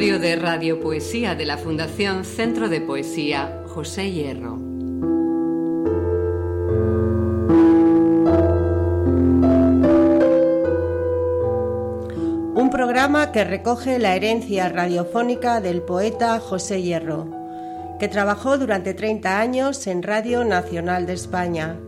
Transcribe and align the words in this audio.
Laboratorio 0.00 0.30
de 0.30 0.42
Radiopoesía 0.42 1.34
de 1.34 1.44
la 1.44 1.58
Fundación 1.58 2.24
Centro 2.24 2.70
de 2.70 2.80
Poesía 2.80 3.64
José 3.66 4.10
Hierro. 4.10 4.54
Un 12.54 12.70
programa 12.72 13.30
que 13.30 13.44
recoge 13.44 13.98
la 13.98 14.16
herencia 14.16 14.70
radiofónica 14.70 15.60
del 15.60 15.82
poeta 15.82 16.40
José 16.40 16.80
Hierro, 16.80 17.28
que 17.98 18.08
trabajó 18.08 18.56
durante 18.56 18.94
30 18.94 19.38
años 19.38 19.86
en 19.86 20.02
Radio 20.02 20.46
Nacional 20.46 21.04
de 21.04 21.12
España 21.12 21.78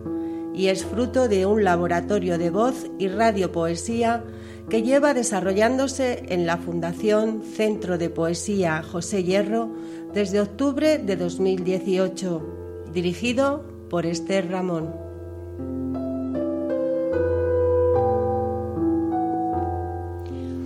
y 0.55 0.67
es 0.67 0.85
fruto 0.85 1.29
de 1.29 1.47
un 1.47 1.65
laboratorio 1.65 2.37
de 2.37 2.51
voz 2.51 2.91
y 2.99 3.09
radiopoesía 3.09 4.23
que 4.69 4.83
lleva 4.83 5.15
desarrollándose 5.15 6.25
en 6.29 6.47
la 6.47 6.57
Fundación 6.57 7.43
Centro 7.43 7.99
de 7.99 8.11
Poesía 8.11 8.83
José 8.83 9.25
Hierro 9.25 9.71
desde 10.15 10.41
octubre 10.41 10.99
de 10.99 11.17
2018, 11.17 12.89
dirigido 12.93 13.65
por 13.89 14.07
Esther 14.07 14.51
Ramón. 14.51 14.95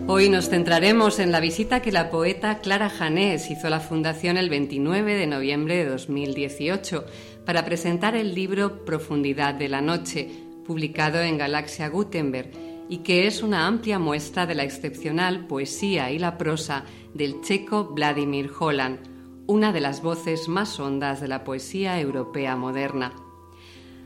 Hoy 0.09 0.29
nos 0.29 0.49
centraremos 0.49 1.19
en 1.19 1.33
la 1.33 1.41
visita 1.41 1.83
que 1.83 1.91
la 1.91 2.11
poeta 2.11 2.61
Clara 2.61 2.89
Janés 2.89 3.51
hizo 3.51 3.67
a 3.67 3.71
la 3.71 3.81
Fundación 3.81 4.37
el 4.37 4.49
29 4.49 5.15
de 5.15 5.27
noviembre 5.27 5.77
de 5.79 5.87
2018 5.87 7.05
para 7.45 7.65
presentar 7.65 8.15
el 8.15 8.35
libro 8.35 8.85
Profundidad 8.85 9.55
de 9.55 9.69
la 9.69 9.81
Noche, 9.81 10.31
publicado 10.65 11.21
en 11.21 11.39
Galaxia 11.39 11.89
Gutenberg 11.89 12.66
y 12.89 12.99
que 12.99 13.27
es 13.27 13.43
una 13.43 13.67
amplia 13.67 13.99
muestra 13.99 14.47
de 14.47 14.55
la 14.55 14.65
excepcional 14.65 15.47
poesía 15.47 16.11
y 16.11 16.19
la 16.19 16.39
prosa 16.39 16.85
del 17.15 17.41
checo 17.41 17.87
Vladimir 17.95 18.51
Holland, 18.59 18.99
una 19.47 19.73
de 19.73 19.81
las 19.81 20.03
voces 20.03 20.49
más 20.49 20.79
hondas 20.81 21.21
de 21.21 21.29
la 21.29 21.45
poesía 21.45 22.01
europea 22.01 22.57
moderna. 22.57 23.13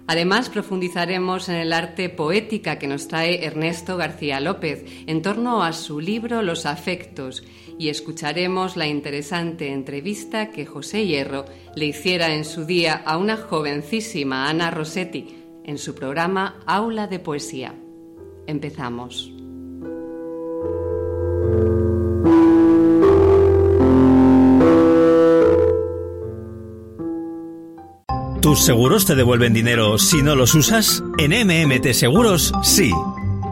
Además, 0.07 0.51
profundizaremos 0.51 1.49
en 1.49 1.55
el 1.55 1.73
arte 1.73 2.09
poética 2.09 2.81
que 2.81 2.89
nos 2.89 3.07
trae 3.07 3.45
Ernesto 3.45 3.97
García 3.97 4.41
López 4.41 4.85
en 5.07 5.23
torno 5.23 5.63
a 5.63 5.73
su 5.73 6.01
libro 6.01 6.43
Los 6.43 6.67
afectos 6.67 7.45
y 7.79 7.91
escucharemos 7.91 8.77
la 8.77 8.89
interesante 8.89 9.73
entrevista 9.73 10.51
que 10.51 10.67
José 10.67 11.07
Hierro 11.07 11.45
le 11.77 11.87
hiciera 11.87 12.35
en 12.35 12.45
su 12.45 12.65
día 12.65 13.01
a 13.07 13.17
una 13.17 13.37
jovencísima 13.37 14.49
Ana 14.49 14.71
Rossetti 14.73 15.29
en 15.65 15.79
su 15.79 15.95
programa 15.95 16.59
Aula 16.67 17.07
de 17.07 17.21
Poesía. 17.21 17.75
Empezamos. 18.51 19.33
¿Tus 28.43 28.65
seguros 28.65 29.07
te 29.07 29.15
devuelven 29.15 29.53
dinero 29.53 29.99
si 29.99 30.23
no 30.25 30.35
los 30.35 30.57
usas? 30.57 31.05
En 31.19 31.31
MMT 31.31 31.93
Seguros, 31.93 32.53
sí. 32.65 32.91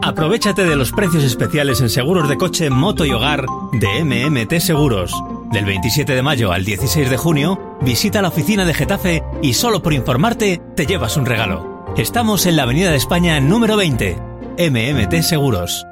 Aprovechate 0.01 0.65
de 0.65 0.75
los 0.75 0.91
precios 0.91 1.23
especiales 1.23 1.79
en 1.79 1.89
seguros 1.89 2.27
de 2.27 2.35
coche, 2.35 2.69
moto 2.69 3.05
y 3.05 3.11
hogar 3.11 3.45
de 3.71 4.03
MMT 4.03 4.59
Seguros. 4.59 5.13
Del 5.53 5.63
27 5.63 6.13
de 6.13 6.21
mayo 6.21 6.51
al 6.51 6.65
16 6.65 7.09
de 7.09 7.17
junio, 7.17 7.77
visita 7.81 8.21
la 8.21 8.27
oficina 8.27 8.65
de 8.65 8.73
Getafe 8.73 9.23
y 9.41 9.53
solo 9.53 9.81
por 9.81 9.93
informarte 9.93 10.61
te 10.75 10.85
llevas 10.85 11.15
un 11.15 11.25
regalo. 11.25 11.85
Estamos 11.95 12.45
en 12.45 12.57
la 12.57 12.63
Avenida 12.63 12.91
de 12.91 12.97
España 12.97 13.39
número 13.39 13.77
20 13.77 14.28
MMT 14.59 15.21
Seguros. 15.21 15.87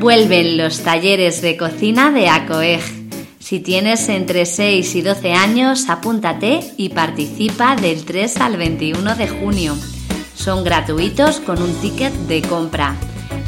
Vuelven 0.00 0.56
los 0.56 0.80
talleres 0.80 1.42
de 1.42 1.58
cocina 1.58 2.10
de 2.10 2.26
ACOEG. 2.26 2.80
Si 3.38 3.60
tienes 3.60 4.08
entre 4.08 4.46
6 4.46 4.94
y 4.94 5.02
12 5.02 5.34
años, 5.34 5.90
apúntate 5.90 6.60
y 6.78 6.88
participa 6.88 7.76
del 7.76 8.06
3 8.06 8.38
al 8.38 8.56
21 8.56 9.14
de 9.14 9.28
junio. 9.28 9.76
Son 10.34 10.64
gratuitos 10.64 11.40
con 11.40 11.60
un 11.60 11.74
ticket 11.82 12.14
de 12.14 12.40
compra. 12.40 12.96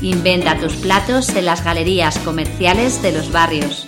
Inventa 0.03 0.59
tus 0.59 0.75
platos 0.75 1.31
en 1.31 1.47
las 1.47 1.65
galerías 1.65 2.19
comerciales 2.19 3.01
de 3.01 3.13
los 3.13 3.33
barrios. 3.33 3.87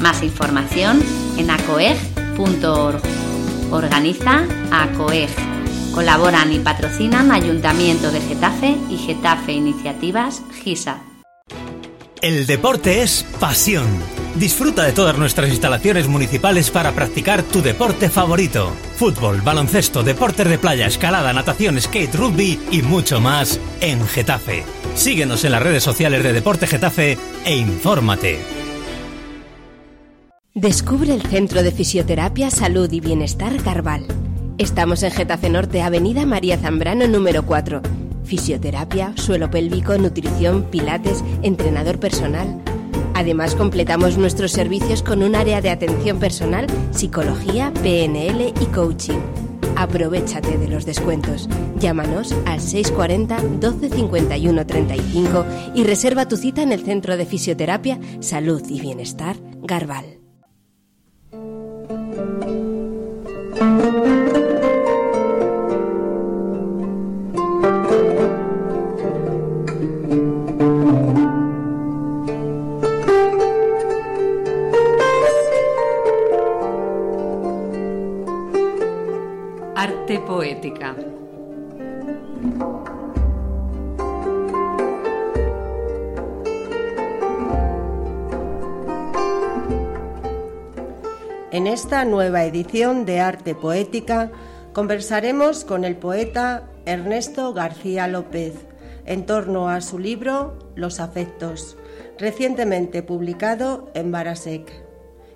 Más 0.00 0.22
información 0.22 1.02
en 1.36 1.50
acoeg.org. 1.50 3.02
Organiza 3.70 4.46
ACOEG. 4.70 5.53
Colaboran 5.94 6.52
y 6.52 6.58
patrocinan 6.58 7.30
Ayuntamiento 7.30 8.10
de 8.10 8.20
Getafe 8.20 8.74
y 8.90 8.98
Getafe 8.98 9.52
Iniciativas 9.52 10.42
GISA. 10.64 10.98
El 12.20 12.46
deporte 12.46 13.02
es 13.02 13.24
pasión. 13.38 13.86
Disfruta 14.34 14.82
de 14.82 14.92
todas 14.92 15.16
nuestras 15.16 15.50
instalaciones 15.50 16.08
municipales 16.08 16.72
para 16.72 16.90
practicar 16.90 17.44
tu 17.44 17.62
deporte 17.62 18.10
favorito. 18.10 18.72
Fútbol, 18.96 19.40
baloncesto, 19.42 20.02
deportes 20.02 20.48
de 20.48 20.58
playa, 20.58 20.86
escalada, 20.86 21.32
natación, 21.32 21.80
skate, 21.80 22.14
rugby 22.16 22.58
y 22.72 22.82
mucho 22.82 23.20
más 23.20 23.60
en 23.80 24.04
Getafe. 24.04 24.64
Síguenos 24.96 25.44
en 25.44 25.52
las 25.52 25.62
redes 25.62 25.84
sociales 25.84 26.24
de 26.24 26.32
Deporte 26.32 26.66
Getafe 26.66 27.16
e 27.44 27.56
infórmate. 27.56 28.40
Descubre 30.54 31.14
el 31.14 31.22
Centro 31.22 31.62
de 31.62 31.70
Fisioterapia, 31.70 32.50
Salud 32.50 32.90
y 32.90 32.98
Bienestar 32.98 33.56
Carval 33.62 34.08
Estamos 34.56 35.02
en 35.02 35.10
Getafe 35.10 35.50
Norte, 35.50 35.82
Avenida 35.82 36.26
María 36.26 36.56
Zambrano 36.56 37.08
número 37.08 37.44
4. 37.44 37.82
Fisioterapia, 38.22 39.12
suelo 39.16 39.50
pélvico, 39.50 39.98
nutrición, 39.98 40.70
pilates, 40.70 41.24
entrenador 41.42 41.98
personal. 41.98 42.62
Además, 43.14 43.56
completamos 43.56 44.16
nuestros 44.16 44.52
servicios 44.52 45.02
con 45.02 45.24
un 45.24 45.34
área 45.34 45.60
de 45.60 45.70
atención 45.70 46.20
personal, 46.20 46.68
psicología, 46.92 47.72
PNL 47.82 48.54
y 48.60 48.66
coaching. 48.66 49.18
Aprovechate 49.74 50.56
de 50.56 50.68
los 50.68 50.86
descuentos. 50.86 51.48
Llámanos 51.80 52.32
al 52.46 52.60
640 52.60 53.40
12 53.60 53.88
51 53.90 54.66
35 54.66 55.46
y 55.74 55.82
reserva 55.82 56.28
tu 56.28 56.36
cita 56.36 56.62
en 56.62 56.70
el 56.70 56.84
Centro 56.84 57.16
de 57.16 57.26
Fisioterapia, 57.26 57.98
Salud 58.20 58.62
y 58.68 58.80
Bienestar 58.80 59.36
Garbal. 59.62 60.23
Nueva 92.04 92.44
edición 92.44 93.04
de 93.04 93.20
Arte 93.20 93.54
Poética 93.54 94.30
conversaremos 94.72 95.64
con 95.64 95.84
el 95.84 95.96
poeta 95.96 96.68
Ernesto 96.86 97.52
García 97.52 98.08
López 98.08 98.54
en 99.06 99.26
torno 99.26 99.68
a 99.68 99.80
su 99.80 99.98
libro 99.98 100.58
Los 100.74 101.00
afectos, 101.00 101.76
recientemente 102.18 103.02
publicado 103.02 103.90
en 103.94 104.10
Barasek 104.12 104.70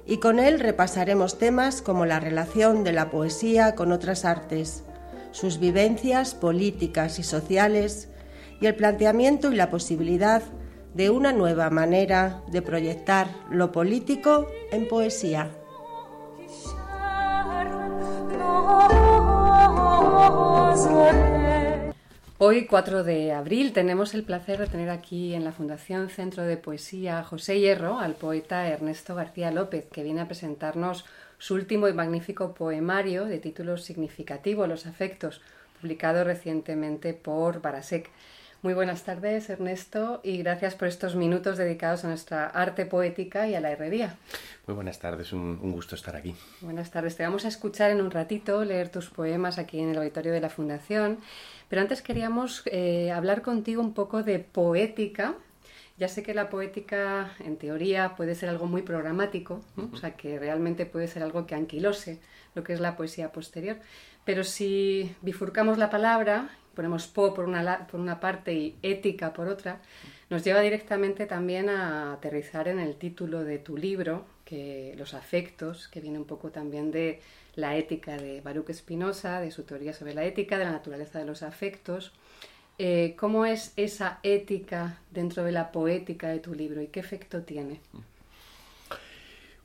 y 0.07 0.19
con 0.19 0.39
él 0.39 0.59
repasaremos 0.61 1.39
temas 1.39 1.83
como 1.83 2.07
la 2.07 2.21
relación 2.21 2.85
de 2.85 2.93
la 2.93 3.11
poesía 3.11 3.75
con 3.75 3.93
otras 3.93 4.25
artes, 4.25 4.85
sus 5.33 5.59
vivencias 5.59 6.35
políticas 6.35 7.19
y 7.19 7.23
sociales 7.23 8.09
y 8.61 8.67
el 8.67 8.75
planteamiento 8.75 9.53
y 9.53 9.57
la 9.57 9.71
posibilidad 9.71 10.43
de 10.95 11.11
una 11.11 11.33
nueva 11.33 11.71
manera 11.71 12.43
de 12.49 12.63
proyectar 12.63 13.29
lo 13.51 13.71
político 13.71 14.47
en 14.73 14.89
poesía. 14.89 15.51
Hoy, 22.41 22.67
4 22.67 23.03
de 23.03 23.33
abril, 23.33 23.73
tenemos 23.73 24.15
el 24.15 24.23
placer 24.23 24.59
de 24.59 24.69
tener 24.69 24.91
aquí 24.91 25.35
en 25.35 25.43
la 25.43 25.53
Fundación 25.53 26.09
Centro 26.09 26.45
de 26.45 26.57
Poesía 26.57 27.25
José 27.25 27.59
Hierro 27.59 27.99
al 27.99 28.15
poeta 28.15 28.69
Ernesto 28.69 29.15
García 29.17 29.51
López, 29.51 29.87
que 29.93 30.05
viene 30.05 30.21
a 30.21 30.29
presentarnos 30.29 31.05
su 31.39 31.55
último 31.55 31.89
y 31.89 31.93
magnífico 31.93 32.55
poemario 32.55 33.25
de 33.25 33.39
título 33.39 33.77
significativo, 33.77 34.67
Los 34.69 34.87
afectos, 34.87 35.41
publicado 35.81 36.23
recientemente 36.23 37.13
por 37.13 37.61
Barasek. 37.61 38.09
Muy 38.63 38.75
buenas 38.75 39.05
tardes, 39.05 39.49
Ernesto, 39.51 40.21
y 40.25 40.39
gracias 40.39 40.75
por 40.75 40.89
estos 40.89 41.15
minutos 41.15 41.57
dedicados 41.59 42.05
a 42.05 42.09
nuestra 42.09 42.47
arte 42.47 42.87
poética 42.87 43.47
y 43.47 43.55
a 43.55 43.61
la 43.61 43.71
herrería. 43.71 44.17
Muy 44.67 44.75
buenas 44.75 44.99
tardes, 44.99 45.33
un, 45.33 45.61
un, 45.63 45.73
gusto 45.73 45.95
estar 45.95 46.17
aquí. 46.17 46.35
Buenas 46.61 46.91
tardes, 46.91 47.17
te 47.17 47.23
vamos 47.23 47.45
a 47.45 47.49
escuchar 47.49 47.93
en 47.93 48.01
un 48.01 48.11
ratito, 48.11 48.65
leer 48.65 48.89
tus 48.89 49.11
poemas 49.11 49.59
aquí 49.59 49.79
en 49.79 49.91
el 49.91 49.99
auditorio 49.99 50.33
de 50.33 50.41
la 50.41 50.51
Fundación 50.51 51.19
pero 51.69 51.83
antes 51.83 52.03
queríamos 52.03 52.63
eh, 52.67 53.13
hablar 53.13 53.43
contigo 53.43 53.83
un 53.83 53.95
poco 53.95 54.23
de 54.23 54.39
poética 54.39 55.35
Ya 55.99 56.09
sé 56.09 56.23
que 56.23 56.33
la 56.33 56.49
poética, 56.49 57.33
en 57.41 57.57
teoría, 57.57 58.15
puede 58.17 58.35
ser 58.35 58.49
algo 58.49 58.67
muy 58.67 58.83
programático, 58.83 59.61
o 59.93 59.97
sea, 59.97 60.17
que 60.17 60.39
realmente 60.39 60.87
puede 60.87 61.09
ser 61.09 61.25
algo 61.25 61.45
que 61.45 61.57
anquilose 61.57 62.21
lo 62.55 62.63
que 62.63 62.73
es 62.73 62.81
la 62.81 62.97
poesía 62.97 63.33
posterior. 63.33 63.79
Pero 64.25 64.45
si 64.45 65.13
bifurcamos 65.23 65.77
la 65.77 65.91
palabra, 65.91 66.51
ponemos 66.79 67.09
po 67.09 67.35
por 67.35 67.49
una, 67.49 67.89
por 67.89 67.99
una 67.99 68.21
parte 68.21 68.53
y 68.53 68.77
ética 68.85 69.33
por 69.33 69.49
otra, 69.49 69.81
nos 70.31 70.45
lleva 70.45 70.61
directamente 70.61 71.27
también 71.27 71.69
a 71.69 72.13
aterrizar 72.13 72.69
en 72.69 72.79
el 72.79 72.95
título 72.95 73.43
de 73.43 73.59
tu 73.59 73.77
libro, 73.77 74.25
que 74.45 74.95
los 74.97 75.13
afectos, 75.13 75.89
que 75.89 76.01
viene 76.01 76.21
un 76.21 76.25
poco 76.25 76.51
también 76.51 76.93
de 76.93 77.21
la 77.57 77.77
ética 77.77 78.17
de 78.17 78.41
Baruch 78.43 78.71
Spinoza, 78.71 79.41
de 79.41 79.51
su 79.51 79.65
teoría 79.65 79.93
sobre 79.93 80.15
la 80.15 80.25
ética, 80.25 80.57
de 80.57 80.67
la 80.67 80.71
naturaleza 80.71 81.19
de 81.19 81.25
los 81.25 81.43
afectos. 81.43 82.13
Eh, 82.79 83.17
¿Cómo 83.19 83.45
es 83.45 83.73
esa 83.75 84.21
ética 84.23 85.01
dentro 85.11 85.43
de 85.43 85.51
la 85.51 85.73
poética 85.73 86.29
de 86.29 86.39
tu 86.39 86.55
libro 86.55 86.81
y 86.81 86.87
qué 86.87 87.01
efecto 87.01 87.43
tiene? 87.43 87.81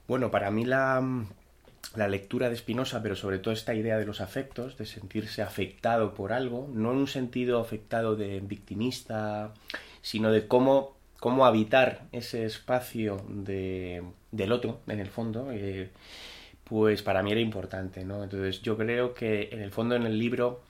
Bueno, 0.08 0.32
para 0.32 0.50
mí 0.50 0.66
la, 0.66 1.00
la 1.96 2.08
lectura 2.08 2.50
de 2.50 2.56
Spinoza, 2.56 3.04
pero 3.04 3.16
sobre 3.16 3.40
todo 3.40 3.54
esta 3.54 3.76
idea 3.76 3.98
de 3.98 4.06
los 4.06 4.22
afectos, 4.22 4.78
de 4.78 4.86
sentirse 4.86 5.42
afectado 5.42 6.14
por 6.14 6.34
algo, 6.34 6.70
no 6.74 6.92
en 6.92 6.98
un 6.98 7.08
sentido 7.08 7.60
afectado 7.60 8.16
de 8.16 8.40
victimista, 8.40 9.54
sino 10.02 10.32
de 10.32 10.48
cómo, 10.48 10.96
cómo 11.20 11.46
habitar 11.46 12.04
ese 12.12 12.46
espacio 12.46 13.24
de, 13.30 14.04
del 14.32 14.52
otro, 14.52 14.80
en 14.88 15.00
el 15.00 15.10
fondo, 15.10 15.52
eh, 15.52 15.92
pues 16.64 17.04
para 17.04 17.22
mí 17.22 17.32
era 17.32 17.42
importante, 17.42 18.04
¿no? 18.04 18.24
Entonces 18.24 18.62
yo 18.62 18.78
creo 18.78 19.14
que 19.14 19.50
en 19.52 19.62
el 19.62 19.72
fondo 19.72 19.96
en 19.96 20.04
el 20.04 20.18
libro, 20.18 20.62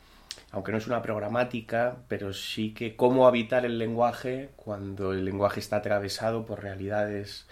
aunque 0.51 0.71
no 0.71 0.77
es 0.77 0.87
una 0.87 1.01
programática, 1.01 1.97
pero 2.09 2.33
sí 2.33 2.73
que 2.73 2.95
cómo 2.95 3.27
habitar 3.27 3.65
el 3.65 3.77
lenguaje 3.77 4.49
cuando 4.57 5.13
el 5.13 5.23
lenguaje 5.23 5.59
está 5.59 5.77
atravesado 5.77 6.45
por 6.45 6.61
realidades 6.61 7.45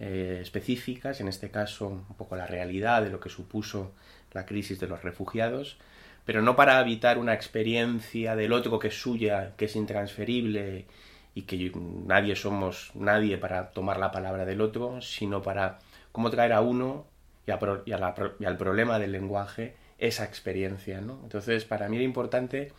eh, 0.00 0.38
específicas, 0.40 1.20
en 1.20 1.28
este 1.28 1.50
caso 1.50 1.88
un 1.88 2.16
poco 2.16 2.36
la 2.36 2.46
realidad 2.46 3.02
de 3.02 3.10
lo 3.10 3.20
que 3.20 3.28
supuso 3.28 3.92
la 4.32 4.46
crisis 4.46 4.80
de 4.80 4.88
los 4.88 5.02
refugiados, 5.02 5.76
pero 6.24 6.42
no 6.42 6.56
para 6.56 6.80
evitar 6.80 7.18
una 7.18 7.34
experiencia 7.34 8.36
del 8.36 8.52
otro 8.52 8.78
que 8.78 8.88
es 8.88 9.00
suya, 9.00 9.52
que 9.56 9.66
es 9.66 9.76
intransferible 9.76 10.86
y 11.34 11.42
que 11.42 11.72
nadie 11.74 12.36
somos 12.36 12.90
nadie 12.94 13.38
para 13.38 13.70
tomar 13.70 13.98
la 13.98 14.10
palabra 14.10 14.44
del 14.44 14.60
otro, 14.60 15.00
sino 15.00 15.42
para 15.42 15.78
cómo 16.12 16.30
traer 16.30 16.52
a 16.52 16.60
uno 16.60 17.06
y, 17.46 17.50
al 17.50 18.56
problema 18.56 18.98
del 18.98 19.12
lenguaje 19.12 19.74
esa 19.98 20.24
experiencia. 20.24 21.00
¿no? 21.00 21.20
Entonces, 21.22 21.64
para 21.64 21.88
mí 21.88 21.96
era 21.96 22.04
importante 22.04 22.72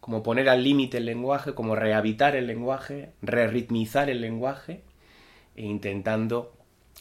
como 0.00 0.22
poner 0.22 0.48
al 0.48 0.64
límite 0.64 0.98
el 0.98 1.04
lenguaje, 1.04 1.54
como 1.54 1.76
rehabitar 1.76 2.34
el 2.34 2.46
lenguaje, 2.46 3.10
re-ritmizar 3.20 4.08
el 4.08 4.20
lenguaje 4.20 4.82
e 5.60 5.66
intentando 5.66 6.52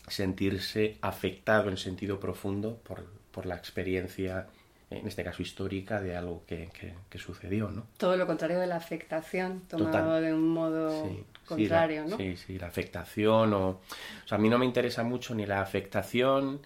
sentirse 0.08 0.98
afectado 1.02 1.70
en 1.70 1.78
sentido 1.78 2.20
profundo 2.20 2.78
por, 2.84 3.06
por, 3.32 3.46
la 3.46 3.56
experiencia, 3.56 4.48
en 4.90 5.08
este 5.08 5.24
caso 5.24 5.42
histórica, 5.42 6.02
de 6.02 6.18
algo 6.18 6.44
que, 6.46 6.70
que, 7.10 7.18
sucedió, 7.18 7.70
¿no? 7.70 7.86
Todo 7.98 8.18
lo 8.18 8.28
contrario 8.28 8.60
de 8.60 8.68
la 8.68 8.76
afectación, 8.76 9.62
tomado 9.62 10.20
de 10.20 10.34
un 10.34 10.50
modo 10.50 11.10
contrario, 11.48 12.04
sí, 12.04 12.10
¿no? 12.10 12.18
Sí, 12.18 12.38
sí, 12.38 12.60
la 12.60 12.68
afectación 12.68 13.54
o... 13.54 13.70
O 13.70 14.28
sea, 14.28 14.38
a 14.38 14.42
mí 14.42 14.50
no 14.50 14.58
me 14.58 14.66
interesa 14.66 15.04
mucho 15.04 15.34
ni 15.36 15.46
la 15.46 15.62
afectación, 15.62 16.60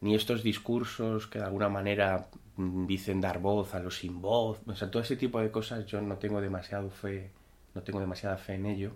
ni 0.00 0.14
estos 0.14 0.44
discursos 0.44 1.26
que 1.26 1.40
de 1.40 1.46
alguna 1.46 1.68
manera 1.68 2.28
mm, 2.56 2.86
dicen 2.86 3.20
dar 3.20 3.40
voz 3.40 3.74
a 3.74 3.80
los 3.80 3.98
sin 3.98 4.20
voz, 4.22 4.60
o 4.66 4.76
sea, 4.76 4.90
todo 4.90 5.02
ese 5.02 5.16
tipo 5.16 5.40
de 5.40 5.50
cosas 5.50 5.86
yo 5.86 6.00
no 6.00 6.18
tengo 6.18 6.40
demasiado 6.40 6.90
fe 6.90 7.30
no 7.74 7.82
tengo 7.82 8.00
demasiada 8.00 8.36
fe 8.36 8.54
en 8.54 8.66
ello. 8.66 8.92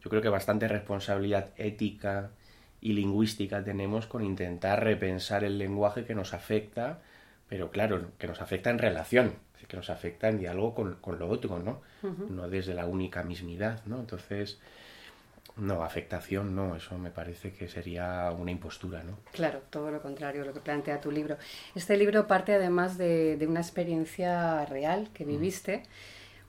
Yo 0.00 0.10
creo 0.10 0.22
que 0.22 0.28
bastante 0.28 0.68
responsabilidad 0.68 1.50
ética 1.56 2.30
y 2.80 2.92
lingüística 2.92 3.64
tenemos 3.64 4.06
con 4.06 4.22
intentar 4.22 4.84
repensar 4.84 5.44
el 5.44 5.58
lenguaje 5.58 6.04
que 6.04 6.14
nos 6.14 6.34
afecta, 6.34 7.00
pero 7.48 7.70
claro, 7.70 8.10
que 8.18 8.26
nos 8.26 8.40
afecta 8.40 8.70
en 8.70 8.78
relación, 8.78 9.34
que 9.66 9.76
nos 9.76 9.90
afecta 9.90 10.28
en 10.28 10.38
diálogo 10.38 10.98
con, 11.00 11.18
lo 11.18 11.28
otro, 11.28 11.58
¿no? 11.58 11.80
No 12.02 12.48
desde 12.48 12.74
la 12.74 12.86
única 12.86 13.22
mismidad, 13.22 13.82
¿no? 13.86 14.00
Entonces, 14.00 14.58
no, 15.56 15.84
afectación 15.84 16.54
no, 16.56 16.74
eso 16.74 16.98
me 16.98 17.10
parece 17.10 17.52
que 17.52 17.68
sería 17.68 18.30
una 18.36 18.50
impostura, 18.50 19.02
¿no? 19.04 19.18
Claro, 19.32 19.62
todo 19.70 19.90
lo 19.90 20.02
contrario, 20.02 20.44
lo 20.44 20.52
que 20.52 20.60
plantea 20.60 21.00
tu 21.00 21.12
libro. 21.12 21.36
Este 21.74 21.96
libro 21.96 22.26
parte 22.26 22.54
además 22.54 22.98
de, 22.98 23.44
una 23.48 23.60
experiencia 23.60 24.64
real 24.66 25.10
que 25.14 25.24
viviste 25.24 25.84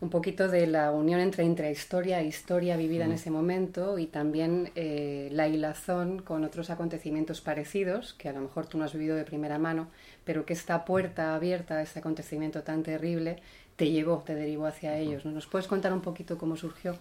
un 0.01 0.09
poquito 0.09 0.47
de 0.49 0.67
la 0.67 0.91
unión 0.91 1.19
entre 1.19 1.43
intrahistoria 1.43 2.19
e 2.19 2.25
historia 2.25 2.75
vivida 2.75 3.05
en 3.05 3.13
ese 3.13 3.31
momento 3.31 3.97
y 3.97 4.07
también 4.07 4.71
eh, 4.75 5.29
la 5.31 5.47
hilazón 5.47 6.21
con 6.21 6.43
otros 6.43 6.69
acontecimientos 6.69 7.39
parecidos 7.39 8.13
que 8.13 8.27
a 8.27 8.33
lo 8.33 8.41
mejor 8.41 8.67
tú 8.67 8.77
no 8.77 8.83
has 8.83 8.93
vivido 8.93 9.15
de 9.15 9.23
primera 9.23 9.57
mano, 9.57 9.87
pero 10.25 10.45
que 10.45 10.53
esta 10.53 10.83
puerta 10.83 11.33
abierta 11.33 11.75
a 11.75 11.81
ese 11.81 11.99
acontecimiento 11.99 12.61
tan 12.63 12.83
terrible 12.83 13.37
te 13.77 13.89
llevó, 13.89 14.23
te 14.25 14.35
derivó 14.35 14.65
hacia 14.65 14.97
ellos. 14.97 15.25
¿no? 15.25 15.31
¿Nos 15.31 15.47
puedes 15.47 15.67
contar 15.67 15.93
un 15.93 16.01
poquito 16.01 16.37
cómo 16.37 16.57
surgió? 16.57 16.97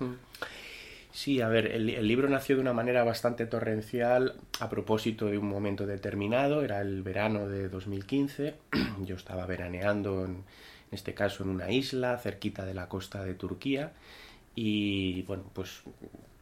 Sí, 1.10 1.40
a 1.40 1.48
ver, 1.48 1.66
el, 1.66 1.90
el, 1.90 2.08
libro 2.08 2.28
nació 2.28 2.56
de 2.56 2.62
una 2.62 2.72
manera 2.72 3.04
bastante 3.04 3.46
torrencial 3.46 4.34
a 4.58 4.68
propósito 4.68 5.26
de 5.26 5.38
un 5.38 5.46
momento 5.46 5.86
determinado, 5.86 6.64
era 6.64 6.80
el 6.80 7.02
verano 7.02 7.48
de 7.48 7.68
2015, 7.68 8.54
yo 9.04 9.14
estaba 9.14 9.46
veraneando 9.46 10.24
en 10.24 10.42
este 10.94 11.14
caso 11.14 11.42
en 11.42 11.50
una 11.50 11.70
isla 11.70 12.16
cerquita 12.18 12.64
de 12.64 12.74
la 12.74 12.88
costa 12.88 13.24
de 13.24 13.34
Turquía 13.34 13.92
y 14.54 15.22
bueno, 15.22 15.44
pues 15.52 15.82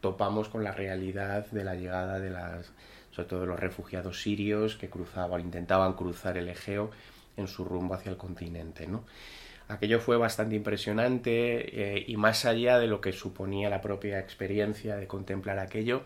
topamos 0.01 0.49
con 0.49 0.63
la 0.63 0.71
realidad 0.71 1.47
de 1.47 1.63
la 1.63 1.75
llegada 1.75 2.19
de 2.19 2.29
las, 2.29 2.71
sobre 3.11 3.29
todo 3.29 3.45
los 3.45 3.59
refugiados 3.59 4.21
sirios 4.21 4.75
que 4.75 4.89
cruzaban, 4.89 5.41
intentaban 5.41 5.93
cruzar 5.93 6.37
el 6.37 6.49
Egeo 6.49 6.91
en 7.37 7.47
su 7.47 7.65
rumbo 7.65 7.95
hacia 7.95 8.11
el 8.11 8.17
continente, 8.17 8.87
¿no? 8.87 9.05
Aquello 9.69 9.99
fue 9.99 10.17
bastante 10.17 10.55
impresionante 10.55 11.95
eh, 11.97 12.05
y 12.05 12.17
más 12.17 12.45
allá 12.45 12.79
de 12.79 12.87
lo 12.87 12.99
que 12.99 13.13
suponía 13.13 13.69
la 13.69 13.81
propia 13.81 14.19
experiencia 14.19 14.97
de 14.97 15.07
contemplar 15.07 15.57
aquello, 15.57 16.03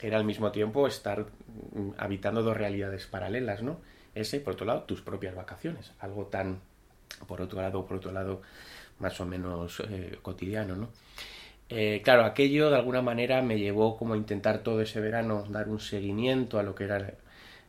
era 0.00 0.16
al 0.16 0.24
mismo 0.24 0.52
tiempo 0.52 0.86
estar 0.86 1.26
mm, 1.74 1.90
habitando 1.98 2.42
dos 2.42 2.56
realidades 2.56 3.06
paralelas, 3.06 3.62
¿no? 3.62 3.80
Ese, 4.14 4.40
por 4.40 4.54
otro 4.54 4.66
lado, 4.66 4.82
tus 4.84 5.02
propias 5.02 5.34
vacaciones, 5.34 5.92
algo 5.98 6.26
tan 6.26 6.60
por 7.26 7.40
otro 7.40 7.60
lado, 7.60 7.84
por 7.86 7.98
otro 7.98 8.12
lado, 8.12 8.42
más 8.98 9.20
o 9.20 9.26
menos 9.26 9.80
eh, 9.88 10.18
cotidiano, 10.22 10.76
¿no? 10.76 10.88
Eh, 11.68 12.02
claro, 12.04 12.24
aquello 12.24 12.68
de 12.70 12.76
alguna 12.76 13.00
manera 13.00 13.40
me 13.40 13.58
llevó 13.58 13.96
como 13.96 14.14
a 14.14 14.16
intentar 14.16 14.58
todo 14.58 14.82
ese 14.82 15.00
verano 15.00 15.44
dar 15.48 15.68
un 15.68 15.80
seguimiento 15.80 16.58
a 16.58 16.62
lo 16.62 16.74
que 16.74 16.84
eran 16.84 17.14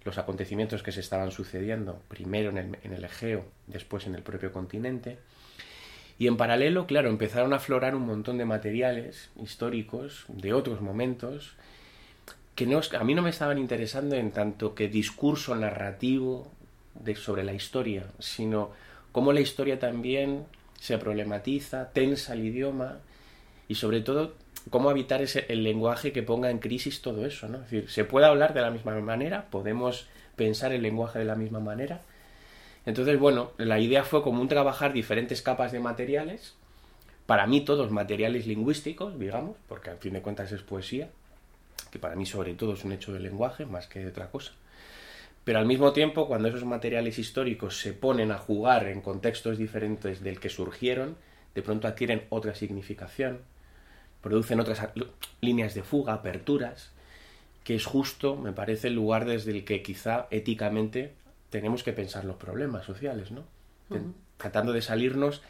los 0.04 0.18
acontecimientos 0.18 0.84
que 0.84 0.92
se 0.92 1.00
estaban 1.00 1.32
sucediendo, 1.32 2.02
primero 2.10 2.50
en 2.50 2.58
el, 2.58 2.78
en 2.84 2.94
el 2.94 3.06
Egeo, 3.06 3.46
después 3.68 4.06
en 4.06 4.16
el 4.16 4.22
propio 4.22 4.52
continente. 4.52 5.18
Y 6.20 6.28
en 6.28 6.38
paralelo, 6.38 6.86
claro, 6.86 7.10
empezaron 7.10 7.54
a 7.54 7.58
aflorar 7.58 7.96
un 7.96 8.06
montón 8.06 8.38
de 8.38 8.46
materiales 8.46 9.30
históricos 9.42 10.26
de 10.28 10.54
otros 10.54 10.82
momentos 10.82 11.56
que 12.56 12.68
no, 12.68 12.80
a 12.80 13.04
mí 13.04 13.16
no 13.16 13.22
me 13.22 13.30
estaban 13.30 13.58
interesando 13.58 14.16
en 14.16 14.32
tanto 14.32 14.76
que 14.76 14.88
discurso 14.88 15.56
narrativo 15.56 16.52
de, 16.94 17.16
sobre 17.16 17.44
la 17.44 17.54
historia, 17.54 18.06
sino 18.20 18.72
cómo 19.14 19.32
la 19.32 19.40
historia 19.40 19.80
también 19.80 20.46
se 20.78 20.98
problematiza, 20.98 21.92
tensa 21.92 22.34
el 22.34 22.44
idioma 22.44 22.98
y 23.70 23.76
sobre 23.76 24.02
todo 24.02 24.34
cómo 24.70 24.92
evitar 24.92 25.22
ese, 25.22 25.46
el 25.48 25.64
lenguaje 25.64 26.12
que 26.12 26.24
ponga 26.24 26.50
en 26.50 26.60
crisis 26.60 27.02
todo 27.02 27.26
eso, 27.26 27.48
¿no? 27.48 27.60
Es 27.60 27.72
decir, 27.72 27.90
se 27.90 28.04
puede 28.04 28.26
hablar 28.26 28.54
de 28.54 28.62
la 28.62 28.72
misma 28.72 29.00
manera, 29.00 29.48
podemos 29.50 30.08
pensar 30.36 30.74
el 30.74 30.82
lenguaje 30.82 31.20
de 31.20 31.26
la 31.26 31.36
misma 31.36 31.62
manera. 31.62 32.02
Entonces, 32.86 33.18
bueno, 33.18 33.52
la 33.58 33.80
idea 33.80 34.04
fue 34.04 34.24
como 34.24 34.42
un 34.42 34.50
trabajar 34.50 34.92
diferentes 34.92 35.42
capas 35.42 35.72
de 35.72 35.80
materiales, 35.80 36.56
para 37.26 37.48
mí 37.48 37.62
todos 37.62 37.92
materiales 37.92 38.48
lingüísticos, 38.48 39.18
digamos, 39.18 39.56
porque 39.70 39.90
al 39.90 39.98
fin 39.98 40.14
de 40.14 40.22
cuentas 40.22 40.52
es 40.52 40.62
poesía, 40.64 41.10
que 41.92 42.00
para 42.00 42.16
mí 42.16 42.26
sobre 42.26 42.56
todo 42.56 42.74
es 42.74 42.84
un 42.84 42.92
hecho 42.92 43.14
del 43.14 43.24
lenguaje 43.24 43.66
más 43.66 43.88
que 43.88 44.00
de 44.00 44.08
otra 44.08 44.30
cosa. 44.30 44.52
Pero 45.44 45.60
al 45.60 45.66
mismo 45.66 45.92
tiempo, 45.92 46.28
cuando 46.28 46.48
esos 46.48 46.64
materiales 46.64 47.20
históricos 47.20 47.80
se 47.80 47.94
ponen 47.94 48.32
a 48.32 48.38
jugar 48.38 48.88
en 48.88 49.02
contextos 49.02 49.58
diferentes 49.58 50.24
del 50.24 50.40
que 50.40 50.50
surgieron, 50.50 51.18
de 51.54 51.62
pronto 51.62 51.88
adquieren 51.88 52.24
otra 52.30 52.56
significación, 52.56 53.40
producen 54.22 54.62
otras 54.62 54.90
líneas 55.42 55.74
de 55.74 55.84
fuga, 55.84 56.14
aperturas, 56.14 56.92
que 57.66 57.76
es 57.76 57.86
justo, 57.86 58.38
me 58.38 58.54
parece, 58.54 58.88
el 58.88 58.96
lugar 58.96 59.26
desde 59.26 59.52
el 59.52 59.66
que 59.66 59.84
quizá 59.84 60.28
éticamente 60.32 61.14
tenemos 61.50 61.84
que 61.84 61.94
pensar 61.94 62.24
los 62.26 62.38
problemas 62.38 62.86
sociales, 62.86 63.32
¿no? 63.32 63.44
Tratando 64.38 64.74
de 64.74 64.82
salirnos 64.82 65.42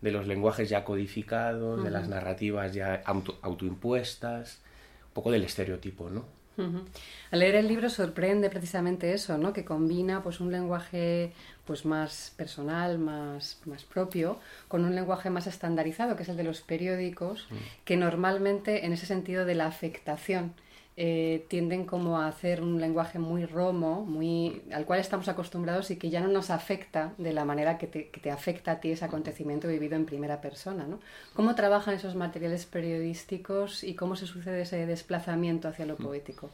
de 0.00 0.10
los 0.10 0.26
lenguajes 0.26 0.68
ya 0.68 0.84
codificados, 0.84 1.84
de 1.84 1.90
las 1.90 2.08
narrativas 2.08 2.74
ya 2.74 3.02
autoimpuestas, 3.42 4.60
un 5.06 5.12
poco 5.12 5.30
del 5.30 5.44
estereotipo, 5.44 6.10
¿no? 6.10 6.24
Al 6.56 7.38
leer 7.40 7.56
el 7.56 7.68
libro 7.68 7.90
sorprende 7.90 8.48
precisamente 8.48 9.12
eso, 9.12 9.38
¿no? 9.38 9.52
Que 9.52 9.64
combina 9.64 10.22
pues 10.22 10.40
un 10.40 10.52
lenguaje 10.52 11.32
pues 11.66 11.84
más 11.84 12.32
personal, 12.36 12.98
más, 12.98 13.60
más 13.64 13.84
propio, 13.84 14.38
con 14.68 14.84
un 14.84 14.94
lenguaje 14.94 15.30
más 15.30 15.46
estandarizado, 15.46 16.16
que 16.16 16.22
es 16.22 16.28
el 16.28 16.36
de 16.36 16.44
los 16.44 16.60
periódicos, 16.60 17.46
mm. 17.50 17.54
que 17.84 17.96
normalmente 17.96 18.86
en 18.86 18.92
ese 18.92 19.06
sentido 19.06 19.44
de 19.44 19.54
la 19.54 19.66
afectación 19.66 20.52
eh, 20.96 21.44
tienden 21.48 21.86
como 21.86 22.20
a 22.20 22.28
hacer 22.28 22.62
un 22.62 22.80
lenguaje 22.80 23.18
muy 23.18 23.46
romo, 23.46 24.04
muy, 24.04 24.62
al 24.72 24.84
cual 24.84 25.00
estamos 25.00 25.26
acostumbrados 25.26 25.90
y 25.90 25.96
que 25.96 26.08
ya 26.08 26.20
no 26.20 26.28
nos 26.28 26.50
afecta 26.50 27.14
de 27.18 27.32
la 27.32 27.44
manera 27.44 27.78
que 27.78 27.88
te, 27.88 28.10
que 28.10 28.20
te 28.20 28.30
afecta 28.30 28.72
a 28.72 28.80
ti 28.80 28.92
ese 28.92 29.04
acontecimiento 29.04 29.66
vivido 29.66 29.96
en 29.96 30.06
primera 30.06 30.40
persona. 30.40 30.86
¿no? 30.86 31.00
¿Cómo 31.34 31.56
trabajan 31.56 31.94
esos 31.94 32.14
materiales 32.14 32.66
periodísticos 32.66 33.82
y 33.82 33.96
cómo 33.96 34.14
se 34.14 34.28
sucede 34.28 34.62
ese 34.62 34.86
desplazamiento 34.86 35.66
hacia 35.66 35.84
lo 35.84 35.94
mm. 35.94 36.02
poético? 36.02 36.50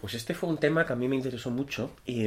Pues 0.00 0.14
este 0.14 0.34
fue 0.34 0.48
un 0.48 0.58
tema 0.58 0.84
que 0.84 0.92
a 0.92 0.96
mí 0.96 1.06
me 1.06 1.14
interesó 1.14 1.52
mucho 1.52 1.92
y, 2.06 2.26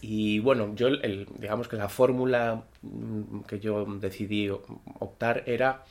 y 0.00 0.40
bueno, 0.40 0.74
yo 0.74 0.88
el, 0.88 1.28
digamos 1.38 1.68
que 1.68 1.76
la 1.76 1.88
fórmula 1.88 2.64
mm, 2.82 3.42
que 3.42 3.60
yo 3.60 3.84
decidí 3.84 4.48
optar 4.98 5.44
era 5.46 5.84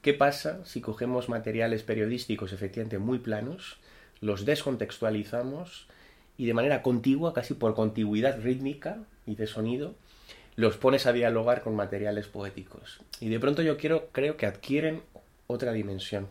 qué 0.00 0.12
pasa 0.12 0.64
si 0.64 0.80
cogemos 0.80 1.28
materiales 1.28 1.84
periodísticos 1.84 2.52
efectivamente 2.52 2.98
muy 2.98 3.20
planos 3.20 3.78
los 4.22 4.46
descontextualizamos 4.46 5.86
y 6.38 6.46
de 6.46 6.54
manera 6.54 6.80
contigua, 6.80 7.34
casi 7.34 7.52
por 7.52 7.74
contigüidad 7.74 8.40
rítmica 8.40 8.98
y 9.26 9.34
de 9.34 9.46
sonido, 9.46 9.94
los 10.56 10.78
pones 10.78 11.06
a 11.06 11.12
dialogar 11.12 11.62
con 11.62 11.76
materiales 11.76 12.28
poéticos. 12.28 13.00
Y 13.20 13.28
de 13.28 13.40
pronto 13.40 13.60
yo 13.60 13.76
quiero, 13.76 14.08
creo 14.12 14.38
que 14.38 14.46
adquieren 14.46 15.02
otra 15.46 15.72
dimensión. 15.72 16.28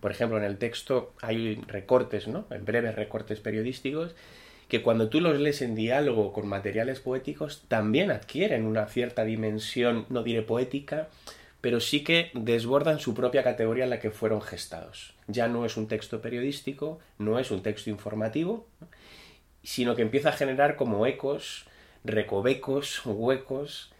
Por 0.00 0.10
ejemplo, 0.10 0.38
en 0.38 0.44
el 0.44 0.58
texto 0.58 1.14
hay 1.22 1.54
recortes, 1.68 2.26
¿no? 2.26 2.46
En 2.50 2.64
breves 2.64 2.96
recortes 2.96 3.40
periodísticos 3.40 4.14
que 4.68 4.82
cuando 4.82 5.08
tú 5.08 5.20
los 5.20 5.38
lees 5.38 5.62
en 5.62 5.74
diálogo 5.74 6.32
con 6.32 6.48
materiales 6.48 6.98
poéticos 6.98 7.62
también 7.68 8.10
adquieren 8.10 8.64
una 8.64 8.86
cierta 8.86 9.24
dimensión, 9.24 10.06
no 10.08 10.22
diré 10.22 10.42
poética, 10.42 11.08
pero 11.62 11.80
sí 11.80 12.02
que 12.02 12.32
desbordan 12.34 12.98
su 12.98 13.14
propia 13.14 13.44
categoría 13.44 13.84
en 13.84 13.90
la 13.90 14.00
que 14.00 14.10
fueron 14.10 14.42
gestados. 14.42 15.14
Ya 15.28 15.46
no 15.46 15.64
es 15.64 15.76
un 15.76 15.86
texto 15.86 16.20
periodístico, 16.20 16.98
no 17.18 17.38
es 17.38 17.52
un 17.52 17.62
texto 17.62 17.88
informativo, 17.88 18.66
sino 19.62 19.94
que 19.94 20.02
empieza 20.02 20.30
a 20.30 20.32
generar 20.32 20.74
como 20.74 21.06
ecos, 21.06 21.66
recovecos, 22.04 23.06
huecos, 23.06 23.92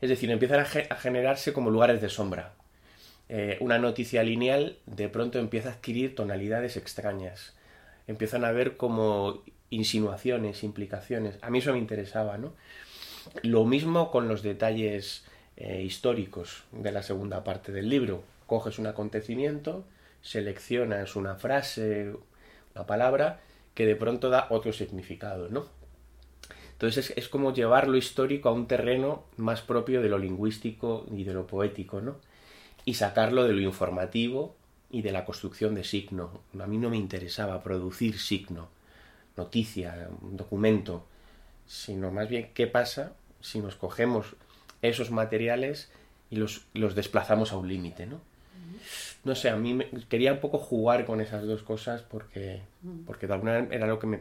es 0.00 0.10
decir, 0.10 0.30
empiezan 0.32 0.60
a, 0.60 0.96
generarse 0.96 1.52
como 1.52 1.70
lugares 1.70 2.00
de 2.00 2.08
sombra. 2.08 2.54
Eh, 3.28 3.56
una 3.60 3.78
noticia 3.78 4.24
lineal 4.24 4.78
de 4.86 5.08
pronto 5.08 5.38
empieza 5.38 5.68
a 5.68 5.72
adquirir 5.74 6.16
tonalidades 6.16 6.76
extrañas, 6.76 7.54
empiezan 8.08 8.44
a 8.44 8.50
ver 8.50 8.76
como 8.76 9.44
insinuaciones, 9.70 10.64
implicaciones. 10.64 11.38
A 11.40 11.50
mí 11.50 11.60
eso 11.60 11.72
me 11.72 11.78
interesaba, 11.78 12.36
¿no? 12.36 12.52
Lo 13.42 13.64
mismo 13.64 14.10
con 14.10 14.26
los 14.26 14.42
detalles 14.42 15.24
eh, 15.56 15.82
históricos 15.82 16.64
de 16.72 16.92
la 16.92 17.02
segunda 17.02 17.44
parte 17.44 17.72
del 17.72 17.88
libro. 17.88 18.22
Coges 18.46 18.78
un 18.78 18.86
acontecimiento, 18.86 19.84
seleccionas 20.22 21.16
una 21.16 21.36
frase, 21.36 22.14
una 22.74 22.86
palabra, 22.86 23.40
que 23.74 23.86
de 23.86 23.96
pronto 23.96 24.30
da 24.30 24.46
otro 24.50 24.72
significado, 24.72 25.48
¿no? 25.48 25.66
Entonces 26.72 27.14
es, 27.16 27.28
como 27.28 27.54
llevar 27.54 27.88
lo 27.88 27.96
histórico 27.96 28.50
a 28.50 28.52
un 28.52 28.66
terreno 28.66 29.24
más 29.38 29.62
propio 29.62 30.02
de 30.02 30.10
lo 30.10 30.18
lingüístico 30.18 31.06
y 31.10 31.24
de 31.24 31.32
lo 31.32 31.46
poético, 31.46 32.02
¿no? 32.02 32.16
Y 32.84 32.94
sacarlo 32.94 33.44
de 33.44 33.54
lo 33.54 33.62
informativo 33.62 34.54
y 34.90 35.00
de 35.00 35.10
la 35.10 35.24
construcción 35.24 35.74
de 35.74 35.84
signo. 35.84 36.42
A 36.60 36.66
mí 36.66 36.76
no 36.76 36.90
me 36.90 36.98
interesaba 36.98 37.62
producir 37.62 38.18
signo, 38.18 38.68
noticia, 39.38 40.10
documento, 40.20 41.06
sino 41.66 42.10
más 42.10 42.28
bien 42.28 42.50
qué 42.52 42.66
pasa 42.66 43.14
si 43.40 43.60
nos 43.60 43.76
cogemos 43.76 44.36
esos 44.82 45.10
materiales 45.10 45.90
y 46.30 46.36
los, 46.36 46.66
los 46.74 46.94
desplazamos 46.94 47.52
a 47.52 47.56
un 47.56 47.68
límite, 47.68 48.06
¿no? 48.06 48.20
No 49.24 49.34
sé, 49.34 49.50
a 49.50 49.56
mí 49.56 49.74
me, 49.74 49.88
quería 50.08 50.32
un 50.32 50.40
poco 50.40 50.58
jugar 50.58 51.04
con 51.04 51.20
esas 51.20 51.44
dos 51.44 51.62
cosas 51.62 52.02
porque, 52.02 52.62
porque 53.06 53.26
de 53.26 53.32
alguna 53.32 53.54
manera 53.54 53.74
era 53.74 53.86
lo 53.88 53.98
que 53.98 54.06
me, 54.06 54.20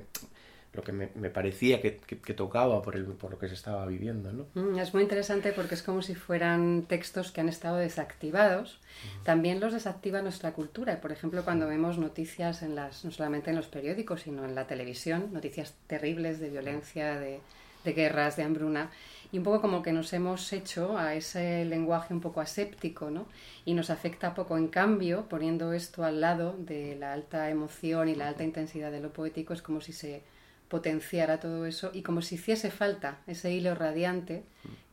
lo 0.76 0.84
que 0.84 0.92
me, 0.92 1.30
parecía 1.30 1.82
que, 1.82 1.92
tocaba 2.34 2.82
por, 2.82 2.96
el, 2.96 3.06
por 3.06 3.32
lo 3.32 3.40
que 3.40 3.48
se 3.48 3.54
estaba 3.54 3.86
viviendo. 3.86 4.32
¿no? 4.32 4.46
Mm, 4.56 4.80
es 4.80 4.94
muy 4.94 5.04
interesante 5.04 5.54
porque 5.54 5.76
es 5.76 5.84
como 5.84 6.02
si 6.02 6.16
fueran 6.16 6.84
textos 6.84 7.32
que 7.32 7.42
han 7.42 7.50
estado 7.50 7.78
desactivados. 7.78 8.80
También 9.24 9.60
los 9.60 9.74
desactiva 9.74 10.22
nuestra 10.22 10.54
cultura. 10.54 11.00
Por 11.02 11.12
ejemplo, 11.12 11.44
cuando 11.44 11.68
vemos 11.68 11.98
noticias 11.98 12.62
en 12.62 12.76
las, 12.76 13.06
no 13.06 13.12
solamente 13.12 13.52
en 13.52 13.56
los 13.56 13.68
periódicos, 13.68 14.22
sino 14.22 14.46
en 14.46 14.56
la 14.56 14.68
televisión, 14.68 15.30
noticias 15.32 15.76
terribles 15.88 16.40
de 16.40 16.50
violencia, 16.50 17.20
de, 17.20 17.40
de 17.84 17.94
guerras, 17.94 18.36
de 18.36 18.44
hambruna, 18.44 18.92
y 19.32 19.38
un 19.38 19.44
poco 19.44 19.62
como 19.62 19.82
que 19.82 19.92
nos 19.92 20.12
hemos 20.14 20.52
hecho 20.54 20.98
a 20.98 21.16
ese 21.16 21.66
lenguaje 21.66 22.14
un 22.14 22.22
poco 22.22 22.42
aséptico, 22.42 23.10
¿no? 23.10 23.28
Y 23.66 23.74
nos 23.74 23.90
afecta 23.90 24.34
poco. 24.34 24.58
En 24.58 24.68
cambio, 24.68 25.28
poniendo 25.30 25.74
esto 25.74 26.04
al 26.04 26.22
lado 26.22 26.56
de 26.58 26.96
la 26.96 27.14
alta 27.14 27.50
emoción 27.50 28.10
y 28.10 28.16
la 28.16 28.28
alta 28.28 28.44
intensidad 28.44 28.92
de 28.92 29.00
lo 29.00 29.12
poético, 29.12 29.54
es 29.54 29.62
como 29.62 29.82
si 29.82 29.94
se 29.94 30.22
potenciara 30.70 31.40
todo 31.40 31.66
eso 31.66 31.92
y 31.94 32.02
como 32.02 32.22
si 32.22 32.36
hiciese 32.36 32.72
falta 32.72 33.20
ese 33.28 33.52
hilo 33.52 33.76
radiante 33.76 34.44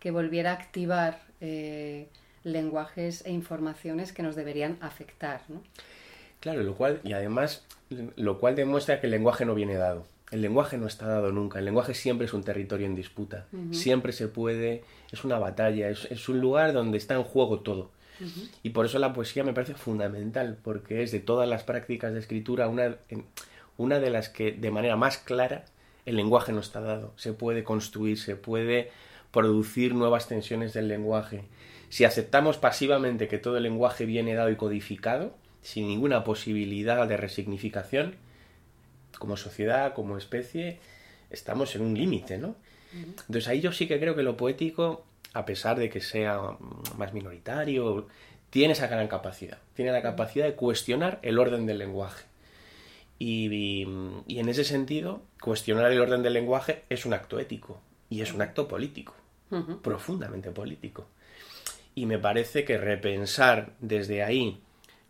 que 0.01 0.11
volviera 0.11 0.51
a 0.51 0.55
activar 0.55 1.23
eh, 1.41 2.09
lenguajes 2.45 3.25
e 3.25 3.33
informaciones 3.33 4.13
que 4.13 4.23
nos 4.23 4.37
deberían 4.37 4.77
afectar, 4.81 5.43
¿no? 5.49 5.63
Claro, 6.41 6.63
lo 6.63 6.75
cual, 6.75 7.01
y 7.05 7.13
además, 7.13 7.65
lo 8.17 8.41
cual 8.41 8.57
demuestra 8.57 9.01
que 9.01 9.07
el 9.07 9.13
lenguaje 9.13 9.45
no 9.45 9.55
viene 9.55 9.75
dado. 9.75 10.05
El 10.33 10.41
lenguaje 10.41 10.79
no 10.79 10.87
está 10.87 11.07
dado 11.07 11.31
nunca, 11.31 11.59
el 11.59 11.67
lenguaje 11.67 11.93
siempre 11.95 12.27
es 12.27 12.33
un 12.33 12.43
territorio 12.43 12.87
en 12.87 12.95
disputa, 12.95 13.47
siempre 13.71 14.13
se 14.13 14.29
puede, 14.29 14.83
es 15.13 15.25
una 15.25 15.39
batalla, 15.39 15.91
es, 15.91 16.29
un 16.29 16.41
lugar 16.41 16.73
donde 16.73 16.97
está 16.97 17.15
en 17.15 17.23
juego 17.23 17.61
todo. 17.61 17.91
Y 18.63 18.71
por 18.71 18.87
eso 18.87 18.99
la 18.99 19.13
poesía 19.13 19.45
me 19.45 19.53
parece 19.53 19.75
fundamental, 19.75 20.57
porque 20.63 21.03
es 21.03 21.13
de 21.13 21.21
todas 21.21 21.49
las 21.49 21.65
prácticas 21.65 22.15
de 22.15 22.21
escritura 22.21 22.69
una, 22.69 22.97
una 23.77 24.01
de 24.01 24.11
las 24.11 24.31
que 24.31 24.53
de 24.53 24.71
manera 24.71 24.97
más 24.97 25.19
clara 25.19 25.67
el 26.07 26.17
lenguaje 26.17 26.53
no 26.53 26.61
está 26.61 26.81
dado, 26.81 27.13
se 27.17 27.33
puede 27.33 27.63
construir, 27.63 28.19
se 28.19 28.35
puede 28.35 28.91
producir 29.33 29.95
nuevas 29.95 30.29
tensiones 30.29 30.73
del 30.73 30.89
lenguaje. 30.89 31.45
Si 31.89 32.05
aceptamos 32.05 32.57
pasivamente 32.57 33.29
que 33.29 33.39
todo 33.39 33.59
el 33.59 33.65
lenguaje 33.65 34.07
viene 34.07 34.35
dado 34.35 34.51
y 34.51 34.57
codificado, 34.57 35.35
sin 35.63 35.89
ninguna 35.89 36.25
posibilidad 36.25 37.07
de 37.07 37.17
resignificación, 37.17 38.17
como 39.23 39.37
sociedad, 39.37 39.95
como 39.95 40.19
especie, 40.19 40.81
estamos 41.31 41.77
en 41.77 41.83
un 41.83 41.95
límite, 41.95 42.39
¿no? 42.39 42.57
Entonces 42.93 43.47
ahí 43.47 43.61
yo 43.61 43.71
sí 43.71 43.87
que 43.87 44.01
creo 44.01 44.17
que 44.17 44.25
lo 44.25 44.37
poético, 44.37 45.05
a 45.33 45.47
pesar 45.47 45.79
de 45.79 45.89
que 45.89 46.01
sea 46.01 46.41
más 46.99 47.15
minoritario, 47.15 48.09
tiene 48.51 48.73
esa 48.73 48.89
gran 48.89 49.07
capacidad. 49.07 49.59
Tiene 49.75 49.93
la 49.93 50.03
capacidad 50.03 50.45
de 50.45 50.57
cuestionar 50.57 51.21
el 51.23 51.39
orden 51.39 51.67
del 51.67 51.79
lenguaje. 51.79 52.25
Y, 53.21 53.85
en 53.85 54.49
ese 54.49 54.65
sentido, 54.65 55.23
cuestionar 55.41 55.93
el 55.93 56.01
orden 56.01 56.25
del 56.25 56.33
lenguaje 56.33 56.83
es 56.89 57.07
un 57.07 57.15
acto 57.15 57.39
ético 57.39 57.81
y 58.11 58.23
es 58.23 58.33
un 58.33 58.43
acto 58.43 58.67
político, 58.67 59.15
profundamente 59.83 60.51
político. 60.51 61.07
Y 61.95 62.07
me 62.07 62.19
parece 62.19 62.65
que 62.65 62.77
repensar 62.77 63.75
desde 63.79 64.25
ahí 64.25 64.61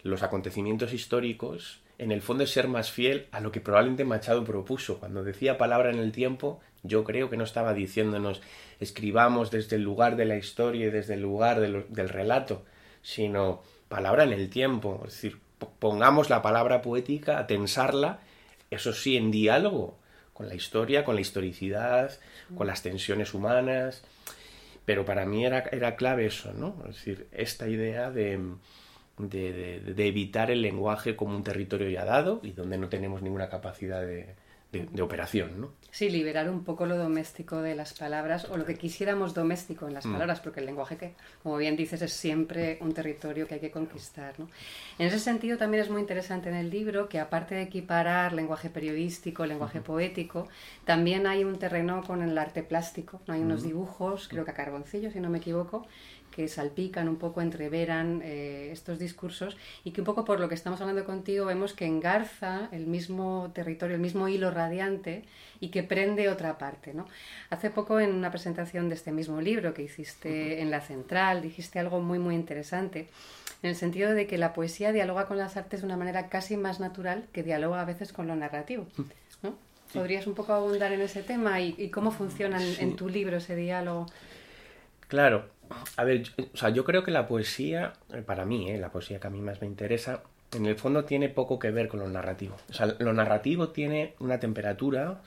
los 0.02 0.22
acontecimientos 0.22 0.92
históricos 0.92 1.81
en 2.02 2.12
el 2.12 2.22
fondo 2.22 2.44
es 2.44 2.50
ser 2.50 2.68
más 2.68 2.90
fiel 2.90 3.28
a 3.30 3.40
lo 3.40 3.52
que 3.52 3.60
probablemente 3.60 4.04
Machado 4.04 4.44
propuso. 4.44 4.98
Cuando 4.98 5.22
decía 5.22 5.56
palabra 5.56 5.90
en 5.90 5.98
el 5.98 6.12
tiempo, 6.12 6.60
yo 6.82 7.04
creo 7.04 7.30
que 7.30 7.36
no 7.36 7.44
estaba 7.44 7.74
diciéndonos 7.74 8.40
escribamos 8.80 9.50
desde 9.50 9.76
el 9.76 9.82
lugar 9.82 10.16
de 10.16 10.24
la 10.24 10.36
historia 10.36 10.86
y 10.86 10.90
desde 10.90 11.14
el 11.14 11.22
lugar 11.22 11.60
del 11.60 12.08
relato, 12.08 12.64
sino 13.02 13.62
palabra 13.88 14.24
en 14.24 14.32
el 14.32 14.50
tiempo. 14.50 15.02
Es 15.06 15.14
decir, 15.14 15.38
pongamos 15.78 16.28
la 16.28 16.42
palabra 16.42 16.82
poética, 16.82 17.38
a 17.38 17.46
tensarla, 17.46 18.18
eso 18.70 18.92
sí, 18.92 19.16
en 19.16 19.30
diálogo 19.30 19.98
con 20.32 20.48
la 20.48 20.54
historia, 20.54 21.04
con 21.04 21.14
la 21.14 21.20
historicidad, 21.20 22.18
con 22.56 22.66
las 22.66 22.82
tensiones 22.82 23.34
humanas. 23.34 24.02
Pero 24.84 25.04
para 25.04 25.24
mí 25.24 25.44
era, 25.44 25.60
era 25.70 25.94
clave 25.94 26.26
eso, 26.26 26.52
¿no? 26.52 26.74
Es 26.88 26.96
decir, 26.96 27.28
esta 27.30 27.68
idea 27.68 28.10
de 28.10 28.40
de, 29.18 29.94
evitar 29.96 30.50
el 30.50 30.62
lenguaje 30.62 31.16
como 31.16 31.36
un 31.36 31.44
territorio 31.44 31.88
ya 31.88 32.04
dado 32.04 32.40
y 32.42 32.52
donde 32.52 32.78
no 32.78 32.88
tenemos 32.88 33.22
ninguna 33.22 33.48
capacidad 33.48 34.02
de, 34.02 34.34
de, 34.72 35.02
operación, 35.02 35.60
¿no? 35.60 35.70
Sí, 35.90 36.08
liberar 36.08 36.48
un 36.48 36.64
poco 36.64 36.86
lo 36.86 36.96
doméstico 36.96 37.60
de 37.60 37.74
las 37.74 37.92
palabras 37.92 38.46
o 38.46 38.56
lo 38.56 38.64
que 38.64 38.76
quisiéramos 38.76 39.34
doméstico 39.34 39.86
en 39.86 39.92
las 39.92 40.06
mm. 40.06 40.12
palabras, 40.12 40.40
porque 40.40 40.60
el 40.60 40.66
lenguaje 40.66 40.96
que, 40.96 41.12
como 41.42 41.58
bien 41.58 41.76
dices, 41.76 42.00
es 42.00 42.14
siempre 42.14 42.78
un 42.80 42.94
territorio 42.94 43.46
que 43.46 43.54
hay 43.54 43.60
que 43.60 43.70
conquistar, 43.70 44.40
¿no? 44.40 44.48
En 44.98 45.08
ese 45.08 45.18
sentido 45.18 45.58
también 45.58 45.82
es 45.82 45.90
muy 45.90 46.00
interesante 46.00 46.48
en 46.48 46.56
el 46.56 46.70
libro 46.70 47.10
que 47.10 47.20
aparte 47.20 47.54
de 47.54 47.62
equiparar 47.62 48.32
lenguaje 48.32 48.70
periodístico, 48.70 49.44
lenguaje 49.44 49.82
poético, 49.82 50.48
también 50.86 51.26
hay 51.26 51.44
un 51.44 51.58
terreno 51.58 52.02
con 52.02 52.22
el 52.22 52.38
arte 52.38 52.62
plástico, 52.62 53.20
¿no? 53.26 53.34
Hay 53.34 53.42
unos 53.42 53.62
dibujos, 53.62 54.28
creo 54.28 54.46
que 54.46 54.52
a 54.52 54.54
carboncillo, 54.54 55.10
si 55.10 55.20
no 55.20 55.28
me 55.28 55.38
equivoco, 55.38 55.86
que 56.32 56.48
salpican 56.48 57.08
un 57.08 57.16
poco, 57.16 57.40
entreveran 57.40 58.20
eh, 58.24 58.70
estos 58.72 58.98
discursos 58.98 59.56
y 59.84 59.92
que 59.92 60.00
un 60.00 60.04
poco 60.04 60.24
por 60.24 60.40
lo 60.40 60.48
que 60.48 60.56
estamos 60.56 60.80
hablando 60.80 61.04
contigo 61.04 61.46
vemos 61.46 61.74
que 61.74 61.86
engarza 61.86 62.68
el 62.72 62.86
mismo 62.86 63.52
territorio, 63.54 63.94
el 63.94 64.02
mismo 64.02 64.26
hilo 64.26 64.50
radiante 64.50 65.22
y 65.60 65.68
que 65.68 65.84
prende 65.84 66.28
otra 66.28 66.58
parte. 66.58 66.92
¿no? 66.94 67.06
Hace 67.50 67.70
poco 67.70 68.00
en 68.00 68.12
una 68.12 68.32
presentación 68.32 68.88
de 68.88 68.96
este 68.96 69.12
mismo 69.12 69.40
libro 69.40 69.72
que 69.74 69.82
hiciste 69.82 70.60
en 70.60 70.72
la 70.72 70.80
central 70.80 71.42
dijiste 71.42 71.78
algo 71.78 72.00
muy 72.00 72.18
muy 72.18 72.34
interesante 72.34 73.08
en 73.62 73.70
el 73.70 73.76
sentido 73.76 74.12
de 74.12 74.26
que 74.26 74.38
la 74.38 74.52
poesía 74.52 74.92
dialoga 74.92 75.26
con 75.26 75.38
las 75.38 75.56
artes 75.56 75.80
de 75.80 75.86
una 75.86 75.96
manera 75.96 76.28
casi 76.28 76.56
más 76.56 76.80
natural 76.80 77.26
que 77.32 77.42
dialoga 77.42 77.80
a 77.80 77.84
veces 77.84 78.12
con 78.12 78.26
lo 78.26 78.34
narrativo. 78.34 78.86
¿no? 79.42 79.54
¿Podrías 79.92 80.26
un 80.26 80.34
poco 80.34 80.52
abundar 80.52 80.92
en 80.92 81.00
ese 81.00 81.22
tema 81.22 81.60
y, 81.60 81.88
cómo 81.90 82.10
funciona 82.10 82.58
en, 82.62 82.96
tu 82.96 83.08
libro 83.08 83.36
ese 83.36 83.54
diálogo? 83.54 84.06
Claro, 85.08 85.48
a 85.96 86.04
ver, 86.04 86.24
o 86.52 86.56
sea, 86.56 86.70
yo 86.70 86.84
creo 86.84 87.02
que 87.02 87.10
la 87.10 87.26
poesía, 87.26 87.94
eh, 88.12 88.22
para 88.22 88.44
mí, 88.44 88.70
eh, 88.70 88.78
la 88.78 88.90
poesía 88.90 89.20
que 89.20 89.26
a 89.26 89.30
mí 89.30 89.40
más 89.40 89.60
me 89.60 89.66
interesa, 89.66 90.22
en 90.52 90.66
el 90.66 90.76
fondo 90.76 91.04
tiene 91.04 91.28
poco 91.28 91.58
que 91.58 91.70
ver 91.70 91.88
con 91.88 92.00
lo 92.00 92.08
narrativo. 92.08 92.56
O 92.70 92.72
sea, 92.72 92.94
lo 92.98 93.12
narrativo 93.12 93.70
tiene 93.70 94.14
una 94.18 94.38
temperatura 94.38 95.22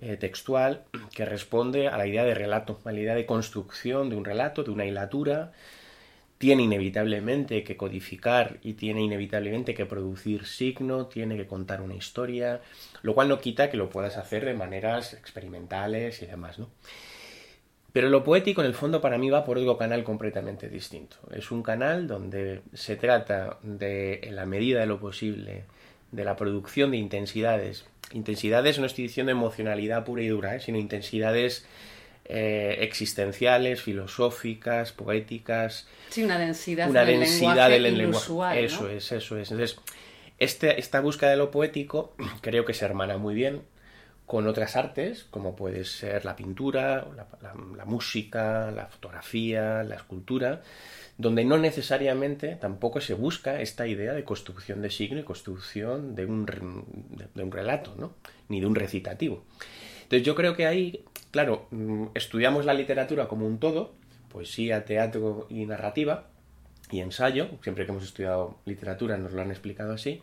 eh, 0.00 0.16
textual 0.16 0.84
que 1.14 1.24
responde 1.24 1.88
a 1.88 1.96
la 1.96 2.06
idea 2.06 2.24
de 2.24 2.34
relato, 2.34 2.80
a 2.84 2.92
la 2.92 3.00
idea 3.00 3.14
de 3.14 3.26
construcción 3.26 4.10
de 4.10 4.16
un 4.16 4.24
relato, 4.24 4.64
de 4.64 4.70
una 4.70 4.84
hilatura. 4.84 5.52
Tiene 6.38 6.64
inevitablemente 6.64 7.64
que 7.64 7.78
codificar 7.78 8.58
y 8.62 8.74
tiene 8.74 9.02
inevitablemente 9.02 9.72
que 9.72 9.86
producir 9.86 10.44
signo, 10.44 11.06
tiene 11.06 11.36
que 11.36 11.46
contar 11.46 11.80
una 11.80 11.94
historia, 11.94 12.60
lo 13.02 13.14
cual 13.14 13.28
no 13.28 13.40
quita 13.40 13.70
que 13.70 13.78
lo 13.78 13.88
puedas 13.88 14.18
hacer 14.18 14.44
de 14.44 14.52
maneras 14.52 15.14
experimentales 15.14 16.20
y 16.20 16.26
demás, 16.26 16.58
¿no? 16.58 16.68
Pero 17.96 18.10
lo 18.10 18.22
poético 18.22 18.60
en 18.60 18.66
el 18.66 18.74
fondo 18.74 19.00
para 19.00 19.16
mí 19.16 19.30
va 19.30 19.42
por 19.42 19.56
otro 19.56 19.78
canal 19.78 20.04
completamente 20.04 20.68
distinto. 20.68 21.16
Es 21.34 21.50
un 21.50 21.62
canal 21.62 22.06
donde 22.06 22.60
se 22.74 22.96
trata 22.96 23.56
de, 23.62 24.20
en 24.22 24.36
la 24.36 24.44
medida 24.44 24.80
de 24.80 24.86
lo 24.86 25.00
posible, 25.00 25.64
de 26.12 26.22
la 26.22 26.36
producción 26.36 26.90
de 26.90 26.98
intensidades. 26.98 27.86
Intensidades 28.12 28.78
no 28.78 28.84
estoy 28.84 29.04
diciendo 29.04 29.32
emocionalidad 29.32 30.04
pura 30.04 30.20
y 30.20 30.28
dura, 30.28 30.56
¿eh? 30.56 30.60
sino 30.60 30.76
intensidades 30.76 31.64
eh, 32.26 32.76
existenciales, 32.80 33.80
filosóficas, 33.80 34.92
poéticas. 34.92 35.88
Sí, 36.10 36.22
una 36.22 36.38
densidad, 36.38 36.90
una 36.90 37.06
densidad 37.06 37.70
del 37.70 37.96
lenguaje. 37.96 38.62
Eso 38.62 38.90
es, 38.90 39.10
eso 39.10 39.38
es. 39.38 39.50
Entonces, 39.50 39.80
este, 40.38 40.78
esta 40.78 41.00
búsqueda 41.00 41.30
de 41.30 41.38
lo 41.38 41.50
poético 41.50 42.14
creo 42.42 42.66
que 42.66 42.74
se 42.74 42.84
hermana 42.84 43.16
muy 43.16 43.34
bien 43.34 43.62
con 44.26 44.48
otras 44.48 44.74
artes, 44.74 45.24
como 45.30 45.54
puede 45.54 45.84
ser 45.84 46.24
la 46.24 46.34
pintura, 46.34 47.06
la, 47.40 47.84
música, 47.84 48.72
la 48.72 48.86
fotografía, 48.86 49.84
la 49.84 49.94
escultura, 49.94 50.62
donde 51.16 51.44
no 51.44 51.58
necesariamente 51.58 52.56
tampoco 52.56 53.00
se 53.00 53.14
busca 53.14 53.60
esta 53.60 53.86
idea 53.86 54.12
de 54.14 54.24
construcción 54.24 54.82
de 54.82 54.90
signo 54.90 55.20
y 55.20 55.22
construcción 55.22 56.16
de 56.16 56.26
un, 56.26 56.44
de, 57.34 57.42
un 57.42 57.52
relato, 57.52 57.94
¿no? 57.96 58.14
ni 58.48 58.60
de 58.60 58.66
un 58.66 58.74
recitativo. 58.74 59.44
Entonces 60.02 60.26
yo 60.26 60.34
creo 60.34 60.56
que 60.56 60.66
ahí, 60.66 61.04
claro, 61.30 61.68
mm, 61.70 62.06
estudiamos 62.14 62.64
la 62.64 62.74
literatura 62.74 63.28
como 63.28 63.46
un 63.46 63.58
todo, 63.58 63.94
poesía, 64.28 64.84
teatro 64.84 65.46
y 65.48 65.66
narrativa, 65.66 66.26
y 66.90 67.00
ensayo, 67.00 67.48
siempre 67.62 67.86
que 67.86 67.92
hemos 67.92 68.04
estudiado 68.04 68.58
literatura 68.64 69.16
nos 69.16 69.32
lo 69.32 69.40
han 69.40 69.50
explicado 69.50 69.92
así, 69.92 70.20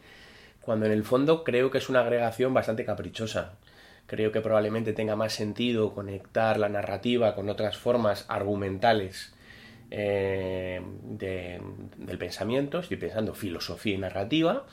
cuando 0.62 0.86
en 0.86 0.92
el 0.92 1.04
fondo 1.04 1.44
creo 1.44 1.72
que 1.72 1.78
es 1.78 1.90
una 1.90 2.02
agregación 2.02 2.54
bastante 2.54 2.86
caprichosa 2.86 3.54
creo 4.06 4.32
que 4.32 4.42
probablemente 4.42 4.94
tenga 4.94 5.16
más 5.16 5.34
sentido 5.34 5.94
conectar 5.94 6.60
la 6.60 6.70
narrativa 6.70 7.36
con 7.36 7.50
otras 7.50 7.78
formas 7.78 8.26
argumentales 8.28 9.34
eh, 9.92 10.82
del 11.04 12.18
pensamiento, 12.18 12.80
estoy 12.80 12.98
pensando 12.98 13.34
filosofía 13.34 13.96
y 13.96 13.98
narrativa, 13.98 14.66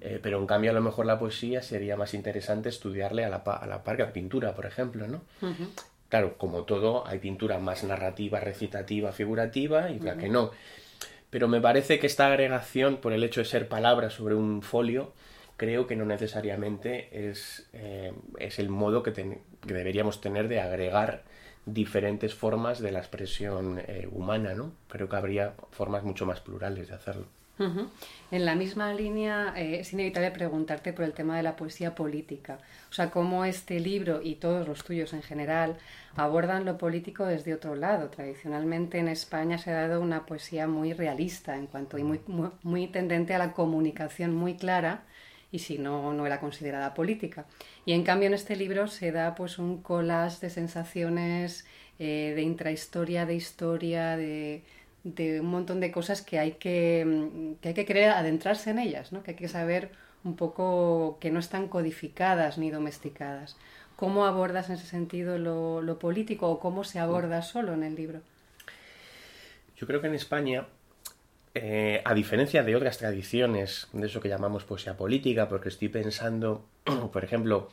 eh, 0.00 0.20
pero 0.22 0.38
en 0.38 0.46
cambio 0.46 0.70
a 0.70 0.74
lo 0.74 0.82
mejor 0.82 1.06
la 1.06 1.18
poesía 1.18 1.62
sería 1.62 1.96
más 1.96 2.14
interesante 2.14 2.68
estudiarle 2.68 3.24
a 3.24 3.28
la, 3.28 3.36
a 3.36 3.66
la 3.66 3.82
par 3.82 3.96
que 3.96 4.02
la 4.02 4.12
pintura, 4.12 4.54
por 4.54 4.66
ejemplo, 4.66 5.08
¿no? 5.08 5.22
Claro, 6.08 6.36
como 6.36 6.64
todo, 6.64 7.06
hay 7.06 7.18
pintura 7.18 7.58
más 7.58 7.82
narrativa, 7.82 8.38
recitativa, 8.38 9.12
figurativa 9.12 9.90
y 9.90 9.98
la 9.98 10.16
que 10.16 10.28
no. 10.28 10.50
Pero 11.30 11.48
me 11.48 11.60
parece 11.60 11.98
que 11.98 12.06
esta 12.06 12.26
agregación, 12.26 12.98
por 12.98 13.12
el 13.12 13.24
hecho 13.24 13.40
de 13.40 13.46
ser 13.46 13.68
palabras 13.68 14.14
sobre 14.14 14.34
un 14.34 14.62
folio, 14.62 15.12
creo 15.56 15.86
que 15.86 15.96
no 15.96 16.04
necesariamente 16.04 17.30
es, 17.30 17.68
eh, 17.72 18.12
es 18.38 18.58
el 18.58 18.68
modo 18.68 19.02
que, 19.02 19.40
deberíamos 19.64 20.20
tener 20.20 20.48
de 20.48 20.60
agregar 20.60 21.24
diferentes 21.64 22.34
formas 22.34 22.78
de 22.80 22.92
la 22.92 23.00
expresión 23.00 23.80
eh, 23.86 24.08
humana, 24.10 24.54
¿no? 24.54 24.72
Creo 24.88 25.08
que 25.08 25.16
habría 25.16 25.54
formas 25.70 26.04
mucho 26.04 26.26
más 26.26 26.40
plurales 26.40 26.88
de 26.88 26.94
hacerlo. 26.94 27.26
En 28.30 28.44
la 28.44 28.54
misma 28.54 28.92
línea 28.92 29.54
eh, 29.56 29.80
es 29.80 29.90
inevitable 29.94 30.30
preguntarte 30.30 30.92
por 30.92 31.06
el 31.06 31.14
tema 31.14 31.38
de 31.38 31.42
la 31.42 31.56
poesía 31.56 31.94
política, 31.94 32.58
o 32.90 32.92
sea, 32.92 33.10
cómo 33.10 33.46
este 33.46 33.80
libro 33.80 34.20
y 34.22 34.34
todos 34.34 34.68
los 34.68 34.84
tuyos 34.84 35.14
en 35.14 35.22
general 35.22 35.78
abordan 36.16 36.66
lo 36.66 36.76
político 36.76 37.24
desde 37.24 37.54
otro 37.54 37.74
lado. 37.74 38.10
Tradicionalmente 38.10 38.98
en 38.98 39.08
España 39.08 39.56
se 39.56 39.70
ha 39.70 39.88
dado 39.88 40.02
una 40.02 40.26
poesía 40.26 40.66
muy 40.66 40.92
realista 40.92 41.56
en 41.56 41.66
cuanto 41.66 41.96
y 41.96 42.04
muy, 42.04 42.20
muy, 42.26 42.50
muy 42.62 42.88
tendente 42.88 43.34
a 43.34 43.38
la 43.38 43.54
comunicación 43.54 44.34
muy 44.34 44.56
clara 44.56 45.04
y 45.52 45.60
si 45.60 45.78
no, 45.78 46.12
no 46.12 46.26
era 46.26 46.40
considerada 46.40 46.94
política. 46.94 47.46
Y 47.84 47.92
en 47.92 48.02
cambio 48.02 48.26
en 48.28 48.34
este 48.34 48.56
libro 48.56 48.88
se 48.88 49.12
da 49.12 49.34
pues 49.34 49.58
un 49.58 49.82
collage 49.82 50.40
de 50.40 50.50
sensaciones, 50.50 51.66
eh, 51.98 52.32
de 52.34 52.42
intrahistoria, 52.42 53.26
de 53.26 53.34
historia, 53.34 54.16
de, 54.16 54.62
de, 55.04 55.40
un 55.40 55.46
montón 55.46 55.80
de 55.80 55.90
cosas 55.92 56.22
que 56.22 56.38
hay 56.38 56.52
que, 56.52 57.04
mm, 57.06 57.54
que 57.60 57.68
hay 57.68 57.74
que 57.74 57.86
querer 57.86 58.10
adentrarse 58.10 58.70
en 58.70 58.78
ellas, 58.78 59.12
¿no? 59.12 59.22
que 59.22 59.32
hay 59.32 59.36
que 59.36 59.48
saber 59.48 59.90
un 60.24 60.36
poco 60.36 61.18
que 61.20 61.30
no 61.30 61.38
están 61.38 61.68
codificadas 61.68 62.58
ni 62.58 62.70
domesticadas. 62.70 63.56
¿Cómo 63.94 64.26
abordas 64.26 64.68
en 64.68 64.74
ese 64.74 64.86
sentido 64.86 65.38
lo, 65.38 65.80
lo 65.80 65.98
político 65.98 66.50
o 66.50 66.60
cómo 66.60 66.84
se 66.84 66.98
aborda 66.98 67.40
solo 67.42 67.72
en 67.72 67.82
el 67.82 67.94
libro? 67.94 68.20
Yo 69.76 69.86
creo 69.86 70.00
que 70.00 70.08
en 70.08 70.14
España 70.14 70.66
eh, 71.56 72.02
a 72.04 72.14
diferencia 72.14 72.62
de 72.62 72.76
otras 72.76 72.98
tradiciones, 72.98 73.88
de 73.92 74.06
eso 74.06 74.20
que 74.20 74.28
llamamos 74.28 74.64
poesía 74.64 74.96
política, 74.96 75.48
porque 75.48 75.70
estoy 75.70 75.88
pensando, 75.88 76.64
por 77.12 77.24
ejemplo, 77.24 77.70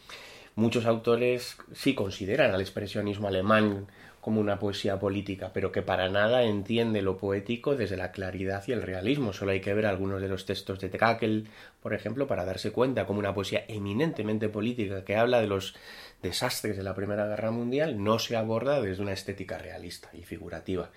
muchos 0.55 0.85
autores 0.85 1.57
sí 1.73 1.93
consideran 1.93 2.53
al 2.53 2.61
expresionismo 2.61 3.27
alemán 3.27 3.87
como 4.23 4.39
una 4.39 4.57
poesía 4.57 4.99
política, 4.99 5.51
pero 5.53 5.73
que 5.73 5.81
para 5.81 6.07
nada 6.07 6.43
entiende 6.43 7.01
lo 7.01 7.17
poético 7.17 7.75
desde 7.75 7.97
la 7.97 8.13
claridad 8.13 8.63
y 8.67 8.71
el 8.71 8.81
realismo. 8.81 9.33
Solo 9.33 9.51
hay 9.51 9.59
que 9.59 9.73
ver 9.73 9.85
algunos 9.85 10.21
de 10.21 10.29
los 10.29 10.45
textos 10.45 10.79
de 10.79 10.87
Trakl, 10.87 11.43
por 11.81 11.93
ejemplo, 11.93 12.25
para 12.25 12.45
darse 12.45 12.71
cuenta 12.71 13.05
como 13.05 13.19
una 13.19 13.33
poesía 13.33 13.65
eminentemente 13.67 14.47
política 14.47 15.03
que 15.03 15.17
habla 15.17 15.41
de 15.41 15.47
los 15.47 15.75
desastres 16.21 16.77
de 16.77 16.83
la 16.83 16.95
Primera 16.95 17.27
Guerra 17.27 17.51
Mundial 17.51 18.01
no 18.01 18.17
se 18.17 18.37
aborda 18.37 18.81
desde 18.81 19.03
una 19.03 19.11
estética 19.11 19.57
realista 19.57 20.09
y 20.13 20.23
figurativa. 20.23 20.89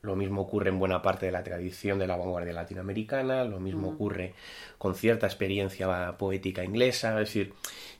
Lo 0.00 0.14
mismo 0.14 0.42
ocurre 0.42 0.68
en 0.70 0.78
buena 0.78 1.02
parte 1.02 1.26
de 1.26 1.32
la 1.32 1.42
tradición 1.42 1.98
de 1.98 2.06
la 2.06 2.16
vanguardia 2.16 2.52
latinoamericana, 2.52 3.44
lo 3.44 3.58
mismo 3.58 3.88
ocurre 3.88 4.34
con 4.78 4.94
cierta 4.94 5.26
experiencia 5.26 6.16
poética 6.16 6.62
inglesa. 6.62 7.10
Es 7.20 7.28
decir, 7.28 7.52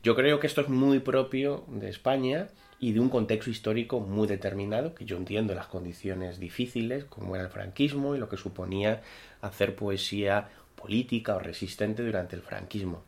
yo 0.05 0.15
creo 0.15 0.39
que 0.39 0.47
esto 0.47 0.61
es 0.61 0.69
muy 0.69 1.01
propio 1.01 1.65
de 1.67 1.89
España 1.89 2.49
y 2.79 2.93
de 2.93 3.01
un 3.01 3.09
contexto 3.09 3.51
histórico 3.51 3.99
muy 3.99 4.29
determinado, 4.29 4.95
que 4.95 5.05
yo 5.05 5.17
entiendo 5.17 5.55
las 5.55 5.67
condiciones 5.67 6.39
difíciles, 6.39 7.05
como 7.05 7.35
era 7.35 7.45
el 7.45 7.51
franquismo 7.51 8.15
y 8.15 8.19
lo 8.19 8.29
que 8.29 8.37
suponía 8.37 9.03
hacer 9.41 9.75
poesía 9.75 10.49
política 10.77 11.35
o 11.35 11.41
resistente 11.41 12.05
durante 12.05 12.37
el 12.37 12.43
franquismo. 12.43 13.03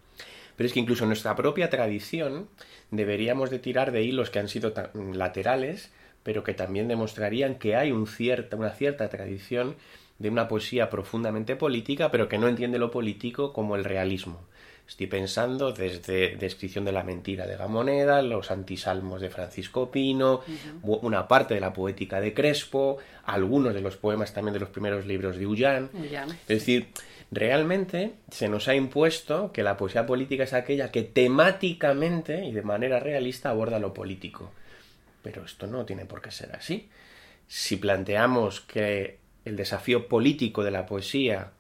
Pero 0.56 0.66
es 0.66 0.72
que 0.72 0.80
incluso 0.80 1.04
en 1.04 1.10
nuestra 1.10 1.36
propia 1.36 1.70
tradición 1.70 2.48
deberíamos 2.90 3.50
de 3.50 3.60
tirar 3.60 3.92
de 3.92 4.02
hilos 4.02 4.30
que 4.30 4.40
han 4.40 4.48
sido 4.48 4.74
laterales 5.14 5.92
pero 6.22 6.44
que 6.44 6.54
también 6.54 6.88
demostrarían 6.88 7.56
que 7.56 7.76
hay 7.76 7.92
un 7.92 8.06
cierta, 8.06 8.56
una 8.56 8.70
cierta 8.70 9.08
tradición 9.08 9.76
de 10.18 10.28
una 10.28 10.48
poesía 10.48 10.90
profundamente 10.90 11.56
política, 11.56 12.10
pero 12.10 12.28
que 12.28 12.38
no 12.38 12.48
entiende 12.48 12.78
lo 12.78 12.90
político 12.90 13.52
como 13.52 13.74
el 13.74 13.84
realismo. 13.84 14.40
Estoy 14.86 15.06
pensando 15.06 15.72
desde 15.72 16.34
Descripción 16.34 16.84
de 16.84 16.90
la 16.90 17.04
Mentira 17.04 17.46
de 17.46 17.56
Gamoneda, 17.56 18.22
los 18.22 18.50
antisalmos 18.50 19.20
de 19.20 19.30
Francisco 19.30 19.88
Pino, 19.88 20.40
una 20.82 21.28
parte 21.28 21.54
de 21.54 21.60
la 21.60 21.72
poética 21.72 22.20
de 22.20 22.34
Crespo, 22.34 22.98
algunos 23.24 23.72
de 23.72 23.82
los 23.82 23.96
poemas 23.96 24.34
también 24.34 24.52
de 24.52 24.58
los 24.58 24.68
primeros 24.68 25.06
libros 25.06 25.36
de 25.36 25.46
Ullán. 25.46 25.90
Es 26.42 26.48
decir, 26.48 26.88
realmente 27.30 28.14
se 28.32 28.48
nos 28.48 28.66
ha 28.66 28.74
impuesto 28.74 29.52
que 29.52 29.62
la 29.62 29.76
poesía 29.76 30.06
política 30.06 30.42
es 30.42 30.52
aquella 30.52 30.90
que 30.90 31.04
temáticamente 31.04 32.44
y 32.44 32.52
de 32.52 32.62
manera 32.62 32.98
realista 32.98 33.50
aborda 33.50 33.78
lo 33.78 33.94
político. 33.94 34.50
Pero 35.22 35.44
esto 35.44 35.66
no 35.66 35.84
tiene 35.84 36.06
por 36.06 36.22
qué 36.22 36.30
ser 36.30 36.54
así. 36.54 36.88
Si 37.46 37.76
planteamos 37.76 38.60
que 38.60 39.18
el 39.44 39.56
desafío 39.56 40.08
político 40.08 40.62
de 40.62 40.70
la 40.70 40.86
poesía 40.86 41.52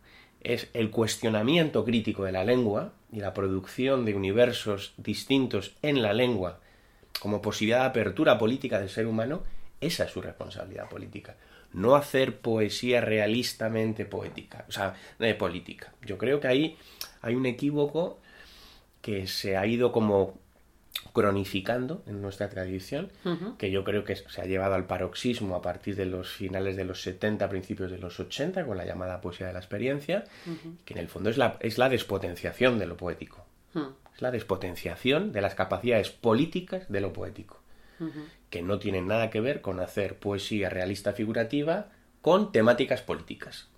es 0.42 0.68
el 0.72 0.90
cuestionamiento 0.90 1.84
crítico 1.84 2.24
de 2.24 2.32
la 2.32 2.44
lengua 2.44 2.92
y 3.12 3.20
la 3.20 3.34
producción 3.34 4.04
de 4.04 4.14
universos 4.14 4.94
distintos 4.96 5.74
en 5.82 6.02
la 6.02 6.12
lengua 6.12 6.60
como 7.20 7.42
posibilidad 7.42 7.80
de 7.80 7.86
apertura 7.86 8.38
política 8.38 8.80
del 8.80 8.88
ser 8.88 9.06
humano, 9.06 9.42
esa 9.80 10.04
es 10.04 10.10
su 10.10 10.20
responsabilidad 10.20 10.88
política. 10.88 11.36
no 11.72 11.94
hacer 11.94 12.38
poesía 12.38 13.00
realistamente 13.00 14.04
poética, 14.04 14.64
o 14.68 14.72
sea, 14.72 14.96
política. 15.38 15.92
Yo 16.04 16.18
creo 16.18 16.40
que 16.40 16.48
ahí 16.48 16.76
hay 17.22 17.36
un 17.36 17.46
equívoco 17.46 18.18
que 19.02 19.28
se 19.28 19.56
ha 19.56 19.64
ido 19.66 19.92
como 19.92 20.36
cronificando 21.12 22.02
en 22.06 22.20
nuestra 22.22 22.48
tradición, 22.48 23.10
que 23.58 23.70
yo 23.70 23.84
creo 23.84 24.04
que 24.04 24.16
se 24.16 24.40
ha 24.40 24.44
llevado 24.44 24.74
al 24.74 24.86
paroxismo 24.86 25.56
a 25.56 25.62
partir 25.62 25.96
de 25.96 26.06
los 26.06 26.28
finales 26.30 26.76
de 26.76 26.84
los 26.84 27.02
70, 27.02 27.48
principios 27.48 27.90
de 27.90 27.98
los 27.98 28.18
80, 28.20 28.64
con 28.66 28.76
la 28.76 28.84
llamada 28.84 29.20
poesía 29.20 29.46
de 29.46 29.52
la 29.52 29.58
experiencia, 29.58 30.24
que 30.84 30.94
en 30.94 31.00
el 31.00 31.08
fondo 31.08 31.30
es 31.30 31.38
la, 31.38 31.56
es 31.60 31.78
la 31.78 31.88
despotenciación 31.88 32.78
de 32.78 32.86
lo 32.86 32.96
poético. 32.96 33.44
Es 34.14 34.22
la 34.22 34.30
despotenciación 34.30 35.32
de 35.32 35.40
las 35.40 35.54
capacidades 35.54 36.10
políticas 36.10 36.90
de 36.90 37.00
lo 37.00 37.12
poético, 37.12 37.60
que 38.50 38.62
no 38.62 38.78
tienen 38.78 39.06
nada 39.06 39.30
que 39.30 39.40
ver 39.40 39.60
con 39.60 39.80
hacer 39.80 40.18
poesía 40.18 40.68
realista 40.68 41.12
figurativa 41.12 41.88
con 42.20 42.52
temáticas 42.52 43.00
políticas. 43.02 43.69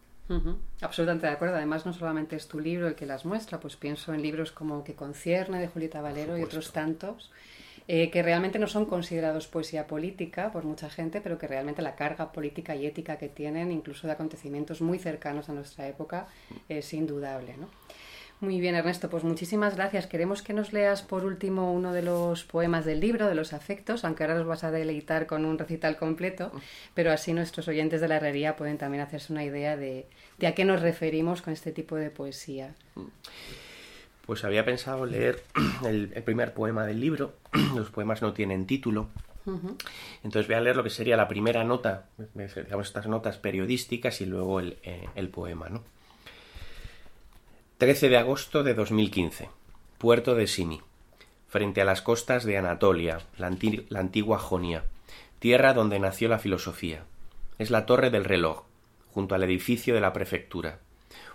Absolutamente 0.80 1.26
de 1.26 1.32
acuerdo. 1.32 1.56
Además, 1.56 1.84
no 1.84 1.92
solamente 1.92 2.36
es 2.36 2.48
tu 2.48 2.58
libro 2.58 2.88
el 2.88 2.94
que 2.94 3.06
las 3.06 3.24
muestra, 3.24 3.60
pues 3.60 3.76
pienso 3.76 4.14
en 4.14 4.22
libros 4.22 4.50
como 4.52 4.82
Que 4.84 4.94
concierne 4.94 5.60
de 5.60 5.68
Julieta 5.68 6.00
Valero 6.00 6.38
y 6.38 6.42
otros 6.42 6.72
tantos, 6.72 7.30
eh, 7.88 8.10
que 8.10 8.22
realmente 8.22 8.58
no 8.58 8.66
son 8.66 8.86
considerados 8.86 9.48
poesía 9.48 9.86
política 9.86 10.52
por 10.52 10.64
mucha 10.64 10.88
gente, 10.88 11.20
pero 11.20 11.36
que 11.36 11.48
realmente 11.48 11.82
la 11.82 11.96
carga 11.96 12.32
política 12.32 12.76
y 12.76 12.86
ética 12.86 13.18
que 13.18 13.28
tienen, 13.28 13.72
incluso 13.72 14.06
de 14.06 14.14
acontecimientos 14.14 14.80
muy 14.80 14.98
cercanos 14.98 15.48
a 15.48 15.52
nuestra 15.52 15.88
época, 15.88 16.28
es 16.68 16.94
indudable. 16.94 17.56
¿no? 17.56 17.68
Muy 18.42 18.58
bien, 18.58 18.74
Ernesto, 18.74 19.08
pues 19.08 19.22
muchísimas 19.22 19.76
gracias. 19.76 20.08
Queremos 20.08 20.42
que 20.42 20.52
nos 20.52 20.72
leas 20.72 21.02
por 21.02 21.24
último 21.24 21.72
uno 21.72 21.92
de 21.92 22.02
los 22.02 22.42
poemas 22.42 22.84
del 22.84 22.98
libro, 22.98 23.28
de 23.28 23.36
los 23.36 23.52
afectos, 23.52 24.04
aunque 24.04 24.24
ahora 24.24 24.36
los 24.36 24.48
vas 24.48 24.64
a 24.64 24.72
deleitar 24.72 25.28
con 25.28 25.44
un 25.44 25.60
recital 25.60 25.96
completo, 25.96 26.50
pero 26.92 27.12
así 27.12 27.32
nuestros 27.32 27.68
oyentes 27.68 28.00
de 28.00 28.08
la 28.08 28.16
herrería 28.16 28.56
pueden 28.56 28.78
también 28.78 29.04
hacerse 29.04 29.32
una 29.32 29.44
idea 29.44 29.76
de, 29.76 30.06
a 30.44 30.56
qué 30.56 30.64
nos 30.64 30.82
referimos 30.82 31.40
con 31.40 31.52
este 31.52 31.70
tipo 31.70 31.94
de 31.94 32.10
poesía. 32.10 32.74
Pues 34.26 34.42
había 34.42 34.64
pensado 34.64 35.06
leer 35.06 35.40
el, 35.86 36.08
primer 36.24 36.52
poema 36.52 36.84
del 36.84 36.98
libro, 36.98 37.34
los 37.76 37.90
poemas 37.90 38.22
no 38.22 38.32
tienen 38.32 38.66
título, 38.66 39.06
Entonces 40.24 40.48
voy 40.48 40.56
a 40.56 40.60
leer 40.60 40.74
lo 40.74 40.82
que 40.82 40.90
sería 40.90 41.16
la 41.16 41.28
primera 41.28 41.62
nota, 41.62 42.06
digamos 42.34 42.88
estas 42.88 43.06
notas 43.06 43.38
periodísticas 43.38 44.20
y 44.20 44.26
luego 44.26 44.58
el, 44.58 44.78
eh, 44.82 45.08
el 45.14 45.28
poema, 45.28 45.68
¿no? 45.68 45.84
13 47.82 48.10
de 48.10 48.16
agosto 48.16 48.62
de 48.62 48.74
2015. 48.74 49.48
Puerto 49.98 50.36
de 50.36 50.46
Simi. 50.46 50.80
Frente 51.48 51.80
a 51.80 51.84
las 51.84 52.00
costas 52.00 52.44
de 52.44 52.56
Anatolia, 52.56 53.18
la, 53.38 53.48
antigua 53.48 54.38
Jonia, 54.38 54.84
tierra 55.40 55.74
donde 55.74 55.98
nació 55.98 56.28
la 56.28 56.38
filosofía. 56.38 57.02
Es 57.58 57.72
la 57.72 57.84
torre 57.84 58.10
del 58.10 58.24
reloj, 58.24 58.66
junto 59.10 59.34
al 59.34 59.42
edificio 59.42 59.96
de 59.96 60.00
la 60.00 60.12
prefectura. 60.12 60.78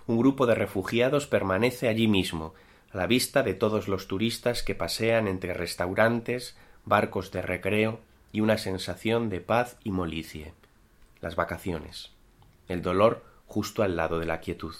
Un 0.06 0.16
grupo 0.16 0.46
de 0.46 0.54
refugiados 0.54 1.26
permanece 1.26 1.86
allí 1.86 2.08
mismo, 2.08 2.54
a 2.92 2.96
la 2.96 3.06
vista 3.06 3.42
de 3.42 3.52
todos 3.52 3.86
los 3.86 4.08
turistas 4.08 4.62
que 4.62 4.74
pasean 4.74 5.28
entre 5.28 5.52
restaurantes, 5.52 6.56
barcos 6.86 7.30
de 7.30 7.42
recreo 7.42 8.00
y 8.32 8.40
una 8.40 8.56
sensación 8.56 9.28
de 9.28 9.42
paz 9.42 9.76
y 9.84 9.90
molicie. 9.90 10.54
Las 11.20 11.36
vacaciones. 11.36 12.10
El 12.68 12.80
dolor 12.80 13.22
justo 13.46 13.82
al 13.82 13.96
lado 13.96 14.18
de 14.18 14.24
la 14.24 14.40
quietud. 14.40 14.74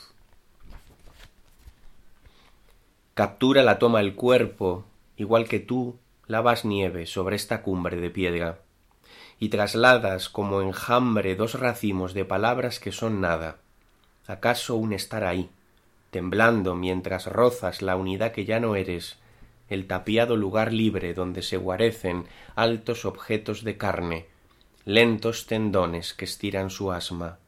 Captura 3.19 3.65
la 3.65 3.81
toma 3.81 3.99
el 3.99 4.15
cuerpo, 4.15 4.85
igual 5.17 5.49
que 5.49 5.59
tú 5.59 5.97
lavas 6.29 6.65
nieve 6.65 7.05
sobre 7.05 7.35
esta 7.35 7.63
cumbre 7.63 7.97
de 7.97 8.11
piedra, 8.11 8.61
y 9.41 9.49
trasladas 9.49 10.29
como 10.29 10.63
enjambre 10.63 11.35
dos 11.35 11.59
racimos 11.59 12.15
de 12.15 12.25
palabras 12.25 12.79
que 12.79 12.93
son 12.93 13.21
nada. 13.21 13.57
¿Acaso 14.29 14.77
un 14.77 14.93
estar 14.93 15.25
ahí, 15.25 15.51
temblando 16.13 16.77
mientras 16.77 17.27
rozas 17.27 17.83
la 17.83 17.97
unidad 17.97 18.31
que 18.31 18.45
ya 18.45 18.61
no 18.61 18.77
eres, 18.77 19.17
el 19.69 19.89
tapiado 19.89 20.37
lugar 20.37 20.73
libre 20.73 21.13
donde 21.13 21.43
se 21.43 21.57
guarecen 21.57 22.27
altos 22.55 23.05
objetos 23.05 23.65
de 23.65 23.77
carne, 23.77 24.27
lentos 24.85 25.47
tendones 25.47 26.15
que 26.15 26.25
estiran 26.25 26.71
su 26.71 26.93
asma? 26.93 27.39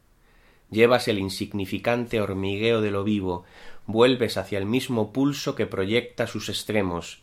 Llevas 0.70 1.08
el 1.08 1.18
insignificante 1.18 2.20
hormigueo 2.20 2.80
de 2.80 2.92
lo 2.92 3.02
vivo, 3.02 3.44
vuelves 3.92 4.36
hacia 4.36 4.58
el 4.58 4.66
mismo 4.66 5.12
pulso 5.12 5.54
que 5.54 5.66
proyecta 5.66 6.26
sus 6.26 6.48
extremos, 6.48 7.22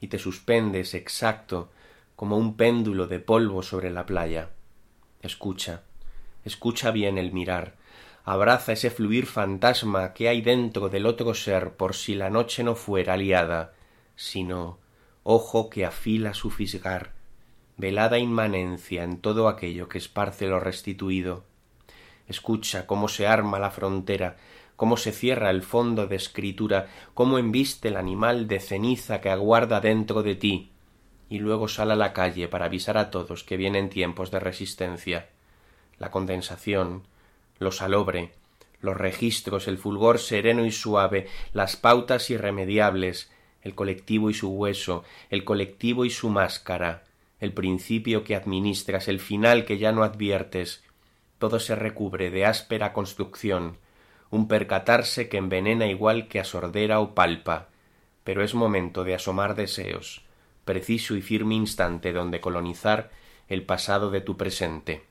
y 0.00 0.08
te 0.08 0.18
suspendes 0.18 0.94
exacto 0.94 1.70
como 2.16 2.36
un 2.36 2.56
péndulo 2.56 3.06
de 3.06 3.20
polvo 3.20 3.62
sobre 3.62 3.90
la 3.90 4.06
playa. 4.06 4.50
Escucha, 5.22 5.82
escucha 6.44 6.90
bien 6.90 7.18
el 7.18 7.32
mirar, 7.32 7.74
abraza 8.24 8.72
ese 8.72 8.90
fluir 8.90 9.26
fantasma 9.26 10.12
que 10.12 10.28
hay 10.28 10.42
dentro 10.42 10.88
del 10.88 11.06
otro 11.06 11.34
ser 11.34 11.74
por 11.74 11.94
si 11.94 12.14
la 12.14 12.30
noche 12.30 12.64
no 12.64 12.74
fuera 12.74 13.14
aliada, 13.14 13.74
sino 14.16 14.78
ojo 15.22 15.70
que 15.70 15.84
afila 15.84 16.34
su 16.34 16.50
fisgar, 16.50 17.12
velada 17.76 18.18
inmanencia 18.18 19.04
en 19.04 19.18
todo 19.18 19.48
aquello 19.48 19.88
que 19.88 19.98
esparce 19.98 20.46
lo 20.46 20.60
restituido. 20.60 21.44
Escucha 22.26 22.86
cómo 22.86 23.08
se 23.08 23.26
arma 23.26 23.58
la 23.58 23.70
frontera, 23.70 24.36
cómo 24.76 24.96
se 24.96 25.12
cierra 25.12 25.50
el 25.50 25.62
fondo 25.62 26.06
de 26.06 26.16
escritura, 26.16 26.88
cómo 27.14 27.38
embiste 27.38 27.88
el 27.88 27.96
animal 27.96 28.46
de 28.46 28.60
ceniza 28.60 29.20
que 29.20 29.30
aguarda 29.30 29.80
dentro 29.80 30.22
de 30.22 30.34
ti, 30.34 30.70
y 31.28 31.38
luego 31.38 31.68
sale 31.68 31.94
a 31.94 31.96
la 31.96 32.12
calle 32.12 32.48
para 32.48 32.66
avisar 32.66 32.98
a 32.98 33.10
todos 33.10 33.42
que 33.42 33.56
vienen 33.56 33.88
tiempos 33.88 34.30
de 34.30 34.40
resistencia. 34.40 35.28
La 35.98 36.10
condensación, 36.10 37.04
lo 37.58 37.72
salobre, 37.72 38.32
los 38.80 38.96
registros, 38.96 39.66
el 39.66 39.78
fulgor 39.78 40.18
sereno 40.18 40.64
y 40.66 40.70
suave, 40.70 41.26
las 41.52 41.76
pautas 41.76 42.30
irremediables, 42.30 43.30
el 43.62 43.74
colectivo 43.74 44.30
y 44.30 44.34
su 44.34 44.50
hueso, 44.50 45.04
el 45.30 45.44
colectivo 45.44 46.04
y 46.04 46.10
su 46.10 46.28
máscara, 46.28 47.02
el 47.40 47.52
principio 47.52 48.24
que 48.24 48.36
administras, 48.36 49.08
el 49.08 49.20
final 49.20 49.64
que 49.64 49.78
ya 49.78 49.92
no 49.92 50.04
adviertes, 50.04 50.84
todo 51.38 51.58
se 51.58 51.74
recubre 51.74 52.30
de 52.30 52.46
áspera 52.46 52.92
construcción, 52.92 53.78
un 54.30 54.48
percatarse 54.48 55.28
que 55.28 55.38
envenena 55.38 55.86
igual 55.86 56.28
que 56.28 56.40
asordera 56.40 57.00
o 57.00 57.14
palpa, 57.14 57.68
pero 58.24 58.42
es 58.42 58.54
momento 58.54 59.04
de 59.04 59.14
asomar 59.14 59.54
deseos, 59.54 60.22
preciso 60.64 61.16
y 61.16 61.22
firme 61.22 61.54
instante 61.54 62.12
donde 62.12 62.40
colonizar 62.40 63.10
el 63.48 63.62
pasado 63.62 64.10
de 64.10 64.20
tu 64.20 64.36
presente. 64.36 65.04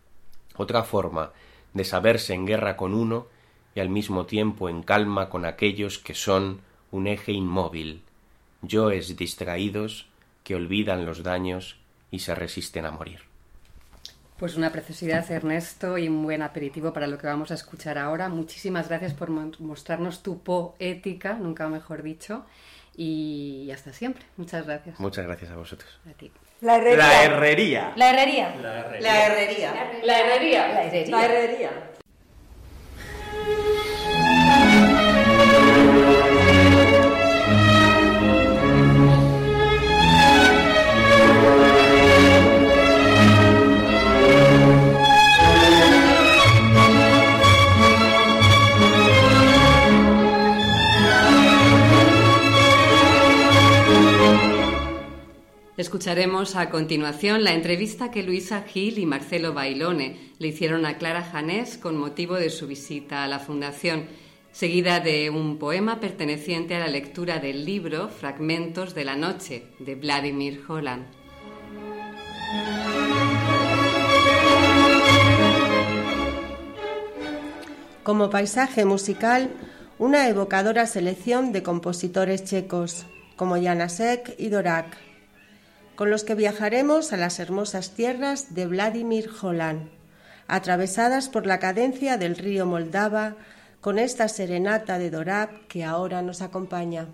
Otra 0.58 0.84
forma 0.84 1.32
de 1.74 1.84
saberse 1.84 2.34
en 2.34 2.46
guerra 2.46 2.78
con 2.78 2.94
uno 2.94 3.28
y 3.74 3.80
al 3.80 3.90
mismo 3.90 4.26
tiempo 4.26 4.70
en 4.70 4.84
calma 4.84 5.30
con 5.30 5.46
aquellos 5.46 6.00
que 6.00 6.14
son 6.14 6.62
un 6.92 7.08
eje 7.08 7.32
inmóvil, 7.32 8.02
yoes 8.62 9.16
distraídos 9.18 10.08
que 10.44 10.56
olvidan 10.56 11.06
los 11.06 11.24
daños 11.24 11.78
y 12.12 12.20
se 12.20 12.36
resisten 12.36 12.86
a 12.86 12.92
morir. 12.92 13.35
Pues 14.38 14.58
una 14.58 14.70
preciosidad, 14.70 15.30
Ernesto, 15.32 15.98
y 15.98 16.10
un 16.10 16.22
buen 16.24 16.42
aperitivo 16.42 16.92
para 16.92 17.08
lo 17.08 17.18
que 17.18 17.26
vamos 17.26 17.52
a 17.52 17.54
escuchar 17.54 17.98
ahora. 17.98 18.28
Muchísimas 18.28 18.90
gracias 18.90 19.14
por 19.14 19.30
mostrarnos 19.30 20.24
tu 20.24 20.40
poética, 20.40 21.36
nunca 21.36 21.70
mejor 21.70 22.04
dicho, 22.04 22.46
y 22.98 23.72
hasta 23.72 23.94
siempre. 23.94 24.26
Muchas 24.36 24.66
gracias. 24.66 25.00
Muchas 25.00 25.26
gracias 25.26 25.52
a 25.52 25.56
vosotros. 25.56 26.00
A 26.10 26.14
ti. 26.14 26.32
La 26.60 26.76
herrería. 26.78 26.98
La 26.98 27.24
herrería. 27.24 27.94
La 27.96 28.10
herrería. 28.10 28.56
La 28.56 28.82
herrería. 28.82 29.02
La 29.02 29.26
herrería. 29.26 29.72
La 30.04 30.20
herrería. 30.20 30.68
La 30.68 30.84
herrería. 30.84 31.12
La 31.12 31.26
herrería. 31.26 31.92
Escucharemos 55.78 56.56
a 56.56 56.70
continuación 56.70 57.44
la 57.44 57.54
entrevista 57.54 58.10
que 58.10 58.24
Luisa 58.24 58.62
Gil 58.62 58.98
y 58.98 59.06
Marcelo 59.06 59.54
Bailone 59.54 60.32
le 60.40 60.48
hicieron 60.48 60.86
a 60.86 60.98
Clara 60.98 61.22
Janés 61.22 61.78
con 61.78 61.98
motivo 61.98 62.36
de 62.36 62.50
su 62.50 62.66
visita 62.66 63.26
a 63.26 63.28
la 63.28 63.40
Fundación, 63.40 64.06
seguida 64.54 65.02
de 65.02 65.30
un 65.30 65.58
poema 65.58 66.00
perteneciente 66.00 66.76
a 66.76 66.80
la 66.80 66.88
lectura 66.88 67.40
del 67.40 67.66
libro 67.66 68.08
Fragmentos 68.08 68.96
de 68.96 69.04
la 69.04 69.18
Noche 69.18 69.64
de 69.80 69.96
Vladimir 69.96 70.64
Holland. 70.66 71.08
Como 78.04 78.30
paisaje 78.30 78.86
musical, 78.86 79.50
una 80.00 80.30
evocadora 80.30 80.86
selección 80.86 81.52
de 81.52 81.64
compositores 81.64 82.46
checos, 82.46 83.06
como 83.36 83.62
Janasek 83.62 84.36
y 84.38 84.48
Dorak 84.48 85.05
con 85.96 86.10
los 86.10 86.24
que 86.24 86.36
viajaremos 86.36 87.14
a 87.14 87.18
las 87.18 87.40
hermosas 87.40 87.92
tierras 87.92 88.54
de 88.54 88.68
Vladimir 88.68 89.30
Holland, 89.42 89.90
atravesadas 90.48 91.30
por 91.30 91.48
la 91.48 91.60
cadencia 91.60 92.18
del 92.18 92.36
río 92.36 92.66
Moldava, 92.66 93.36
con 93.82 94.00
esta 94.00 94.28
serenata 94.28 94.98
de 94.98 95.10
Dorab 95.10 95.68
que 95.68 95.84
ahora 95.84 96.22
nos 96.22 96.42
acompaña. 96.42 97.08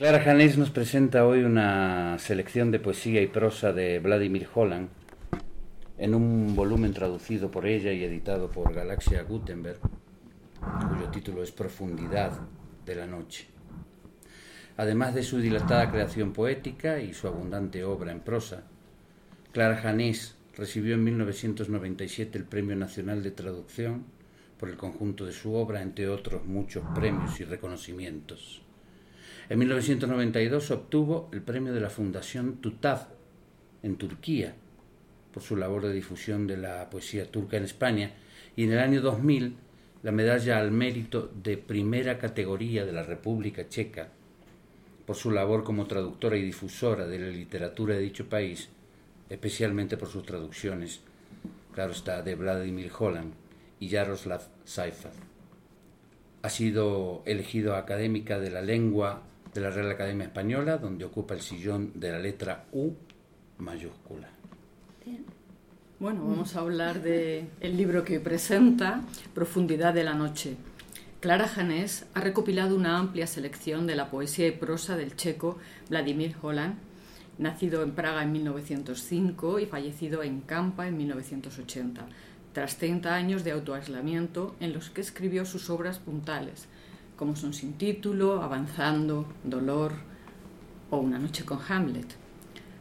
Clara 0.00 0.20
Janés 0.20 0.56
nos 0.56 0.70
presenta 0.70 1.26
hoy 1.26 1.44
una 1.44 2.18
selección 2.18 2.70
de 2.70 2.80
poesía 2.80 3.20
y 3.20 3.26
prosa 3.26 3.74
de 3.74 3.98
Vladimir 3.98 4.48
Holland 4.54 4.88
en 5.98 6.14
un 6.14 6.56
volumen 6.56 6.94
traducido 6.94 7.50
por 7.50 7.66
ella 7.66 7.92
y 7.92 8.02
editado 8.02 8.50
por 8.50 8.72
Galaxia 8.72 9.22
Gutenberg, 9.24 9.78
cuyo 10.88 11.10
título 11.10 11.42
es 11.42 11.52
Profundidad 11.52 12.32
de 12.86 12.94
la 12.94 13.06
Noche. 13.06 13.48
Además 14.78 15.14
de 15.14 15.22
su 15.22 15.36
dilatada 15.36 15.90
creación 15.90 16.32
poética 16.32 17.02
y 17.02 17.12
su 17.12 17.28
abundante 17.28 17.84
obra 17.84 18.10
en 18.10 18.20
prosa, 18.20 18.62
Clara 19.52 19.76
Janés 19.76 20.34
recibió 20.56 20.94
en 20.94 21.04
1997 21.04 22.38
el 22.38 22.44
Premio 22.44 22.74
Nacional 22.74 23.22
de 23.22 23.32
Traducción 23.32 24.06
por 24.58 24.70
el 24.70 24.78
conjunto 24.78 25.26
de 25.26 25.32
su 25.32 25.52
obra, 25.52 25.82
entre 25.82 26.08
otros 26.08 26.46
muchos 26.46 26.84
premios 26.94 27.38
y 27.38 27.44
reconocimientos. 27.44 28.62
En 29.50 29.58
1992 29.58 30.70
obtuvo 30.70 31.28
el 31.32 31.42
premio 31.42 31.72
de 31.72 31.80
la 31.80 31.90
Fundación 31.90 32.58
Tutav 32.58 33.08
en 33.82 33.96
Turquía 33.96 34.54
por 35.34 35.42
su 35.42 35.56
labor 35.56 35.82
de 35.82 35.92
difusión 35.92 36.46
de 36.46 36.56
la 36.56 36.88
poesía 36.88 37.28
turca 37.28 37.56
en 37.56 37.64
España 37.64 38.12
y 38.54 38.62
en 38.62 38.72
el 38.72 38.78
año 38.78 39.00
2000 39.00 39.56
la 40.04 40.12
medalla 40.12 40.60
al 40.60 40.70
mérito 40.70 41.32
de 41.42 41.56
primera 41.56 42.16
categoría 42.16 42.86
de 42.86 42.92
la 42.92 43.02
República 43.02 43.68
Checa 43.68 44.10
por 45.04 45.16
su 45.16 45.32
labor 45.32 45.64
como 45.64 45.88
traductora 45.88 46.36
y 46.36 46.44
difusora 46.44 47.08
de 47.08 47.18
la 47.18 47.30
literatura 47.30 47.96
de 47.96 48.02
dicho 48.02 48.28
país, 48.28 48.68
especialmente 49.28 49.96
por 49.96 50.10
sus 50.10 50.24
traducciones, 50.24 51.00
claro 51.74 51.90
está, 51.90 52.22
de 52.22 52.36
Vladimir 52.36 52.92
Holland 52.96 53.32
y 53.80 53.88
Jaroslav 53.88 54.42
Seifert. 54.64 55.16
Ha 56.42 56.50
sido 56.50 57.24
elegido 57.26 57.74
académica 57.74 58.38
de 58.38 58.50
la 58.50 58.62
lengua 58.62 59.24
de 59.54 59.60
la 59.60 59.70
Real 59.70 59.90
Academia 59.90 60.26
Española, 60.26 60.78
donde 60.78 61.04
ocupa 61.04 61.34
el 61.34 61.40
sillón 61.40 61.92
de 61.94 62.12
la 62.12 62.18
letra 62.18 62.66
U 62.72 62.92
mayúscula. 63.58 64.28
Bueno, 65.98 66.24
vamos 66.26 66.56
a 66.56 66.60
hablar 66.60 67.02
del 67.02 67.48
el 67.60 67.76
libro 67.76 68.04
que 68.04 68.20
presenta, 68.20 69.02
Profundidad 69.34 69.92
de 69.92 70.04
la 70.04 70.14
Noche. 70.14 70.56
Clara 71.20 71.46
Janés 71.46 72.06
ha 72.14 72.20
recopilado 72.20 72.74
una 72.74 72.96
amplia 72.96 73.26
selección 73.26 73.86
de 73.86 73.96
la 73.96 74.10
poesía 74.10 74.46
y 74.46 74.52
prosa 74.52 74.96
del 74.96 75.14
checo 75.14 75.58
Vladimir 75.90 76.34
Holland, 76.40 76.76
nacido 77.36 77.82
en 77.82 77.92
Praga 77.92 78.22
en 78.22 78.32
1905 78.32 79.58
y 79.58 79.66
fallecido 79.66 80.22
en 80.22 80.40
Campa 80.40 80.88
en 80.88 80.96
1980, 80.96 82.06
tras 82.54 82.78
30 82.78 83.14
años 83.14 83.44
de 83.44 83.50
autoaislamiento 83.50 84.56
en 84.60 84.72
los 84.72 84.88
que 84.88 85.02
escribió 85.02 85.44
sus 85.44 85.68
obras 85.68 85.98
puntales, 85.98 86.66
como 87.20 87.36
son 87.36 87.52
Sin 87.52 87.74
título, 87.74 88.42
Avanzando, 88.42 89.26
Dolor 89.44 89.92
o 90.88 90.96
Una 90.96 91.18
noche 91.18 91.44
con 91.44 91.58
Hamlet. 91.68 92.06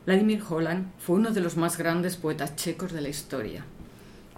Vladimir 0.06 0.42
Holland 0.48 0.94
fue 0.98 1.18
uno 1.18 1.32
de 1.32 1.42
los 1.42 1.58
más 1.58 1.78
grandes 1.78 2.16
poetas 2.16 2.56
checos 2.56 2.94
de 2.94 3.02
la 3.02 3.10
historia. 3.10 3.66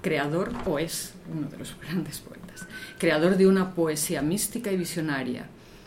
Creador, 0.02 0.54
o 0.66 0.80
es 0.80 1.14
uno 1.32 1.48
de 1.48 1.58
los 1.60 1.76
grandes 1.82 2.20
poetas, 2.20 2.66
creador 2.98 3.38
de 3.38 3.46
una 3.46 3.76
poesía 3.76 4.24
mística 4.24 4.72
y 4.72 4.78
visionaria, 4.78 5.46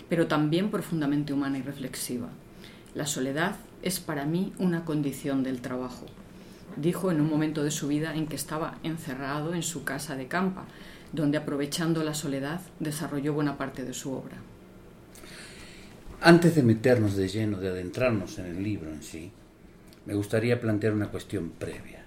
pero 0.09 0.29
también 0.29 0.71
profundamente 0.71 1.33
humana 1.33 1.59
y 1.59 1.63
reflexiva. 1.63 2.29
La 2.95 3.07
soledad 3.07 3.57
es 3.83 3.99
para 3.99 4.27
mí 4.27 4.53
una 4.59 4.85
condición 4.85 5.43
del 5.43 5.61
trabajo, 5.61 6.07
dijo 6.77 7.11
en 7.11 7.21
un 7.21 7.29
momento 7.29 7.65
de 7.65 7.73
su 7.73 7.89
vida 7.89 8.15
en 8.15 8.29
que 8.29 8.37
estaba 8.37 8.79
encerrado 8.85 9.55
en 9.55 9.65
su 9.65 9.83
casa 9.83 10.15
de 10.15 10.29
campa, 10.29 10.67
donde 11.15 11.39
aprovechando 11.39 12.03
la 12.03 12.15
soledad 12.15 12.61
desarrolló 12.81 13.33
buena 13.33 13.57
parte 13.57 13.85
de 13.85 13.95
su 13.95 14.13
obra. 14.13 14.37
Antes 16.21 16.55
de 16.57 16.63
meternos 16.63 17.17
de 17.17 17.29
lleno, 17.29 17.59
de 17.59 17.69
adentrarnos 17.69 18.39
en 18.39 18.47
el 18.47 18.63
libro 18.63 18.91
en 18.91 19.03
sí, 19.03 19.31
me 20.07 20.15
gustaría 20.15 20.61
plantear 20.61 20.93
una 20.93 21.09
cuestión 21.09 21.51
previa. 21.51 22.05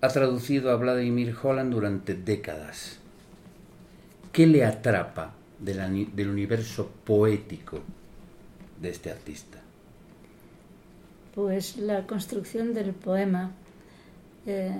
Ha 0.00 0.08
traducido 0.08 0.70
a 0.70 0.76
Vladimir 0.76 1.34
Holland 1.42 1.72
durante 1.72 2.14
décadas. 2.14 2.98
¿Qué 4.32 4.46
le 4.46 4.64
atrapa 4.64 5.34
del 5.58 6.28
universo 6.28 6.90
poético 7.04 7.80
de 8.80 8.90
este 8.90 9.10
artista? 9.10 9.58
Pues 11.34 11.78
la 11.78 12.06
construcción 12.06 12.74
del 12.74 12.92
poema. 12.92 13.52
Eh, 14.46 14.72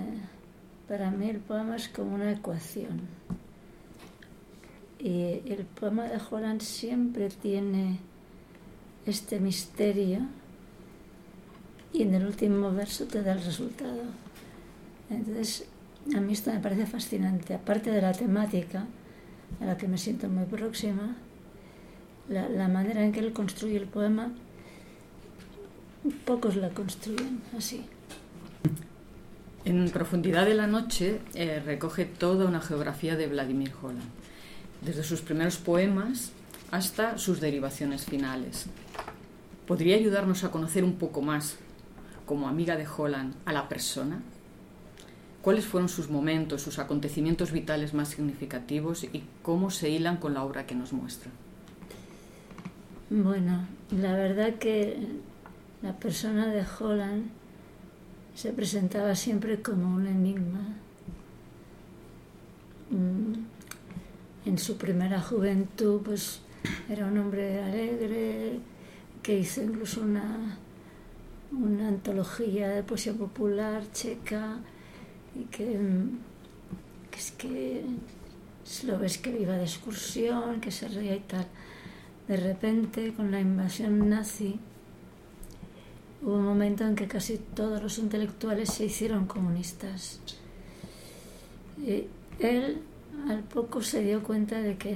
para 0.87 1.11
mí 1.11 1.29
el 1.29 1.39
poema 1.39 1.75
es 1.75 1.89
como 1.89 2.15
una 2.15 2.31
ecuación. 2.31 3.01
Y 4.99 5.41
el 5.45 5.65
poema 5.79 6.05
de 6.05 6.19
Holland 6.29 6.61
siempre 6.61 7.29
tiene 7.29 7.99
este 9.05 9.39
misterio 9.39 10.27
y 11.93 12.03
en 12.03 12.13
el 12.13 12.25
último 12.25 12.71
verso 12.71 13.05
te 13.05 13.21
da 13.21 13.33
el 13.33 13.43
resultado. 13.43 14.01
Entonces, 15.09 15.67
a 16.15 16.19
mí 16.19 16.33
esto 16.33 16.51
me 16.51 16.59
parece 16.59 16.85
fascinante. 16.85 17.53
Aparte 17.53 17.91
de 17.91 18.01
la 18.01 18.13
temática, 18.13 18.85
a 19.59 19.65
la 19.65 19.77
que 19.77 19.87
me 19.87 19.97
siento 19.97 20.27
muy 20.27 20.45
próxima, 20.45 21.15
la, 22.27 22.49
la 22.49 22.67
manera 22.67 23.03
en 23.03 23.11
que 23.11 23.19
él 23.19 23.33
construye 23.33 23.77
el 23.77 23.87
poema, 23.87 24.31
pocos 26.25 26.55
la 26.55 26.69
construyen 26.69 27.41
así. 27.57 27.85
En 29.65 29.89
Profundidad 29.89 30.45
de 30.45 30.53
la 30.53 30.67
Noche 30.67 31.21
eh, 31.33 31.59
recoge 31.65 32.05
toda 32.05 32.45
una 32.45 32.61
geografía 32.61 33.15
de 33.15 33.25
Vladimir 33.25 33.71
Holland, 33.81 34.11
desde 34.81 35.03
sus 35.03 35.21
primeros 35.21 35.57
poemas 35.57 36.31
hasta 36.69 37.17
sus 37.17 37.41
derivaciones 37.41 38.05
finales. 38.05 38.67
¿Podría 39.65 39.95
ayudarnos 39.95 40.43
a 40.43 40.51
conocer 40.51 40.83
un 40.83 40.97
poco 40.97 41.23
más, 41.23 41.57
como 42.27 42.47
amiga 42.47 42.77
de 42.77 42.85
Holland, 42.85 43.33
a 43.45 43.53
la 43.53 43.67
persona? 43.67 44.21
¿Cuáles 45.41 45.65
fueron 45.65 45.89
sus 45.89 46.11
momentos, 46.11 46.61
sus 46.61 46.77
acontecimientos 46.77 47.51
vitales 47.51 47.95
más 47.95 48.09
significativos 48.09 49.03
y 49.03 49.23
cómo 49.41 49.71
se 49.71 49.89
hilan 49.89 50.17
con 50.17 50.35
la 50.35 50.43
obra 50.43 50.67
que 50.67 50.75
nos 50.75 50.93
muestra? 50.93 51.31
Bueno, 53.09 53.67
la 53.89 54.13
verdad 54.13 54.59
que 54.59 55.07
la 55.81 55.93
persona 55.93 56.45
de 56.47 56.63
Holland 56.79 57.31
se 58.35 58.51
presentaba 58.51 59.15
siempre 59.15 59.61
como 59.61 59.95
un 59.95 60.05
enigma. 60.05 60.75
Mm, 62.91 63.33
en 64.47 64.57
su 64.59 64.77
primera 64.77 65.21
juventud, 65.21 66.01
pues 66.03 66.41
era 66.89 67.07
un 67.07 67.17
hombre 67.17 67.63
alegre 67.63 68.59
que 69.23 69.39
hizo 69.39 69.63
incluso 69.63 70.01
una, 70.01 70.57
una 71.51 71.87
antología 71.87 72.69
de 72.69 72.83
poesía 72.83 73.13
popular 73.13 73.83
checa 73.91 74.59
y 75.33 75.45
que, 75.45 75.79
que 77.09 77.17
es 77.17 77.31
que 77.31 77.85
lo 78.85 78.99
ves 78.99 79.17
que 79.17 79.39
iba 79.39 79.55
de 79.55 79.63
excursión, 79.63 80.59
que 80.59 80.71
se 80.71 80.87
reía 80.87 81.15
y 81.15 81.21
tal. 81.21 81.47
De 82.27 82.37
repente, 82.37 83.13
con 83.13 83.31
la 83.31 83.39
invasión 83.39 84.09
nazi, 84.09 84.59
Hubo 86.25 86.37
un 86.37 86.45
momento 86.45 86.83
en 86.87 86.95
que 86.95 87.07
casi 87.07 87.37
todos 87.37 87.83
los 87.83 87.99
intelectuales 87.99 88.69
se 88.69 88.85
hicieron 88.85 89.27
comunistas. 89.27 90.19
Y 91.77 92.05
él 92.39 92.81
al 93.29 93.43
poco 93.43 93.83
se 93.83 94.01
dio 94.01 94.23
cuenta 94.23 94.59
de 94.59 94.75
que, 94.75 94.95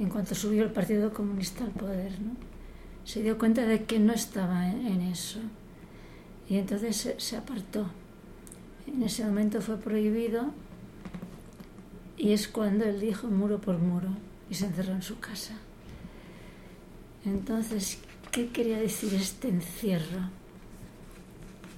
en 0.00 0.08
cuanto 0.08 0.34
subió 0.34 0.64
el 0.64 0.72
Partido 0.72 1.12
Comunista 1.12 1.64
al 1.64 1.70
poder, 1.70 2.20
¿no? 2.20 2.32
se 3.04 3.22
dio 3.22 3.38
cuenta 3.38 3.64
de 3.66 3.84
que 3.84 4.00
no 4.00 4.12
estaba 4.12 4.68
en, 4.68 5.02
eso. 5.02 5.38
Y 6.48 6.56
entonces 6.56 6.96
se, 6.96 7.20
se 7.20 7.36
apartó. 7.36 7.86
En 8.88 9.00
ese 9.04 9.24
momento 9.24 9.60
fue 9.60 9.76
prohibido 9.76 10.52
y 12.16 12.32
es 12.32 12.48
cuando 12.48 12.84
él 12.84 12.98
dijo 12.98 13.28
muro 13.28 13.60
por 13.60 13.78
muro 13.78 14.08
y 14.50 14.56
se 14.56 14.66
encerró 14.66 14.92
en 14.92 15.02
su 15.02 15.20
casa. 15.20 15.54
Entonces, 17.24 18.00
¿Qué 18.32 18.48
quería 18.48 18.78
decir 18.78 19.12
este 19.12 19.48
encierro? 19.48 20.30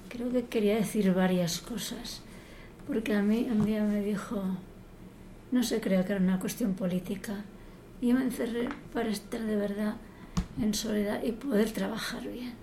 Creo 0.07 0.31
que 0.31 0.45
quería 0.45 0.75
decir 0.75 1.13
varias 1.13 1.59
cosas, 1.59 2.21
porque 2.87 3.13
a 3.13 3.21
mí 3.21 3.45
un 3.51 3.65
día 3.65 3.83
me 3.83 4.01
dijo, 4.01 4.41
no 5.51 5.63
se 5.63 5.81
crea 5.81 6.05
que 6.05 6.13
era 6.13 6.21
una 6.21 6.39
cuestión 6.39 6.73
política, 6.73 7.43
y 7.99 8.13
me 8.13 8.23
encerré 8.23 8.69
para 8.93 9.09
estar 9.09 9.41
de 9.43 9.57
verdad 9.57 9.95
en 10.61 10.73
soledad 10.73 11.21
y 11.21 11.33
poder 11.33 11.71
trabajar 11.71 12.23
bien. 12.23 12.53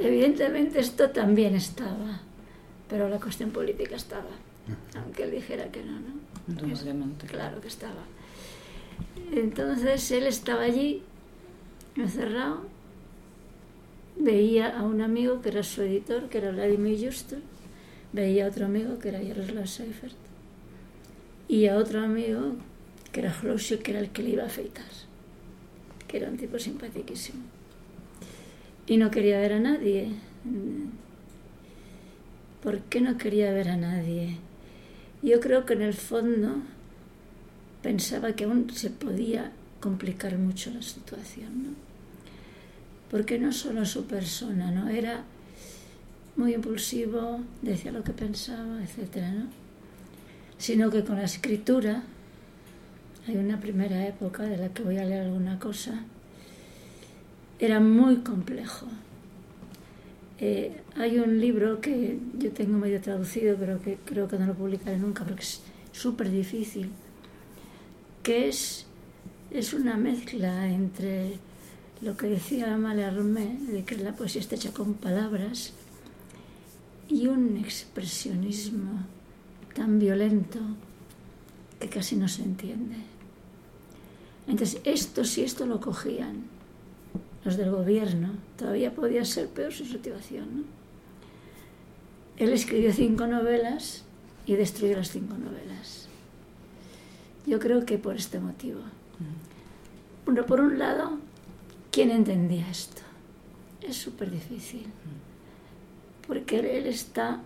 Evidentemente 0.00 0.78
esto 0.78 1.10
también 1.10 1.56
estaba, 1.56 2.20
pero 2.88 3.08
la 3.08 3.18
cuestión 3.18 3.50
política 3.50 3.96
estaba, 3.96 4.30
aunque 4.96 5.24
él 5.24 5.32
dijera 5.32 5.72
que 5.72 5.82
no, 5.82 5.98
¿no? 5.98 6.14
Indudablemente. 6.46 7.26
Claro 7.26 7.60
que 7.60 7.66
estaba. 7.66 8.04
Entonces 9.32 10.10
él 10.10 10.26
estaba 10.26 10.62
allí, 10.62 11.02
encerrado, 11.96 12.62
veía 14.16 14.78
a 14.78 14.82
un 14.82 15.00
amigo 15.00 15.40
que 15.40 15.48
era 15.48 15.62
su 15.62 15.82
editor, 15.82 16.28
que 16.28 16.38
era 16.38 16.50
Vladimir 16.52 17.06
Justo, 17.06 17.36
veía 18.12 18.46
a 18.46 18.48
otro 18.48 18.66
amigo 18.66 18.98
que 18.98 19.08
era 19.08 19.20
Jaroslav 19.20 19.66
Seifert, 19.66 20.14
y 21.48 21.66
a 21.66 21.76
otro 21.76 22.00
amigo 22.00 22.56
que 23.12 23.20
era 23.20 23.34
Hlosio, 23.42 23.80
que 23.80 23.92
era 23.92 24.00
el 24.00 24.10
que 24.10 24.22
le 24.22 24.30
iba 24.30 24.42
a 24.42 24.46
afeitar, 24.46 24.84
que 26.08 26.16
era 26.16 26.28
un 26.28 26.36
tipo 26.36 26.58
simpaticísimo. 26.58 27.42
Y 28.86 28.96
no 28.96 29.10
quería 29.10 29.38
ver 29.38 29.54
a 29.54 29.60
nadie. 29.60 30.10
¿Por 32.62 32.80
qué 32.80 33.00
no 33.00 33.16
quería 33.18 33.52
ver 33.52 33.68
a 33.68 33.76
nadie? 33.76 34.36
Yo 35.22 35.40
creo 35.40 35.64
que 35.64 35.74
en 35.74 35.82
el 35.82 35.94
fondo 35.94 36.56
pensaba 37.84 38.32
que 38.32 38.44
aún 38.44 38.70
se 38.70 38.88
podía 38.88 39.52
complicar 39.78 40.38
mucho 40.38 40.70
la 40.70 40.80
situación, 40.80 41.64
¿no? 41.64 41.70
Porque 43.10 43.38
no 43.38 43.52
solo 43.52 43.84
su 43.84 44.06
persona, 44.06 44.70
¿no? 44.70 44.88
Era 44.88 45.22
muy 46.34 46.54
impulsivo, 46.54 47.40
decía 47.60 47.92
lo 47.92 48.02
que 48.02 48.12
pensaba, 48.12 48.82
etcétera, 48.82 49.30
¿no? 49.32 49.46
Sino 50.56 50.90
que 50.90 51.04
con 51.04 51.16
la 51.16 51.24
escritura 51.24 52.02
hay 53.28 53.36
una 53.36 53.60
primera 53.60 54.06
época 54.08 54.44
de 54.44 54.56
la 54.56 54.70
que 54.70 54.82
voy 54.82 54.96
a 54.96 55.04
leer 55.04 55.24
alguna 55.24 55.58
cosa, 55.58 56.04
era 57.58 57.80
muy 57.80 58.16
complejo. 58.30 58.86
Eh, 60.40 60.80
hay 60.96 61.18
un 61.18 61.38
libro 61.38 61.82
que 61.82 62.18
yo 62.38 62.50
tengo 62.52 62.78
medio 62.78 63.02
traducido, 63.02 63.56
pero 63.58 63.82
que 63.82 63.98
creo 64.06 64.26
que 64.26 64.38
no 64.38 64.46
lo 64.46 64.54
publicaré 64.54 64.96
nunca 64.96 65.22
porque 65.24 65.42
es 65.42 65.60
súper 65.92 66.30
difícil, 66.30 66.90
que 68.24 68.48
es, 68.48 68.86
es 69.52 69.74
una 69.74 69.96
mezcla 69.96 70.68
entre 70.68 71.38
lo 72.00 72.16
que 72.16 72.26
decía 72.26 72.76
Mallarmé, 72.76 73.58
de 73.68 73.84
que 73.84 73.96
la 73.96 74.16
poesía 74.16 74.40
está 74.40 74.56
hecha 74.56 74.72
con 74.72 74.94
palabras, 74.94 75.74
y 77.08 77.26
un 77.28 77.58
expresionismo 77.58 79.04
tan 79.74 79.98
violento 79.98 80.58
que 81.78 81.88
casi 81.88 82.16
no 82.16 82.26
se 82.26 82.42
entiende. 82.42 82.96
Entonces, 84.48 84.80
esto 84.84 85.24
si 85.24 85.42
esto 85.42 85.66
lo 85.66 85.80
cogían 85.80 86.44
los 87.44 87.58
del 87.58 87.70
gobierno, 87.70 88.30
todavía 88.56 88.94
podía 88.94 89.24
ser 89.26 89.48
peor 89.48 89.72
su 89.72 89.84
situación. 89.84 90.46
¿no? 90.56 90.62
Él 92.38 92.52
escribió 92.52 92.90
cinco 92.92 93.26
novelas 93.26 94.04
y 94.46 94.54
destruyó 94.54 94.96
las 94.96 95.10
cinco 95.10 95.34
novelas. 95.34 96.08
Yo 97.46 97.58
creo 97.58 97.84
que 97.84 97.98
por 97.98 98.16
este 98.16 98.40
motivo. 98.40 98.80
Bueno, 100.24 100.46
por 100.46 100.60
un 100.60 100.78
lado, 100.78 101.18
¿quién 101.90 102.10
entendía 102.10 102.68
esto? 102.70 103.02
Es 103.82 103.96
súper 103.96 104.30
difícil. 104.30 104.86
Porque 106.26 106.58
él 106.58 106.86
está 106.86 107.40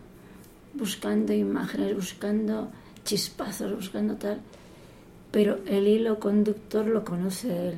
buscando 0.75 1.33
imágenes, 1.33 1.95
buscando 1.95 2.71
chispazos, 3.05 3.75
buscando 3.75 4.15
tal 4.17 4.41
pero 5.31 5.59
el 5.67 5.87
hilo 5.87 6.19
conductor 6.19 6.87
lo 6.87 7.05
conoce 7.05 7.69
él. 7.69 7.75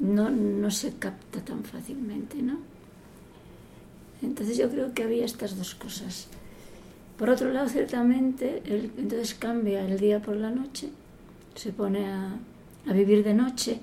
No, 0.00 0.30
no 0.30 0.70
se 0.70 0.94
capta 0.94 1.40
tan 1.40 1.64
fácilmente, 1.64 2.42
¿no? 2.42 2.58
Entonces 4.22 4.56
yo 4.56 4.68
creo 4.70 4.92
que 4.92 5.04
había 5.04 5.24
estas 5.24 5.56
dos 5.56 5.74
cosas. 5.74 6.28
Por 7.16 7.30
otro 7.30 7.52
lado, 7.52 7.68
ciertamente, 7.68 8.62
él 8.66 8.90
entonces 8.96 9.34
cambia 9.34 9.86
el 9.86 9.98
día 9.98 10.20
por 10.20 10.36
la 10.36 10.50
noche, 10.50 10.90
se 11.54 11.72
pone 11.72 12.06
a, 12.06 12.38
vivir 12.92 13.24
de 13.24 13.32
noche 13.32 13.80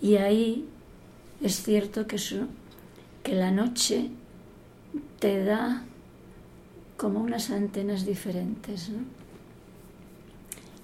y 0.00 0.16
ahí 0.16 0.64
es 1.42 1.62
cierto 1.62 2.06
que, 2.06 2.16
que 3.22 3.34
la 3.34 3.50
noche 3.50 4.10
te 5.18 5.44
da 5.44 5.82
como 6.96 7.20
unas 7.20 7.50
antenas 7.50 8.06
diferentes, 8.06 8.90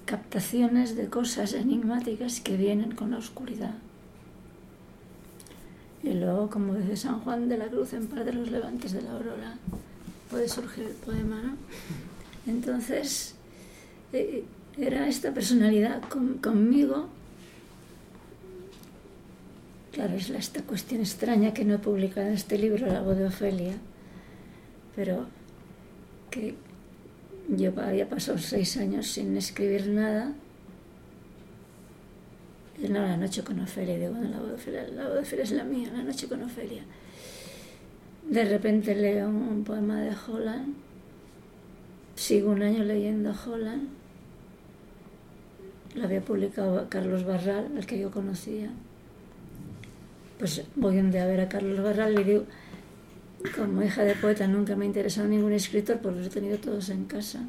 captaciones 0.05 0.95
de 0.95 1.07
cosas 1.09 1.53
enigmáticas 1.53 2.41
que 2.41 2.57
vienen 2.57 2.91
con 2.95 3.11
la 3.11 3.17
oscuridad. 3.17 3.75
Y 6.03 6.13
luego, 6.13 6.49
como 6.49 6.73
dice 6.75 6.95
San 6.95 7.19
Juan 7.21 7.49
de 7.49 7.57
la 7.57 7.67
Cruz 7.67 7.93
en 7.93 8.07
par 8.07 8.23
de 8.23 8.33
los 8.33 8.49
levantes 8.51 8.93
de 8.93 9.01
la 9.01 9.11
aurora, 9.11 9.57
puede 10.29 10.47
surgir 10.47 10.85
el 10.85 10.93
poema, 10.93 11.41
¿no? 11.41 11.55
Entonces, 12.45 13.35
eh, 14.13 14.45
era 14.79 15.07
esta 15.07 15.33
personalidad 15.33 16.01
conmigo. 16.41 17.07
Claro, 19.91 20.13
es 20.15 20.29
esta 20.29 20.61
cuestión 20.61 21.01
extraña 21.01 21.53
que 21.53 21.65
no 21.65 21.75
he 21.75 21.79
publicado 21.79 22.27
en 22.27 22.33
este 22.33 22.57
libro, 22.57 22.85
La 22.85 23.01
voz 23.01 23.17
de 23.17 23.25
Ofelia, 23.25 23.73
pero 24.95 25.25
que 26.29 26.53
yo 27.49 27.73
había 27.77 28.07
pasado 28.07 28.37
seis 28.37 28.77
años 28.77 29.07
sin 29.07 29.35
escribir 29.37 29.87
nada. 29.87 30.33
No, 32.77 33.01
la 33.01 33.17
noche 33.17 33.43
con 33.43 33.59
Ofelia, 33.59 33.97
digo, 33.97 34.13
la 34.21 34.37
voz 34.37 34.49
de 34.49 34.53
Ofelia, 34.53 34.87
la 34.89 35.05
voz 35.05 35.13
de 35.15 35.19
Ofelia 35.21 35.43
es 35.43 35.51
la 35.51 35.63
mía, 35.63 35.89
la 35.91 36.03
noche 36.03 36.27
con 36.27 36.43
Ofelia. 36.43 36.83
De 38.29 38.45
repente 38.45 38.93
leo 38.93 39.29
un 39.29 39.63
poema 39.63 39.99
de 40.01 40.11
Holland, 40.11 40.75
sigo 42.15 42.51
un 42.51 42.61
año 42.61 42.83
leyendo 42.83 43.33
Holland, 43.33 43.87
lo 45.97 46.05
había 46.05 46.21
publicado 46.21 46.87
Carlos 46.89 47.25
Barral, 47.25 47.75
el 47.75 47.85
que 47.85 47.99
yo 47.99 48.11
conocía. 48.11 48.69
Pues 50.39 50.63
voy 50.75 50.97
un 50.99 51.11
día 51.11 51.23
a 51.23 51.27
ver 51.27 51.41
a 51.41 51.49
Carlos 51.49 51.81
Barral 51.81 52.19
y 52.19 52.23
digo, 52.23 52.43
como 53.55 53.83
hija 53.83 54.03
de 54.03 54.15
poeta 54.15 54.47
nunca 54.47 54.75
me 54.75 54.85
ha 54.85 54.87
interesado 54.87 55.27
ningún 55.27 55.53
escritor, 55.53 55.99
pues 55.99 56.15
los 56.15 56.27
he 56.27 56.29
tenido 56.29 56.57
todos 56.57 56.89
en 56.89 57.05
casa. 57.05 57.41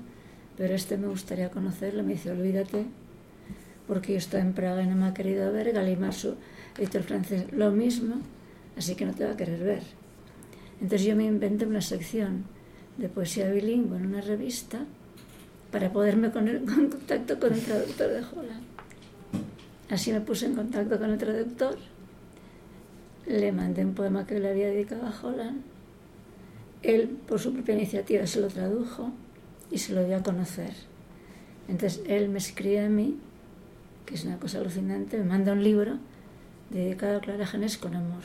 Pero 0.57 0.75
este 0.75 0.97
me 0.97 1.07
gustaría 1.07 1.51
conocerlo. 1.51 2.03
Me 2.03 2.15
dice, 2.15 2.31
olvídate, 2.31 2.87
porque 3.87 4.13
yo 4.13 4.19
estoy 4.19 4.41
en 4.41 4.55
Praga 4.55 4.83
y 4.83 4.87
no 4.87 4.97
me 4.97 5.07
ha 5.07 5.15
querido 5.15 5.53
ver. 5.53 5.73
Galimar, 5.73 6.15
su 6.15 6.35
editor 6.79 7.03
francés, 7.03 7.53
lo 7.53 7.71
mismo, 7.71 8.17
así 8.77 8.95
que 8.95 9.05
no 9.05 9.15
te 9.15 9.25
va 9.25 9.33
a 9.33 9.37
querer 9.37 9.63
ver. 9.63 9.83
Entonces 10.81 11.07
yo 11.07 11.17
me 11.17 11.25
inventé 11.25 11.67
una 11.67 11.81
sección 11.81 12.45
de 12.97 13.09
poesía 13.09 13.51
bilingüe 13.51 13.99
en 13.99 14.07
una 14.07 14.21
revista 14.21 14.87
para 15.71 15.93
poderme 15.93 16.31
poner 16.31 16.57
en 16.57 16.67
contacto 16.67 17.39
con 17.39 17.53
el 17.53 17.61
traductor 17.61 18.09
de 18.09 18.19
Holland. 18.21 18.65
Así 19.91 20.13
me 20.13 20.21
puse 20.21 20.47
en 20.47 20.55
contacto 20.55 20.99
con 20.99 21.11
el 21.11 21.19
traductor, 21.19 21.77
le 23.27 23.53
mandé 23.53 23.85
un 23.85 23.95
poema 23.95 24.27
que 24.27 24.39
le 24.39 24.51
había 24.51 24.69
dedicado 24.69 25.07
a 25.07 25.15
Holland 25.23 25.63
él, 26.83 27.09
por 27.27 27.41
su 27.41 27.53
propia 27.53 27.75
iniciativa, 27.75 28.27
se 28.27 28.41
lo 28.41 28.49
tradujo 28.49 29.11
y 29.71 29.79
se 29.79 29.93
lo 29.93 30.05
dio 30.05 30.17
a 30.17 30.23
conocer. 30.23 30.73
Entonces, 31.69 32.03
él 32.07 32.29
me 32.29 32.39
escribe 32.39 32.81
a 32.81 32.89
mí, 32.89 33.17
que 34.07 34.15
es 34.15 34.25
una 34.25 34.39
cosa 34.39 34.59
alucinante, 34.59 35.19
me 35.19 35.25
manda 35.25 35.53
un 35.53 35.63
libro 35.63 35.99
dedicado 36.71 37.19
a 37.19 37.21
Clara 37.21 37.47
Janés 37.47 37.79
con 37.79 37.95
amor. 37.95 38.23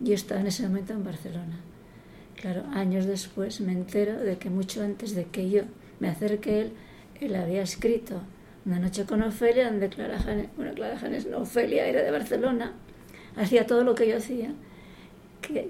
Yo 0.00 0.14
estaba 0.14 0.40
en 0.40 0.46
ese 0.46 0.66
momento 0.66 0.92
en 0.92 1.04
Barcelona. 1.04 1.60
Claro, 2.36 2.64
años 2.72 3.06
después 3.06 3.60
me 3.60 3.72
entero 3.72 4.18
de 4.18 4.36
que 4.38 4.50
mucho 4.50 4.82
antes 4.82 5.14
de 5.14 5.24
que 5.24 5.50
yo 5.50 5.62
me 6.00 6.08
acerque 6.08 6.50
a 6.50 6.58
él, 6.58 6.72
él 7.20 7.34
había 7.34 7.62
escrito 7.62 8.20
Una 8.64 8.78
noche 8.78 9.04
con 9.04 9.22
Ofelia, 9.22 9.70
donde 9.70 9.88
Clara 9.88 10.18
Janés, 10.18 10.48
bueno, 10.56 10.74
Clara 10.74 10.98
Janés, 10.98 11.26
no, 11.26 11.38
Ofelia 11.38 11.86
era 11.86 12.02
de 12.02 12.10
Barcelona, 12.10 12.72
hacía 13.36 13.66
todo 13.66 13.84
lo 13.84 13.94
que 13.94 14.08
yo 14.08 14.16
hacía 14.16 14.54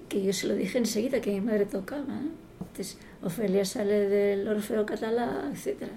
que, 0.09 0.23
yo 0.23 0.33
se 0.33 0.47
lo 0.47 0.55
dije 0.55 0.79
enseguida 0.79 1.21
que 1.21 1.33
mi 1.33 1.41
madre 1.41 1.67
tocaba. 1.67 2.21
Entonces, 2.61 2.99
Ofelia 3.23 3.65
sale 3.65 4.09
del 4.09 4.47
Orfeo 4.47 4.87
Catalá, 4.87 5.51
etc. 5.53 5.89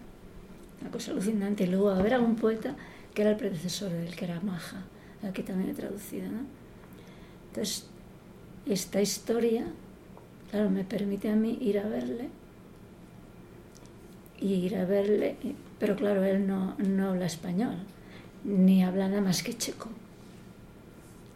Una 0.81 0.91
cosa 0.91 1.11
alucinante. 1.11 1.63
Y 1.63 1.67
luego 1.67 1.89
a 1.89 2.01
ver 2.01 2.13
a 2.15 2.19
un 2.19 2.35
poeta 2.35 2.75
que 3.13 3.21
era 3.21 3.31
el 3.31 3.37
predecesor 3.37 3.91
del 3.91 4.15
que 4.15 4.25
era 4.25 4.39
Maja, 4.41 4.83
aquí 5.27 5.43
también 5.43 5.71
he 5.71 5.73
traducido. 5.73 6.29
¿no? 6.29 6.41
Entonces, 7.47 7.87
esta 8.65 9.01
historia, 9.01 9.65
claro, 10.51 10.69
me 10.69 10.83
permite 10.83 11.29
a 11.29 11.35
mí 11.35 11.57
ir 11.61 11.79
a 11.79 11.87
verle 11.87 12.29
y 14.39 14.53
ir 14.53 14.75
a 14.77 14.85
verle, 14.85 15.35
pero 15.79 15.95
claro, 15.95 16.23
él 16.23 16.47
no, 16.47 16.75
no 16.77 17.09
habla 17.09 17.25
español, 17.25 17.75
ni 18.43 18.83
habla 18.83 19.07
nada 19.09 19.21
más 19.21 19.43
que 19.43 19.57
checo. 19.57 19.89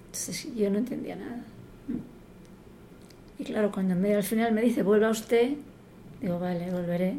Entonces 0.05 0.55
yo 0.55 0.69
no 0.69 0.77
entendía 0.77 1.15
nada. 1.15 1.43
Y 3.39 3.43
claro, 3.43 3.71
cuando 3.71 3.95
me, 3.95 4.15
al 4.15 4.23
final 4.23 4.53
me 4.53 4.61
dice, 4.61 4.83
vuelva 4.83 5.09
usted, 5.09 5.53
digo, 6.21 6.39
vale, 6.39 6.69
volveré, 6.71 7.17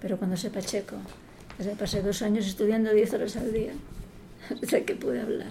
pero 0.00 0.16
cuando 0.16 0.36
sepa 0.36 0.60
checo. 0.62 0.96
Desde 1.58 1.76
pasé 1.76 2.00
dos 2.02 2.22
años 2.22 2.46
estudiando 2.46 2.92
10 2.92 3.14
horas 3.14 3.36
al 3.36 3.52
día, 3.52 3.72
hasta 4.62 4.80
que 4.82 4.94
pude 4.94 5.20
hablar. 5.20 5.50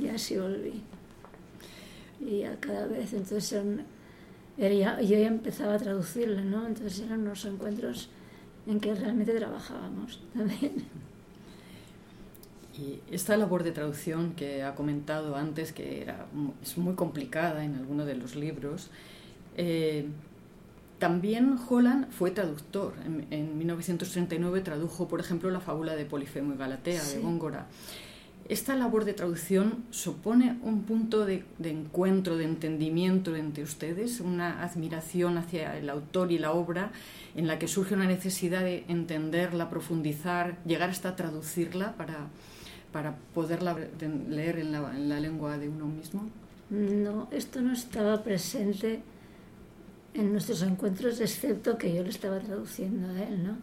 Y 0.00 0.08
así 0.08 0.36
volví. 0.36 0.82
Y 2.20 2.42
a 2.42 2.58
cada 2.58 2.86
vez, 2.86 3.12
entonces 3.12 3.62
yo 4.58 4.66
ya 4.66 5.26
empezaba 5.26 5.74
a 5.74 5.78
traducirle, 5.78 6.42
¿no? 6.42 6.66
Entonces 6.66 7.00
eran 7.00 7.20
unos 7.20 7.44
encuentros 7.44 8.08
en 8.66 8.80
que 8.80 8.94
realmente 8.94 9.32
trabajábamos 9.34 10.20
también. 10.34 10.84
Y 12.78 13.00
esta 13.10 13.36
labor 13.36 13.62
de 13.62 13.72
traducción 13.72 14.34
que 14.34 14.62
ha 14.62 14.74
comentado 14.74 15.36
antes, 15.36 15.72
que 15.72 16.02
era, 16.02 16.26
es 16.62 16.76
muy 16.76 16.94
complicada 16.94 17.64
en 17.64 17.74
algunos 17.76 18.06
de 18.06 18.16
los 18.16 18.36
libros, 18.36 18.90
eh, 19.56 20.06
también 20.98 21.58
Holland 21.68 22.10
fue 22.10 22.30
traductor. 22.30 22.94
En, 23.30 23.58
1939 23.58 24.60
tradujo, 24.60 25.08
por 25.08 25.20
ejemplo, 25.20 25.50
la 25.50 25.60
fábula 25.60 25.94
de 25.96 26.04
Polifemo 26.04 26.54
y 26.54 26.56
Galatea 26.56 27.02
de 27.02 27.18
Góngora. 27.20 27.66
Esta 28.48 28.76
labor 28.76 29.04
de 29.04 29.12
traducción 29.12 29.84
supone 29.90 30.56
un 30.62 30.82
punto 30.82 31.26
de, 31.26 31.44
encuentro, 31.64 32.36
de 32.36 32.44
entendimiento 32.44 33.34
entre 33.34 33.64
ustedes, 33.64 34.20
una 34.20 34.62
admiración 34.62 35.36
hacia 35.36 35.76
el 35.76 35.90
autor 35.90 36.30
y 36.30 36.38
la 36.38 36.52
obra 36.52 36.92
en 37.34 37.48
la 37.48 37.58
que 37.58 37.66
surge 37.66 37.94
una 37.94 38.06
necesidad 38.06 38.62
de 38.62 38.84
entenderla, 38.86 39.68
profundizar, 39.68 40.58
llegar 40.64 40.90
hasta 40.90 41.16
traducirla 41.16 41.96
para, 41.96 42.28
para 42.92 43.16
poderla 43.34 43.76
leer 44.28 44.60
en 44.60 44.70
la, 44.70 44.96
en 44.96 45.08
la 45.08 45.18
lengua 45.18 45.58
de 45.58 45.68
uno 45.68 45.86
mismo. 45.86 46.28
No, 46.70 47.26
esto 47.32 47.60
no 47.60 47.72
estaba 47.72 48.22
presente 48.22 49.00
en 50.14 50.30
nuestros 50.30 50.62
encuentros, 50.62 51.20
excepto 51.20 51.76
que 51.76 51.92
yo 51.92 52.04
lo 52.04 52.10
estaba 52.10 52.38
traduciendo 52.38 53.08
a 53.08 53.22
él, 53.24 53.44
¿no? 53.44 53.56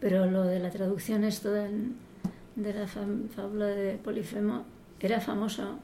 Pero 0.00 0.26
lo 0.26 0.42
de 0.42 0.60
la 0.60 0.70
traducción, 0.70 1.24
esto 1.24 1.50
de, 2.56 2.72
la 2.72 2.86
fábula 2.86 3.66
de 3.66 3.96
Polifemo, 3.98 4.64
era 5.00 5.20
famoso 5.20 5.78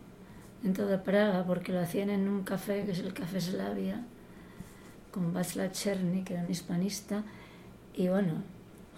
en 0.65 0.73
toda 0.73 1.03
Praga 1.03 1.45
porque 1.45 1.73
lo 1.73 1.81
hacían 1.81 2.11
en 2.11 2.29
un 2.29 2.43
café 2.43 2.85
que 2.85 2.93
es 2.93 3.01
el 3.01 3.13
Café 3.13 3.41
Slavia, 3.41 4.05
con 5.11 5.33
Václav 5.33 5.73
Cherny, 5.73 6.23
que 6.23 6.35
era 6.35 6.43
un 6.45 6.51
hispanista, 6.51 7.25
y 7.95 8.09
bueno, 8.09 8.43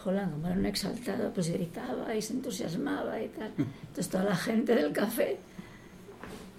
Holland, 0.04 0.32
como 0.32 0.46
era 0.46 0.56
un 0.56 0.66
exaltado, 0.66 1.32
pues 1.32 1.50
gritaba 1.50 2.14
y 2.14 2.22
se 2.22 2.34
entusiasmaba 2.34 3.20
y 3.22 3.28
tal. 3.28 3.52
Entonces 3.56 4.08
toda 4.08 4.24
la 4.24 4.36
gente 4.36 4.74
del 4.74 4.92
café 4.92 5.38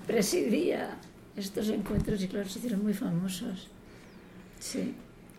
presidía 0.08 0.98
estos 1.36 1.70
encuentros 1.70 2.22
y 2.22 2.28
claro, 2.28 2.48
se 2.48 2.60
hicieron 2.60 2.84
muy 2.84 2.94
famosos. 2.94 3.70
Sí. 4.60 4.94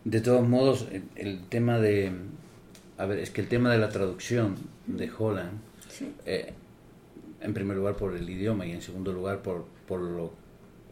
De 0.04 0.20
todos 0.20 0.46
modos, 0.46 0.86
el, 1.16 1.44
tema 1.48 1.78
de... 1.78 2.12
A 2.98 3.06
ver, 3.06 3.18
es 3.18 3.30
que 3.30 3.40
el 3.40 3.48
tema 3.48 3.72
de 3.72 3.78
la 3.78 3.88
traducción 3.88 4.56
de 4.86 5.10
Holland, 5.16 5.58
eh, 6.26 6.52
en 7.40 7.54
primer 7.54 7.76
lugar 7.76 7.96
por 7.96 8.14
el 8.16 8.28
idioma 8.28 8.66
y 8.66 8.72
en 8.72 8.82
segundo 8.82 9.12
lugar 9.12 9.42
por, 9.42 9.64
por, 9.86 10.00
lo, 10.00 10.32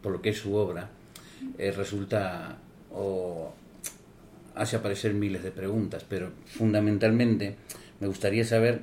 por 0.02 0.12
lo 0.12 0.22
que 0.22 0.30
es 0.30 0.38
su 0.38 0.54
obra, 0.54 0.90
eh, 1.58 1.70
resulta 1.70 2.58
o 2.92 3.52
hace 4.54 4.76
aparecer 4.76 5.14
miles 5.14 5.42
de 5.42 5.50
preguntas, 5.50 6.04
pero 6.08 6.30
fundamentalmente 6.46 7.56
me 8.00 8.06
gustaría 8.06 8.44
saber 8.44 8.82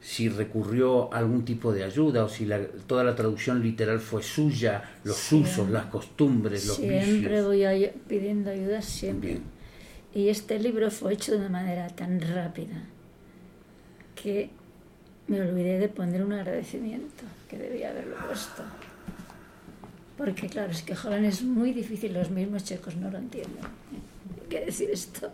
si 0.00 0.28
recurrió 0.28 1.12
a 1.14 1.18
algún 1.18 1.46
tipo 1.46 1.72
de 1.72 1.82
ayuda 1.82 2.24
o 2.24 2.28
si 2.28 2.46
toda 2.86 3.04
la 3.04 3.16
traducción 3.16 3.62
literal 3.62 4.00
fue 4.00 4.22
suya, 4.22 4.98
los 5.02 5.32
usos, 5.32 5.70
las 5.70 5.86
costumbres, 5.86 6.66
los 6.66 6.76
siempre 6.76 7.42
voy 7.42 7.90
pidiendo 8.06 8.50
ayuda, 8.50 8.82
siempre. 8.82 9.40
Y 10.14 10.28
este 10.28 10.58
libro 10.58 10.90
fue 10.90 11.14
hecho 11.14 11.32
de 11.32 11.38
una 11.38 11.48
manera 11.48 11.88
tan 11.88 12.20
rápida 12.20 12.82
que 14.14 14.50
me 15.26 15.40
olvidé 15.40 15.78
de 15.78 15.88
poner 15.88 16.24
un 16.24 16.32
agradecimiento, 16.32 17.24
que 17.48 17.58
debía 17.58 17.90
haberlo 17.90 18.16
puesto. 18.26 18.62
Porque 20.16 20.48
claro, 20.48 20.70
es 20.70 20.82
que 20.82 20.94
Holland 20.94 21.24
es 21.24 21.42
muy 21.42 21.72
difícil, 21.72 22.14
los 22.14 22.30
mismos 22.30 22.64
checos 22.64 22.94
no 22.96 23.10
lo 23.10 23.18
entienden. 23.18 23.64
¿Qué 24.48 24.66
decir 24.66 24.90
esto? 24.90 25.32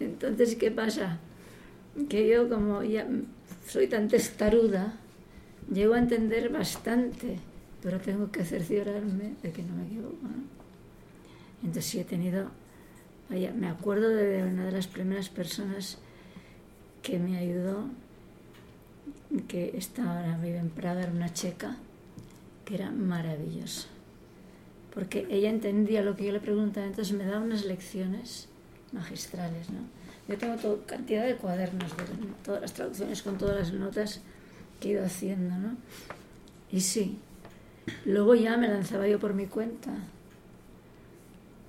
Entonces, 0.00 0.56
¿qué 0.56 0.70
pasa? 0.70 1.18
Que 2.08 2.28
yo 2.28 2.48
como 2.48 2.82
ya 2.82 3.06
soy 3.68 3.88
tan 3.88 4.08
testaruda, 4.08 4.94
llego 5.70 5.94
a 5.94 5.98
entender 5.98 6.48
bastante, 6.48 7.38
pero 7.82 8.00
tengo 8.00 8.30
que 8.30 8.44
cerciorarme 8.44 9.34
de 9.42 9.50
que 9.50 9.62
no 9.62 9.74
me 9.74 9.86
equivoco. 9.86 10.16
Entonces 11.62 11.84
sí 11.84 12.00
he 12.00 12.04
tenido, 12.04 12.50
me 13.28 13.68
acuerdo 13.68 14.08
de 14.08 14.42
una 14.42 14.66
de 14.66 14.72
las 14.72 14.86
primeras 14.86 15.28
personas 15.28 15.98
que 17.02 17.18
me 17.18 17.38
ayudó, 17.38 17.84
que 19.46 19.76
está 19.76 20.16
ahora 20.16 20.38
vive 20.38 20.58
en 20.58 20.70
Praga, 20.70 21.02
era 21.02 21.12
una 21.12 21.32
checa, 21.32 21.76
que 22.64 22.74
era 22.74 22.90
maravillosa. 22.90 23.88
Porque 24.94 25.26
ella 25.30 25.50
entendía 25.50 26.02
lo 26.02 26.16
que 26.16 26.26
yo 26.26 26.32
le 26.32 26.40
preguntaba, 26.40 26.86
entonces 26.86 27.16
me 27.16 27.24
daba 27.24 27.44
unas 27.44 27.64
lecciones 27.64 28.48
magistrales, 28.92 29.70
¿no? 29.70 29.80
Yo 30.28 30.36
tengo 30.36 30.56
todo, 30.56 30.84
cantidad 30.86 31.24
de 31.24 31.36
cuadernos 31.36 31.96
de 31.96 32.04
todas 32.44 32.60
las 32.60 32.74
traducciones 32.74 33.22
con 33.22 33.38
todas 33.38 33.56
las 33.56 33.72
notas 33.72 34.20
que 34.80 34.88
he 34.88 34.92
ido 34.92 35.04
haciendo, 35.04 35.56
¿no? 35.56 35.76
Y 36.70 36.80
sí, 36.80 37.18
luego 38.04 38.34
ya 38.34 38.56
me 38.56 38.68
lanzaba 38.68 39.08
yo 39.08 39.18
por 39.18 39.34
mi 39.34 39.46
cuenta, 39.46 39.90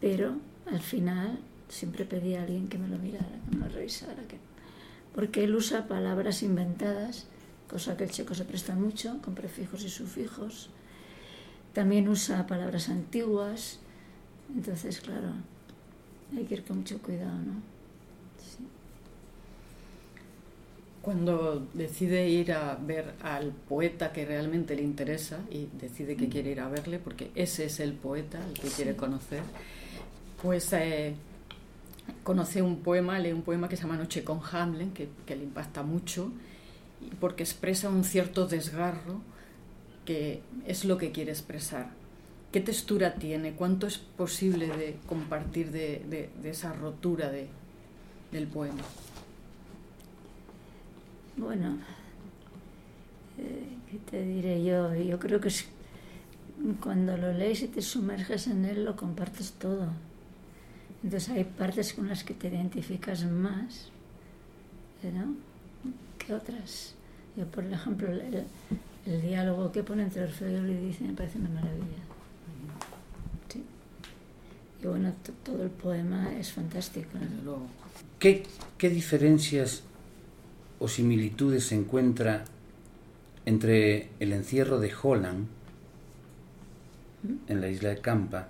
pero 0.01 0.35
al 0.65 0.81
final 0.81 1.39
siempre 1.69 2.05
pedía 2.05 2.39
a 2.39 2.43
alguien 2.43 2.67
que 2.67 2.77
me 2.77 2.87
lo 2.87 2.97
mirara, 2.97 3.39
que 3.49 3.55
me 3.55 3.65
lo 3.65 3.73
revisara, 3.73 4.23
que... 4.27 4.37
porque 5.13 5.43
él 5.43 5.55
usa 5.55 5.87
palabras 5.87 6.43
inventadas, 6.43 7.27
cosa 7.69 7.95
que 7.95 8.03
el 8.03 8.11
checo 8.11 8.33
se 8.33 8.45
presta 8.45 8.75
mucho, 8.75 9.21
con 9.21 9.35
prefijos 9.35 9.83
y 9.83 9.89
sufijos. 9.89 10.69
También 11.73 12.07
usa 12.07 12.47
palabras 12.47 12.89
antiguas, 12.89 13.79
entonces, 14.55 14.99
claro, 14.99 15.33
hay 16.35 16.43
que 16.45 16.55
ir 16.55 16.63
con 16.63 16.77
mucho 16.77 16.99
cuidado, 16.99 17.37
¿no? 17.37 17.79
Cuando 21.01 21.65
decide 21.73 22.27
ir 22.27 22.51
a 22.51 22.75
ver 22.75 23.13
al 23.21 23.51
poeta 23.51 24.11
que 24.11 24.25
realmente 24.25 24.75
le 24.75 24.81
interesa 24.81 25.39
y 25.49 25.67
decide 25.79 26.17
que 26.17 26.27
mm. 26.27 26.29
quiere 26.29 26.51
ir 26.51 26.59
a 26.59 26.67
verle, 26.67 26.99
porque 26.99 27.31
ese 27.35 27.65
es 27.65 27.79
el 27.79 27.93
poeta 27.93 28.43
al 28.43 28.53
que 28.53 28.67
quiere 28.67 28.95
conocer, 28.97 29.41
pues 30.41 30.73
eh, 30.73 31.15
conoce 32.23 32.61
un 32.61 32.77
poema, 32.81 33.19
lee 33.19 33.33
un 33.33 33.41
poema 33.41 33.69
que 33.69 33.75
se 33.75 33.83
llama 33.83 33.97
Noche 33.97 34.23
con 34.23 34.39
Hamlet, 34.51 34.93
que, 34.93 35.09
que 35.25 35.35
le 35.35 35.43
impacta 35.43 35.83
mucho, 35.83 36.31
porque 37.19 37.43
expresa 37.43 37.89
un 37.89 38.03
cierto 38.03 38.47
desgarro 38.47 39.21
que 40.05 40.41
es 40.65 40.85
lo 40.85 40.97
que 40.97 41.11
quiere 41.11 41.31
expresar. 41.31 41.91
¿Qué 42.51 42.61
textura 42.61 43.15
tiene? 43.15 43.53
¿Cuánto 43.53 43.85
es 43.85 43.97
posible 43.97 44.67
de 44.67 44.97
compartir 45.07 45.71
de, 45.71 46.29
de 46.41 46.49
esa 46.49 46.73
rotura 46.73 47.29
de, 47.29 47.47
del 48.31 48.47
poema? 48.47 48.81
Bueno, 51.37 51.77
eh, 53.37 53.67
¿qué 53.89 53.97
te 54.11 54.23
diré 54.23 54.63
yo? 54.63 54.93
Yo 54.95 55.19
creo 55.19 55.39
que 55.39 55.49
cuando 56.81 57.15
lo 57.15 57.31
lees 57.31 57.61
y 57.61 57.67
te 57.67 57.81
sumerges 57.81 58.47
en 58.47 58.65
él, 58.65 58.83
lo 58.83 58.95
compartes 58.97 59.53
todo. 59.53 59.87
Entonces 61.03 61.29
hay 61.29 61.43
partes 61.45 61.93
con 61.93 62.09
las 62.09 62.23
que 62.23 62.33
te 62.33 62.49
identificas 62.49 63.23
más 63.25 63.89
¿no? 65.03 65.35
que 66.17 66.33
otras. 66.33 66.93
Yo, 67.37 67.45
por 67.45 67.63
ejemplo, 67.63 68.09
el, 68.11 69.21
diálogo 69.21 69.71
que 69.71 69.81
pone 69.81 70.03
entre 70.03 70.23
Orfeo 70.23 70.49
y 70.49 70.55
Eurídice 70.55 71.05
me 71.05 71.13
parece 71.13 71.39
una 71.39 71.49
maravilla. 71.49 72.03
Sí. 73.47 73.63
Y 74.83 74.87
bueno, 74.87 75.13
todo 75.43 75.63
el 75.63 75.69
poema 75.69 76.37
es 76.37 76.51
fantástico. 76.51 77.17
¿Qué, 78.19 78.43
¿Qué 78.77 78.89
diferencias 78.89 79.83
o 80.79 80.87
similitudes 80.87 81.65
se 81.65 81.75
encuentra 81.75 82.43
entre 83.45 84.09
el 84.19 84.33
encierro 84.33 84.79
de 84.79 84.91
Holland 85.01 85.47
en 87.47 87.61
la 87.61 87.69
isla 87.69 87.89
de 87.89 87.97
Campa 87.99 88.49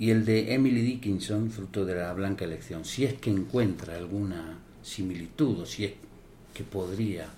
y 0.00 0.10
el 0.10 0.24
de 0.24 0.54
Emily 0.54 0.80
Dickinson, 0.80 1.50
fruto 1.50 1.84
de 1.84 1.94
la 1.94 2.14
blanca 2.14 2.46
elección, 2.46 2.86
si 2.86 3.04
es 3.04 3.12
que 3.20 3.28
encuentra 3.28 3.96
alguna 3.96 4.56
similitud 4.82 5.60
o 5.60 5.66
si 5.66 5.84
es 5.84 5.92
que 6.54 6.64
podría. 6.64 7.28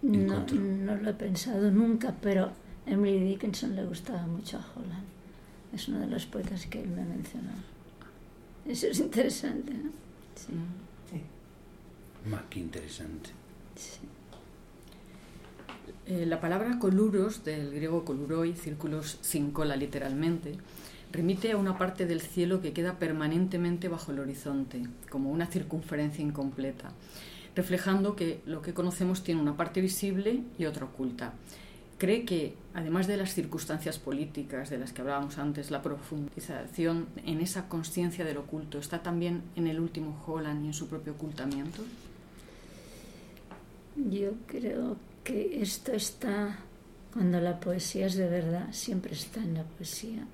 No, 0.00 0.46
no 0.46 0.96
lo 0.96 1.10
he 1.10 1.12
pensado 1.12 1.70
nunca, 1.70 2.14
pero 2.22 2.50
Emily 2.86 3.18
Dickinson 3.18 3.76
le 3.76 3.84
gustaba 3.84 4.26
mucho 4.26 4.56
a 4.56 4.66
Holland. 4.74 5.04
Es 5.74 5.86
uno 5.88 6.00
de 6.00 6.06
los 6.06 6.24
poetas 6.24 6.64
que 6.64 6.80
él 6.80 6.88
me 6.88 7.04
mencionó. 7.04 7.52
Eso 8.64 8.86
es 8.86 8.98
interesante, 8.98 9.74
¿no? 9.74 9.90
Sí. 10.34 11.20
Más 12.30 12.42
que 12.48 12.60
interesante. 12.60 13.30
Eh, 16.06 16.24
la 16.24 16.40
palabra 16.40 16.78
coluros, 16.78 17.44
del 17.44 17.72
griego 17.72 18.04
coluroi, 18.04 18.54
círculos 18.54 19.18
sin 19.20 19.50
cola 19.50 19.76
literalmente, 19.76 20.54
remite 21.16 21.50
a 21.52 21.56
una 21.56 21.78
parte 21.78 22.04
del 22.04 22.20
cielo 22.20 22.60
que 22.60 22.72
queda 22.72 22.98
permanentemente 22.98 23.88
bajo 23.88 24.12
el 24.12 24.18
horizonte, 24.18 24.82
como 25.08 25.30
una 25.30 25.46
circunferencia 25.46 26.22
incompleta, 26.22 26.92
reflejando 27.54 28.14
que 28.14 28.42
lo 28.44 28.60
que 28.60 28.74
conocemos 28.74 29.24
tiene 29.24 29.40
una 29.40 29.56
parte 29.56 29.80
visible 29.80 30.42
y 30.58 30.66
otra 30.66 30.84
oculta. 30.84 31.32
cree 31.98 32.26
que, 32.26 32.54
además 32.74 33.06
de 33.06 33.16
las 33.16 33.32
circunstancias 33.32 33.98
políticas 33.98 34.68
de 34.68 34.76
las 34.76 34.92
que 34.92 35.00
hablábamos 35.00 35.38
antes, 35.38 35.70
la 35.70 35.80
profundización 35.80 37.06
en 37.24 37.40
esa 37.40 37.70
conciencia 37.70 38.22
del 38.22 38.36
oculto 38.36 38.78
está 38.78 39.02
también 39.02 39.42
en 39.56 39.66
el 39.66 39.80
último 39.80 40.22
Holland 40.26 40.62
y 40.64 40.66
en 40.68 40.74
su 40.74 40.86
propio 40.88 41.14
ocultamiento? 41.14 41.82
Yo 44.10 44.32
creo 44.46 44.98
que 45.24 45.62
esto 45.62 45.92
está, 45.92 46.58
cuando 47.14 47.40
la 47.40 47.58
poesía 47.58 48.04
es 48.06 48.16
de 48.16 48.28
verdad, 48.28 48.68
siempre 48.72 49.14
está 49.14 49.40
en 49.42 49.54
la 49.54 49.64
poesía. 49.64 50.26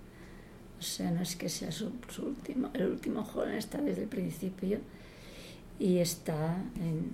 O 0.83 0.85
sea, 0.85 1.13
no 1.13 1.23
es 1.23 1.37
que 1.37 1.49
sea 1.49 1.71
su, 1.71 1.93
último, 2.19 2.69
el 2.75 2.91
último 2.91 3.25
Holland 3.33 3.57
está 3.57 3.81
desde 3.81 4.03
el 4.03 4.09
principio 4.09 4.81
y 5.79 5.99
está 5.99 6.57
en, 6.75 7.13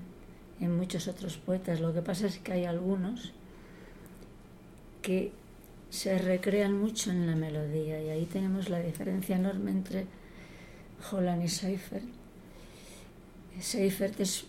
en 0.59 0.75
muchos 0.75 1.07
otros 1.07 1.37
poetas. 1.37 1.79
Lo 1.79 1.93
que 1.93 2.01
pasa 2.01 2.29
es 2.29 2.39
que 2.39 2.55
hay 2.55 2.65
algunos 2.65 3.35
que 5.03 5.33
se 5.91 6.17
recrean 6.17 6.79
mucho 6.79 7.11
en 7.11 7.27
la 7.27 7.37
melodía 7.37 8.03
y 8.03 8.09
ahí 8.09 8.25
tenemos 8.25 8.71
la 8.71 8.81
diferencia 8.81 9.37
enorme 9.37 9.71
entre 9.71 10.07
Holland 11.13 11.45
y 11.45 11.49
Seifert. 11.49 12.07
Seifert 13.61 14.19
es 14.19 14.47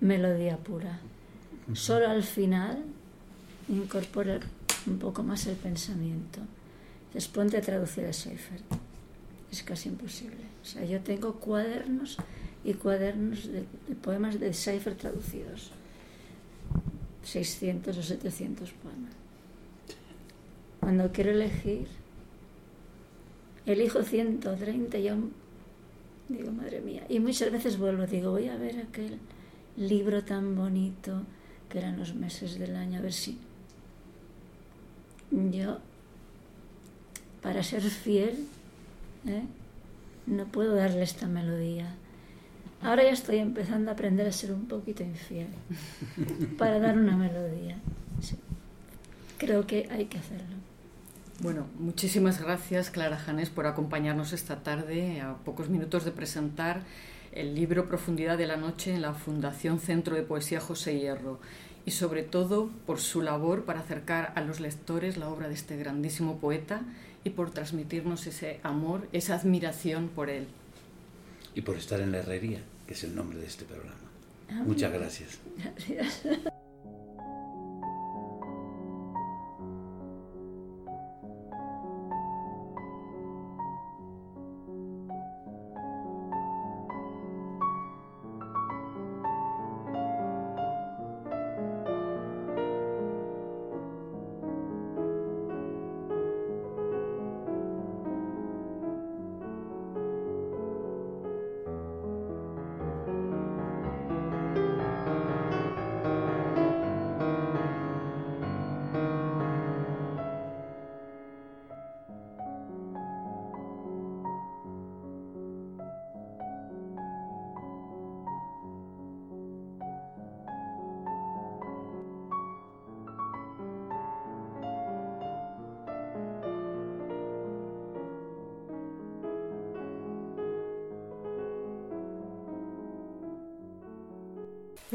melodía 0.00 0.56
pura. 0.56 0.98
Solo 1.74 2.08
al 2.08 2.24
final 2.24 2.82
incorpora 3.68 4.40
un 4.88 4.98
poco 4.98 5.22
más 5.22 5.46
el 5.46 5.54
pensamiento. 5.54 6.40
Después 7.14 7.50
de 7.50 7.60
traducir 7.60 8.04
a 8.04 8.12
Seifert. 8.12 8.64
Es 9.50 9.62
casi 9.62 9.88
imposible. 9.88 10.44
O 10.62 10.64
sea, 10.64 10.84
yo 10.84 11.00
tengo 11.00 11.34
cuadernos 11.34 12.18
y 12.64 12.74
cuadernos 12.74 13.46
de, 13.46 13.64
de 13.88 13.94
poemas 14.00 14.38
de 14.38 14.52
Seifert 14.52 14.98
traducidos. 14.98 15.72
600 17.22 17.96
o 17.96 18.02
700 18.02 18.72
poemas. 18.72 19.12
Cuando 20.80 21.12
quiero 21.12 21.30
elegir, 21.30 21.86
elijo 23.66 24.02
130 24.02 24.98
y 24.98 25.02
digo, 26.28 26.52
madre 26.52 26.80
mía. 26.80 27.04
Y 27.08 27.20
muchas 27.20 27.50
veces 27.50 27.78
vuelvo, 27.78 28.06
digo, 28.06 28.30
voy 28.30 28.48
a 28.48 28.56
ver 28.56 28.78
aquel 28.80 29.18
libro 29.76 30.24
tan 30.24 30.56
bonito 30.56 31.22
que 31.68 31.78
eran 31.78 31.98
los 31.98 32.14
meses 32.14 32.58
del 32.58 32.76
año, 32.76 32.98
a 32.98 33.02
ver 33.02 33.12
si 33.12 33.38
yo, 35.30 35.78
para 37.42 37.62
ser 37.62 37.82
fiel, 37.82 38.46
¿eh? 39.26 39.42
no 40.26 40.44
puedo 40.46 40.74
darle 40.74 41.02
esta 41.02 41.26
melodía. 41.26 41.94
Ahora 42.82 43.02
ya 43.02 43.10
estoy 43.10 43.38
empezando 43.38 43.90
a 43.90 43.94
aprender 43.94 44.26
a 44.26 44.32
ser 44.32 44.52
un 44.52 44.66
poquito 44.66 45.02
infiel 45.02 45.48
para 46.58 46.78
dar 46.78 46.96
una 46.96 47.16
melodía. 47.16 47.78
Creo 49.38 49.66
que 49.66 49.88
hay 49.90 50.06
que 50.06 50.18
hacerlo. 50.18 50.56
Bueno, 51.40 51.66
muchísimas 51.78 52.40
gracias 52.40 52.90
Clara 52.90 53.16
Janés 53.16 53.50
por 53.50 53.66
acompañarnos 53.66 54.32
esta 54.32 54.64
tarde 54.64 55.20
a 55.20 55.36
pocos 55.36 55.68
minutos 55.68 56.04
de 56.04 56.10
presentar 56.10 56.82
el 57.30 57.54
libro 57.54 57.88
Profundidad 57.88 58.36
de 58.36 58.48
la 58.48 58.56
Noche 58.56 58.92
en 58.92 59.02
la 59.02 59.14
Fundación 59.14 59.78
Centro 59.78 60.16
de 60.16 60.22
Poesía 60.22 60.60
José 60.60 60.98
Hierro 60.98 61.38
y 61.84 61.92
sobre 61.92 62.24
todo 62.24 62.70
por 62.86 62.98
su 62.98 63.22
labor 63.22 63.64
para 63.64 63.80
acercar 63.80 64.32
a 64.34 64.40
los 64.40 64.58
lectores 64.58 65.16
la 65.16 65.28
obra 65.28 65.46
de 65.46 65.54
este 65.54 65.76
grandísimo 65.76 66.38
poeta 66.38 66.82
y 67.24 67.30
por 67.30 67.50
transmitirnos 67.50 68.26
ese 68.26 68.60
amor, 68.62 69.08
esa 69.12 69.34
admiración 69.34 70.08
por 70.08 70.30
él. 70.30 70.46
Y 71.54 71.62
por 71.62 71.76
estar 71.76 72.00
en 72.00 72.12
la 72.12 72.18
herrería, 72.18 72.60
que 72.86 72.94
es 72.94 73.04
el 73.04 73.14
nombre 73.14 73.38
de 73.38 73.46
este 73.46 73.64
programa. 73.64 73.94
Ah, 74.50 74.62
Muchas 74.66 74.92
gracias. 74.92 75.38
Gracias. 75.56 76.22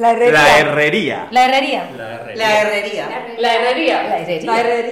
La 0.04 0.12
herrería. 0.12 0.34
La 0.34 0.60
herrería. 0.60 1.30
La 1.32 1.46
herrería. 1.46 1.90
La 2.36 2.62
herrería. 2.62 3.08
La 3.38 3.56
herrería. 3.56 4.04
La 4.44 4.60
herrería. 4.60 4.92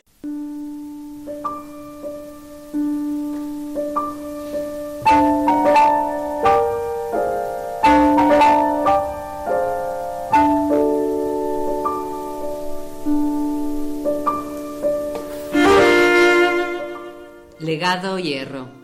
Legado 17.59 18.17
Hierro. 18.17 18.80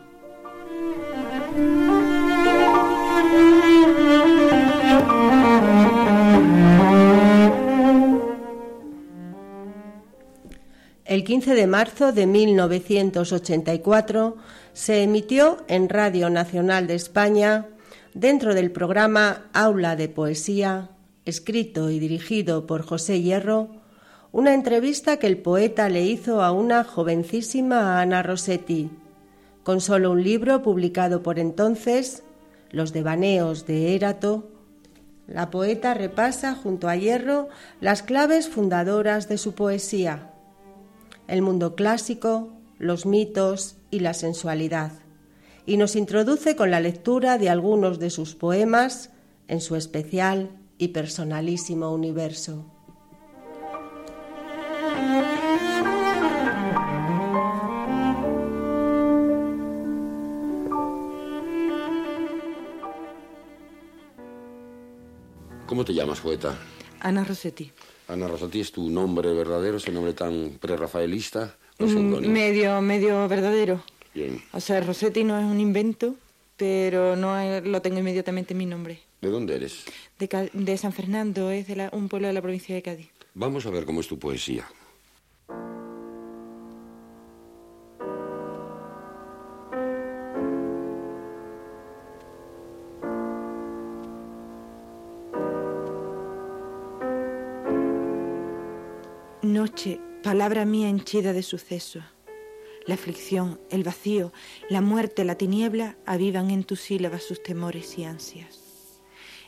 15 11.38 11.53
de 11.53 11.67
marzo 11.67 12.11
de 12.13 12.25
1984 12.25 14.38
se 14.73 15.03
emitió 15.03 15.63
en 15.67 15.88
Radio 15.88 16.31
Nacional 16.31 16.88
de 16.88 16.95
España, 16.95 17.67
dentro 18.15 18.55
del 18.55 18.71
programa 18.71 19.43
Aula 19.53 19.95
de 19.95 20.09
Poesía, 20.09 20.89
escrito 21.25 21.91
y 21.91 21.99
dirigido 21.99 22.65
por 22.65 22.81
José 22.81 23.21
Hierro, 23.21 23.69
una 24.31 24.55
entrevista 24.55 25.17
que 25.17 25.27
el 25.27 25.38
poeta 25.38 25.89
le 25.89 26.07
hizo 26.07 26.41
a 26.41 26.51
una 26.51 26.83
jovencísima 26.83 28.01
Ana 28.01 28.23
Rossetti. 28.23 28.89
Con 29.61 29.79
solo 29.79 30.09
un 30.09 30.23
libro 30.23 30.63
publicado 30.63 31.21
por 31.21 31.38
entonces, 31.38 32.23
Los 32.71 32.93
devaneos 32.93 33.67
de 33.67 33.93
Érato, 33.93 34.49
la 35.27 35.51
poeta 35.51 35.93
repasa 35.93 36.55
junto 36.55 36.89
a 36.89 36.95
Hierro 36.95 37.47
las 37.79 38.01
claves 38.01 38.49
fundadoras 38.49 39.29
de 39.29 39.38
su 39.38 39.53
poesía 39.53 40.31
el 41.28 41.41
mundo 41.41 41.75
clásico, 41.75 42.49
los 42.80 43.05
mitos 43.05 43.75
y 43.91 43.99
la 43.99 44.13
sensualidad, 44.13 44.93
y 45.65 45.78
nos 45.78 45.95
introduce 45.95 46.55
con 46.55 46.71
la 46.71 46.80
lectura 46.80 47.38
de 47.38 47.49
algunos 47.49 47.99
de 47.99 48.09
sus 48.09 48.36
poemas 48.36 49.11
en 49.47 49.61
su 49.61 49.75
especial 49.75 50.49
y 50.78 50.89
personalísimo 50.89 51.91
universo. 51.91 52.65
¿Cómo 65.65 65.84
te 65.84 65.93
llamas, 65.93 66.21
poeta? 66.21 66.57
Ana 67.01 67.23
Rossetti. 67.25 67.71
Ana 68.08 68.28
Rosati, 68.28 68.62
¿es 68.62 68.72
tu 68.72 68.89
nombre 68.89 69.34
verdadero, 69.34 69.78
ese 69.78 69.91
nombre 69.91 70.14
tan 70.14 70.58
prerrafaelista? 70.62 71.58
Mm, 71.80 72.28
medio, 72.28 72.82
medio 72.82 73.28
verdadero. 73.28 73.84
Bien. 74.14 74.41
O 74.53 74.60
sea, 74.60 74.80
Rossetti 74.82 75.24
no 75.24 75.38
es 75.38 75.45
un 75.45 75.60
invento, 75.60 76.16
pero 76.55 77.16
no 77.16 77.36
lo 77.62 77.82
tengo 77.82 77.99
inmediatamente 77.99 78.53
en 78.53 78.58
mi 78.58 78.66
nombre. 78.66 78.99
¿De 79.22 79.30
dónde 79.30 79.55
eres? 79.55 79.86
De, 80.20 80.78
San 80.78 80.93
Fernando, 80.93 81.51
es 81.51 81.68
de 81.68 81.89
un 81.91 82.08
pueblo 82.08 82.28
de 82.28 82.34
la 82.34 82.41
provincia 82.41 82.74
de 82.74 82.82
Cádiz. 82.82 83.10
Vamos 83.34 83.66
a 83.66 83.72
ver 83.72 83.86
cómo 83.86 84.01
es 84.01 84.08
tu 84.08 84.18
poesía. 84.18 84.66
Palabra 100.24 100.66
mía 100.66 100.89
henchida 100.89 101.34
de 101.34 101.41
sucesos. 101.41 102.03
La 102.86 102.93
aflicción, 102.93 103.60
el 103.70 103.84
vacío, 103.84 104.32
la 104.70 104.82
muerte, 104.82 105.26
la 105.26 105.36
tiniebla 105.36 105.97
avivan 106.05 106.51
en 106.51 106.64
tus 106.64 106.82
sílabas 106.82 107.24
sus 107.24 107.41
temores 107.41 107.97
y 107.97 108.03
ansias. 108.03 109.01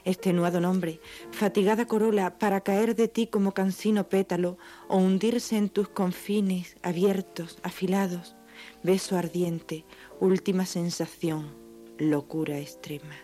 Extenuado 0.05 0.62
nombre, 0.62 0.99
fatigada 1.32 1.86
corola 1.86 2.39
para 2.39 2.62
caer 2.62 2.95
de 2.95 3.07
ti 3.07 3.28
como 3.28 3.53
cansino 3.53 4.10
pétalo 4.10 4.57
o 4.88 4.97
hundirse 4.97 5.57
en 5.57 5.70
tus 5.70 5.89
confines 5.89 6.76
abiertos, 6.82 7.60
afilados, 7.62 8.36
beso 8.82 9.18
ardiente, 9.18 9.86
última 10.20 10.66
sensación, 10.66 11.55
locura 11.97 12.57
extrema. 12.57 13.16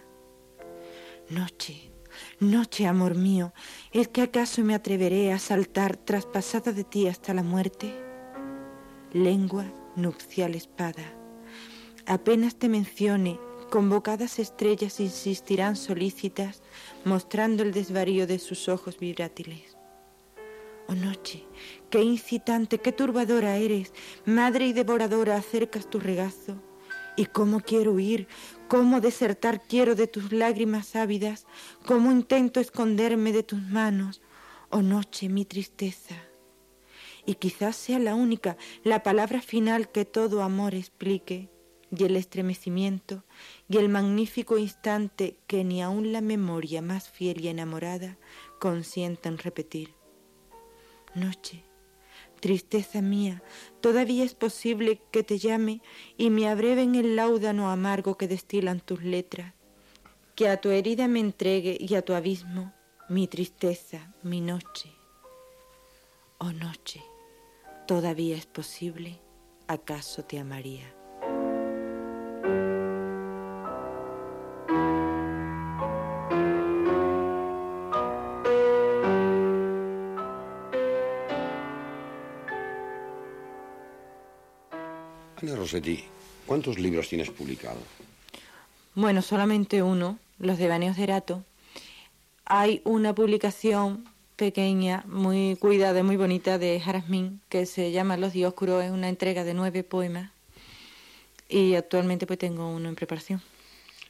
Noche, 1.30 1.95
noche, 2.40 2.88
amor 2.88 3.16
mío, 3.16 3.54
¿es 3.92 4.08
que 4.08 4.22
acaso 4.22 4.64
me 4.64 4.76
atreveré 4.76 5.32
a 5.32 5.40
saltar 5.40 5.98
traspasada 5.98 6.72
de 6.72 6.84
ti 6.84 7.08
hasta 7.08 7.34
la 7.34 7.44
muerte? 7.44 7.94
Lengua, 9.14 9.66
nupcial 9.96 10.56
espada. 10.56 11.04
Apenas 12.06 12.56
te 12.56 12.70
mencione, 12.70 13.40
convocadas 13.70 14.40
estrellas 14.40 15.00
insistirán 15.00 15.76
solícitas, 15.76 16.62
mostrando 17.04 17.64
el 17.64 17.72
desvarío 17.72 18.28
de 18.28 18.40
sus 18.40 18.70
ojos 18.70 19.00
vibrátiles. 19.00 19.76
Oh 20.88 20.94
noche, 20.94 21.44
qué 21.90 22.04
incitante, 22.04 22.78
qué 22.78 22.92
turbadora 22.92 23.58
eres, 23.58 23.92
madre 24.26 24.68
y 24.68 24.74
devoradora, 24.74 25.36
acercas 25.36 25.90
tu 25.90 26.00
regazo. 26.00 26.62
Y 27.18 27.26
cómo 27.26 27.62
quiero 27.62 27.94
huir, 27.94 28.28
cómo 28.68 29.02
desertar 29.02 29.62
quiero 29.62 29.96
de 29.96 30.08
tus 30.08 30.32
lágrimas 30.32 30.96
ávidas, 30.96 31.46
cómo 31.86 32.12
intento 32.12 32.60
esconderme 32.60 33.32
de 33.32 33.44
tus 33.44 33.62
manos. 33.62 34.22
Oh 34.70 34.82
noche, 34.82 35.30
mi 35.30 35.46
tristeza 35.46 36.16
y 37.26 37.36
quizás 37.36 37.76
sea 37.76 38.00
la 38.00 38.16
única, 38.16 38.58
la 38.84 39.04
palabra 39.04 39.42
final 39.42 39.90
que 39.90 40.06
todo 40.06 40.44
amor 40.44 40.76
explique, 40.76 41.50
y 41.96 42.04
el 42.04 42.18
estremecimiento, 42.18 43.24
y 43.70 43.78
el 43.78 43.90
magnífico 43.90 44.58
instante 44.58 45.38
que 45.48 45.64
ni 45.64 45.82
aun 45.82 46.12
la 46.12 46.22
memoria 46.22 46.82
más 46.82 47.10
fiel 47.10 47.42
y 47.42 47.48
enamorada 47.48 48.18
consienten 48.60 49.38
repetir. 49.38 49.94
Noche, 51.14 51.64
tristeza 52.36 53.02
mía, 53.02 53.42
todavía 53.82 54.24
es 54.24 54.36
posible 54.36 55.02
que 55.12 55.24
te 55.24 55.38
llame 55.38 55.82
y 56.18 56.30
me 56.30 56.48
abreven 56.48 56.96
el 56.96 57.16
láudano 57.16 57.70
amargo 57.70 58.18
que 58.18 58.28
destilan 58.28 58.80
tus 58.80 59.04
letras, 59.04 59.54
que 60.36 60.50
a 60.50 60.62
tu 60.62 60.70
herida 60.70 61.08
me 61.08 61.20
entregue 61.20 61.78
y 61.80 61.96
a 61.96 62.02
tu 62.04 62.14
abismo 62.14 62.74
mi 63.10 63.28
tristeza, 63.28 64.14
mi 64.24 64.42
noche. 64.42 64.92
Oh 66.40 66.52
noche 66.52 67.02
todavía 67.86 68.36
es 68.36 68.46
posible, 68.46 69.20
¿acaso 69.68 70.24
te 70.24 70.40
amaría? 70.40 70.95
Rossetti, 85.66 86.04
¿cuántos 86.46 86.78
libros 86.78 87.10
tienes 87.10 87.32
publicados? 87.32 87.82
Bueno, 88.94 89.24
solamente 89.24 89.82
uno, 89.82 90.20
Los 90.38 90.60
Devaneos 90.60 90.96
de 90.96 91.02
Erato. 91.02 91.44
Hay 92.46 92.82
una 92.84 93.16
publicación 93.16 94.06
pequeña, 94.36 95.04
muy 95.08 95.56
cuidada, 95.60 96.04
muy 96.04 96.18
bonita 96.18 96.60
de 96.60 96.80
Jarasmín, 96.80 97.42
que 97.50 97.66
se 97.66 97.92
llama 97.92 98.16
Los 98.16 98.34
Dioscuros, 98.34 98.84
es 98.84 98.92
una 98.92 99.10
entrega 99.10 99.44
de 99.44 99.56
nueve 99.56 99.84
poemas 99.84 100.30
y 101.50 101.74
actualmente 101.74 102.28
pues 102.28 102.38
tengo 102.38 102.70
uno 102.70 102.88
en 102.88 102.94
preparación. 102.94 103.42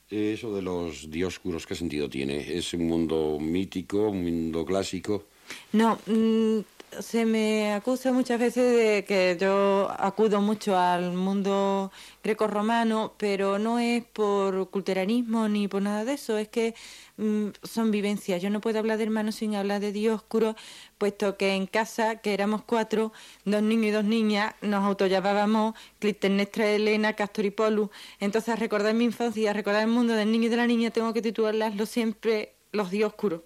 Eso 0.09 0.53
de 0.53 0.61
los 0.61 1.09
dioscuros, 1.09 1.65
¿qué 1.65 1.75
sentido 1.75 2.09
tiene? 2.09 2.57
¿Es 2.57 2.73
un 2.73 2.85
mundo 2.85 3.37
mítico, 3.39 4.09
un 4.09 4.25
mundo 4.25 4.65
clásico? 4.65 5.23
No, 5.71 5.99
mm, 6.05 6.59
se 7.01 7.25
me 7.25 7.73
acusa 7.73 8.11
muchas 8.11 8.39
veces 8.39 8.75
de 8.75 9.05
que 9.05 9.37
yo 9.39 9.89
acudo 9.97 10.41
mucho 10.41 10.77
al 10.77 11.13
mundo 11.13 11.91
greco-romano, 12.23 13.13
pero 13.17 13.59
no 13.59 13.79
es 13.79 14.03
por 14.03 14.69
culteranismo 14.69 15.47
ni 15.47 15.67
por 15.67 15.81
nada 15.81 16.05
de 16.05 16.13
eso, 16.13 16.37
es 16.37 16.47
que 16.47 16.75
mm, 17.17 17.47
son 17.63 17.91
vivencias. 17.91 18.41
Yo 18.41 18.49
no 18.49 18.61
puedo 18.61 18.79
hablar 18.79 18.97
de 18.97 19.03
hermanos 19.05 19.35
sin 19.35 19.55
hablar 19.55 19.81
de 19.81 19.91
Dios 19.91 20.15
oscuro, 20.15 20.55
puesto 20.97 21.37
que 21.37 21.55
en 21.55 21.67
casa, 21.67 22.17
que 22.17 22.33
éramos 22.33 22.63
cuatro, 22.63 23.11
dos 23.45 23.61
niños 23.61 23.85
y 23.87 23.91
dos 23.91 24.05
niñas, 24.05 24.53
nos 24.61 24.83
autollamábamos 24.83 25.75
Clitemnestra, 25.99 26.69
Elena, 26.69 27.13
Castor 27.13 27.45
y 27.45 27.51
Polus. 27.51 27.89
Entonces, 28.19 28.59
recordar 28.59 28.93
mi 28.93 29.05
infancia, 29.05 29.53
recordar 29.53 29.83
el 29.83 29.89
mundo 29.89 30.13
del 30.13 30.31
niño 30.31 30.45
y 30.45 30.49
de 30.49 30.57
la 30.57 30.67
niña, 30.67 30.91
tengo 30.91 31.13
que 31.13 31.21
titularlas 31.21 31.73
siempre 31.89 32.53
los 32.71 32.91
Dios 32.91 33.09
oscuros. 33.09 33.41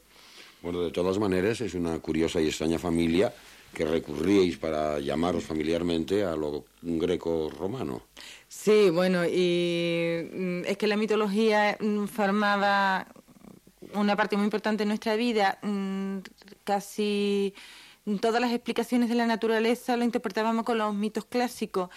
Bueno, 0.62 0.82
de 0.82 0.92
todas 0.92 1.18
maneras, 1.18 1.62
es 1.62 1.74
una 1.74 1.98
curiosa 2.00 2.42
y 2.42 2.48
extraña 2.48 2.78
familia 2.78 3.34
que 3.74 3.86
recurríais 3.86 4.58
para 4.58 5.00
llamaros 5.00 5.44
familiarmente 5.44 6.24
a 6.24 6.36
lo 6.36 6.66
greco-romano. 6.82 8.02
Sí, 8.48 8.90
bueno, 8.90 9.26
y 9.26 10.28
mm, 10.34 10.66
es 10.66 10.78
que 10.78 10.88
la 10.88 10.98
mitología 10.98 11.78
mm, 11.80 12.06
formaba 12.06 13.08
una 13.94 14.16
parte 14.16 14.36
muy 14.36 14.46
importante 14.46 14.84
de 14.84 14.88
nuestra 14.88 15.16
vida. 15.16 15.60
Mm, 15.62 16.20
casi 16.64 17.54
todas 18.22 18.42
las 18.42 18.52
explicaciones 18.52 19.08
de 19.08 19.16
la 19.16 19.28
naturaleza 19.28 19.96
lo 19.96 20.04
interpretábamos 20.04 20.66
con 20.66 20.78
los 20.78 20.94
mitos 20.94 21.26
clásicos. 21.26 21.90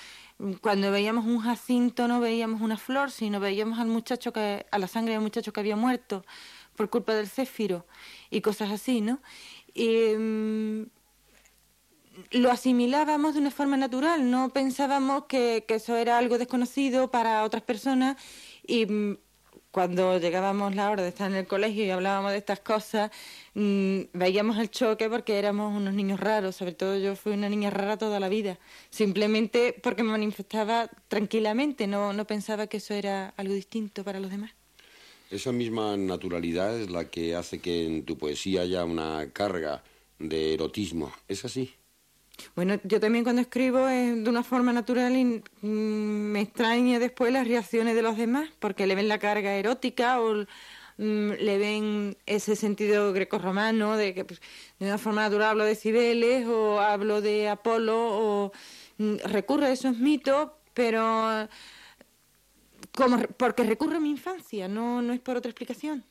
Cuando 0.60 0.90
veíamos 0.90 1.24
un 1.24 1.40
jacinto 1.40 2.06
no 2.06 2.20
veíamos 2.20 2.60
una 2.60 2.76
flor, 2.76 3.10
sino 3.10 3.40
veíamos 3.40 3.78
al 3.78 3.88
muchacho 3.88 4.32
que, 4.32 4.66
a 4.70 4.78
la 4.78 4.88
sangre 4.88 5.14
del 5.14 5.22
muchacho 5.22 5.52
que 5.52 5.60
había 5.60 5.76
muerto 5.76 6.24
por 6.82 6.90
culpa 6.90 7.14
del 7.14 7.28
céfiro 7.28 7.86
y 8.30 8.40
cosas 8.40 8.70
así, 8.72 9.00
¿no? 9.00 9.20
Y, 9.72 10.14
mm, 10.18 10.86
lo 12.32 12.50
asimilábamos 12.50 13.34
de 13.34 13.40
una 13.40 13.50
forma 13.50 13.76
natural, 13.76 14.30
no 14.30 14.50
pensábamos 14.50 15.24
que, 15.26 15.64
eso 15.68 15.96
era 15.96 16.18
algo 16.18 16.38
desconocido 16.38 17.10
para 17.10 17.44
otras 17.44 17.62
personas 17.62 18.16
y 18.66 18.86
mm, 18.86 19.16
cuando 19.70 20.18
llegábamos 20.18 20.74
la 20.74 20.90
hora 20.90 21.02
de 21.02 21.08
estar 21.08 21.30
en 21.30 21.36
el 21.36 21.46
colegio 21.46 21.84
y 21.84 21.90
hablábamos 21.90 22.32
de 22.32 22.38
estas 22.38 22.60
cosas, 22.60 23.10
mm, 23.54 24.00
veíamos 24.12 24.58
el 24.58 24.70
choque 24.70 25.08
porque 25.08 25.38
éramos 25.38 25.74
unos 25.74 25.94
niños 25.94 26.20
raros, 26.20 26.56
sobre 26.56 26.74
todo 26.74 26.98
yo 26.98 27.16
fui 27.16 27.32
una 27.32 27.48
niña 27.48 27.70
rara 27.70 27.96
toda 27.96 28.20
la 28.20 28.28
vida, 28.28 28.58
simplemente 28.90 29.74
porque 29.82 30.02
me 30.02 30.10
manifestaba 30.10 30.90
tranquilamente, 31.08 31.86
no, 31.86 32.12
no 32.12 32.26
pensaba 32.26 32.66
que 32.66 32.78
eso 32.78 32.94
era 32.94 33.32
algo 33.36 33.54
distinto 33.54 34.04
para 34.04 34.20
los 34.20 34.30
demás. 34.30 34.52
Esa 35.32 35.50
misma 35.50 35.96
naturalidad 35.96 36.78
es 36.78 36.90
la 36.90 37.08
que 37.08 37.34
hace 37.34 37.58
que 37.58 37.86
en 37.86 38.04
tu 38.04 38.18
poesía 38.18 38.60
haya 38.60 38.84
una 38.84 39.30
carga 39.32 39.82
de 40.18 40.52
erotismo. 40.52 41.10
¿Es 41.26 41.46
así? 41.46 41.72
Bueno, 42.54 42.78
yo 42.84 43.00
también 43.00 43.24
cuando 43.24 43.40
escribo 43.40 43.88
es 43.88 44.22
de 44.22 44.28
una 44.28 44.42
forma 44.42 44.74
natural 44.74 45.16
y 45.16 45.42
mm, 45.62 45.66
me 45.66 46.42
extraña 46.42 46.98
después 46.98 47.32
las 47.32 47.48
reacciones 47.48 47.94
de 47.94 48.02
los 48.02 48.18
demás, 48.18 48.50
porque 48.58 48.86
le 48.86 48.94
ven 48.94 49.08
la 49.08 49.18
carga 49.18 49.54
erótica 49.54 50.20
o 50.20 50.34
mm, 50.98 51.30
le 51.30 51.56
ven 51.56 52.16
ese 52.26 52.54
sentido 52.54 53.14
grecorromano 53.14 53.96
de 53.96 54.12
que 54.12 54.26
pues, 54.26 54.38
de 54.78 54.84
una 54.84 54.98
forma 54.98 55.22
natural 55.22 55.52
hablo 55.52 55.64
de 55.64 55.76
Cibeles 55.76 56.46
o 56.46 56.78
hablo 56.78 57.22
de 57.22 57.48
Apolo 57.48 57.96
o 57.96 58.52
mm, 58.98 59.14
recurro 59.24 59.64
a 59.64 59.72
esos 59.72 59.96
mitos, 59.96 60.50
pero 60.74 61.48
como, 62.96 63.18
porque 63.36 63.64
recurro 63.64 63.96
a 63.96 64.00
mi 64.00 64.10
infancia, 64.10 64.68
no, 64.68 65.02
no 65.02 65.12
es 65.12 65.20
por 65.20 65.36
otra 65.36 65.50
explicación. 65.50 66.04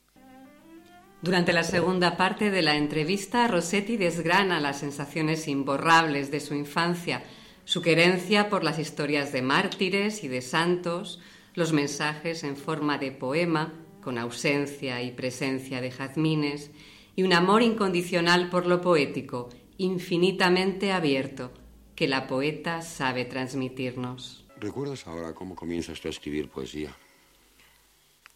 Durante 1.22 1.54
la 1.54 1.64
segunda 1.64 2.18
parte 2.18 2.50
de 2.50 2.64
la 2.64 2.76
entrevista, 2.76 3.48
Rossetti 3.48 3.96
desgrana 3.96 4.60
las 4.60 4.80
sensaciones 4.80 5.48
imborrables 5.48 6.32
de 6.32 6.40
su 6.40 6.56
infancia, 6.56 7.24
su 7.64 7.84
querencia 7.84 8.50
por 8.50 8.64
las 8.64 8.80
historias 8.80 9.32
de 9.32 9.44
mártires 9.44 10.24
y 10.24 10.28
de 10.28 10.42
santos, 10.42 11.22
los 11.54 11.74
mensajes 11.74 12.44
en 12.44 12.58
forma 12.58 12.98
de 12.98 13.12
poema, 13.12 13.74
con 14.02 14.18
ausencia 14.18 15.04
y 15.04 15.12
presencia 15.12 15.80
de 15.80 15.92
jazmines, 15.92 16.72
y 17.16 17.22
un 17.22 17.34
amor 17.34 17.62
incondicional 17.62 18.50
por 18.50 18.66
lo 18.66 18.82
poético, 18.82 19.50
infinitamente 19.78 20.92
abierto, 20.92 21.52
que 21.94 22.08
la 22.08 22.26
poeta 22.26 22.82
sabe 22.82 23.26
transmitirnos. 23.26 24.41
¿Recuerdas 24.62 25.08
ahora 25.08 25.34
cómo 25.34 25.56
comienzas 25.56 26.00
tú 26.00 26.08
a 26.08 26.12
escribir 26.12 26.48
poesía? 26.48 26.96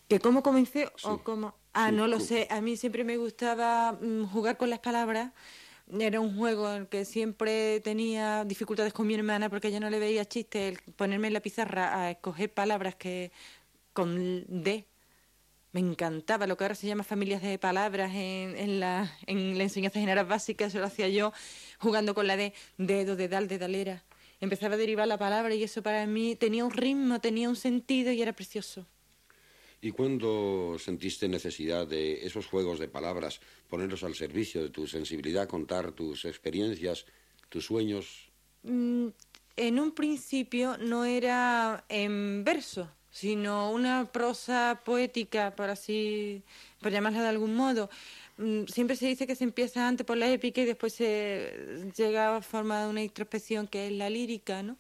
¿Que 0.08 0.20
cómo 0.20 0.42
comencé 0.42 0.90
o 1.04 1.20
cómo? 1.20 1.54
Ah, 1.72 1.92
no 1.92 2.08
lo 2.08 2.20
sé. 2.20 2.48
A 2.50 2.62
mí 2.62 2.78
siempre 2.78 3.04
me 3.04 3.18
gustaba 3.18 3.92
mm, 3.92 4.26
jugar 4.26 4.58
con 4.58 4.72
las 4.72 4.80
palabras. 4.80 5.34
Era 6.00 6.20
un 6.20 6.36
juego 6.36 6.68
en 6.72 6.82
el 6.82 6.88
que 6.88 7.06
siempre 7.06 7.80
tenía 7.82 8.44
dificultades 8.44 8.92
con 8.92 9.06
mi 9.06 9.14
hermana 9.14 9.52
porque 9.52 9.68
ella 9.68 9.80
no 9.80 9.92
le 9.92 10.00
veía 10.00 10.26
chiste 10.26 10.70
el 10.70 10.80
ponerme 10.96 11.28
en 11.28 11.34
la 11.34 11.42
pizarra 11.42 12.02
a 12.02 12.10
escoger 12.10 12.52
palabras 12.52 12.96
que 12.96 13.32
con 13.94 14.46
D 14.48 14.88
Me 15.74 15.80
encantaba 15.80 16.48
lo 16.48 16.58
que 16.58 16.64
ahora 16.64 16.74
se 16.74 16.88
llama 16.88 17.04
familias 17.04 17.44
de 17.44 17.60
palabras 17.60 18.12
en, 18.16 18.80
la, 18.80 19.16
en 19.28 19.60
la 19.60 19.64
enseñanza 19.64 20.00
general 20.00 20.26
básica, 20.26 20.66
eso 20.66 20.80
lo 20.80 20.88
hacía 20.88 21.08
yo 21.08 21.34
jugando 21.78 22.16
con 22.16 22.26
la 22.26 22.36
de 22.36 22.54
dedo, 22.80 23.16
dedal, 23.16 23.48
dedalera. 23.48 24.04
Empezaba 24.46 24.76
a 24.76 24.78
derivar 24.78 25.08
la 25.08 25.18
palabra 25.18 25.56
y 25.56 25.64
eso 25.64 25.82
para 25.82 26.06
mí 26.06 26.36
tenía 26.36 26.64
un 26.64 26.70
ritmo, 26.70 27.20
tenía 27.20 27.50
un 27.50 27.56
sentido 27.56 28.12
y 28.12 28.22
era 28.22 28.32
precioso. 28.32 28.86
¿Y 29.82 29.90
cuándo 29.90 30.78
sentiste 30.78 31.28
necesidad 31.28 31.88
de 31.88 32.24
esos 32.24 32.46
juegos 32.46 32.78
de 32.78 32.88
palabras, 32.88 33.42
ponerlos 33.68 34.04
al 34.04 34.14
servicio 34.14 34.62
de 34.62 34.70
tu 34.70 34.86
sensibilidad, 34.86 35.48
contar 35.48 35.94
tus 35.94 36.26
experiencias, 36.26 37.08
tus 37.50 37.66
sueños? 37.66 38.30
Mm, 38.62 39.08
en 39.56 39.80
un 39.80 39.92
principio 39.94 40.78
no 40.78 41.06
era 41.06 41.84
en 41.90 42.44
verso, 42.44 42.88
sino 43.10 43.72
una 43.72 44.12
prosa 44.12 44.80
poética, 44.86 45.56
por 45.56 45.72
así, 45.72 46.44
por 46.82 46.92
llamarla 46.92 47.24
de 47.24 47.30
algún 47.30 47.56
modo. 47.56 47.90
Mm, 48.38 48.66
siempre 48.68 48.96
se 48.96 49.08
dice 49.08 49.28
que 49.28 49.36
se 49.36 49.46
empieza 49.46 49.88
antes 49.88 50.06
por 50.06 50.18
la 50.18 50.30
épica 50.30 50.62
y 50.62 50.66
después 50.66 50.94
se 50.94 51.92
llega 51.96 52.38
a 52.38 52.42
formar 52.42 52.88
una 52.90 53.02
introspección 53.02 53.68
que 53.68 53.88
es 53.88 53.94
la 53.94 54.10
lírica, 54.10 54.62
¿no? 54.64 54.78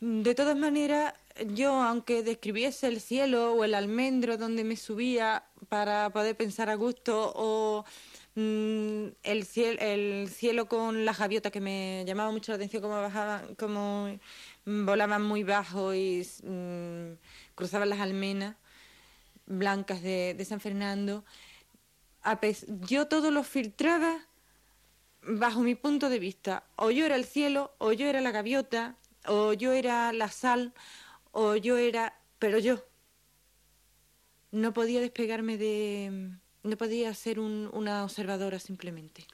Mm, 0.00 0.22
de 0.22 0.34
todas 0.34 0.56
maneras, 0.56 1.14
yo, 1.54 1.72
aunque 1.82 2.22
describiese 2.22 2.86
el 2.88 3.00
cielo 3.00 3.52
o 3.54 3.64
el 3.64 3.74
almendro 3.74 4.36
donde 4.36 4.64
me 4.64 4.76
subía 4.76 5.44
para 5.68 6.10
poder 6.10 6.36
pensar 6.36 6.70
a 6.70 6.74
gusto, 6.74 7.32
o 7.36 7.84
mm, 8.34 9.06
el, 9.22 9.44
cielo, 9.44 9.78
el 9.80 10.28
cielo 10.28 10.66
con 10.66 11.04
la 11.04 11.12
gaviota 11.12 11.50
que 11.50 11.60
me 11.60 12.04
llamaba 12.06 12.30
mucho 12.30 12.52
la 12.52 12.56
atención, 12.56 12.82
como 12.82 13.00
bajaban, 13.00 13.54
como 13.56 14.18
volaban 14.66 15.22
muy 15.22 15.42
bajo 15.44 15.94
y 15.94 16.26
cruzaban 17.54 17.88
las 17.90 18.00
almenas 18.00 18.56
blancas 19.46 20.02
de, 20.02 20.44
San 20.44 20.60
Fernando. 20.60 21.24
Yo 22.88 23.06
todo 23.06 23.30
lo 23.30 23.42
filtraba 23.44 24.26
bajo 25.22 25.60
mi 25.60 25.74
punto 25.74 26.08
de 26.08 26.18
vista. 26.18 26.64
O 26.76 26.90
yo 26.90 27.04
era 27.04 27.16
el 27.16 27.24
cielo, 27.24 27.74
o 27.78 27.92
yo 27.92 28.06
era 28.06 28.20
la 28.20 28.30
gaviota, 28.30 28.96
o 29.26 29.52
yo 29.52 29.72
era 29.72 30.12
la 30.12 30.30
sal, 30.30 30.72
o 31.32 31.56
yo 31.56 31.76
era... 31.76 32.18
pero 32.38 32.58
yo. 32.58 32.84
No 34.52 34.72
podía 34.72 35.00
despegarme 35.00 35.58
de... 35.58 36.30
no 36.62 36.76
podía 36.76 37.12
ser 37.14 37.38
una 37.38 38.04
observadora 38.04 38.58
simplemente. 38.58 39.26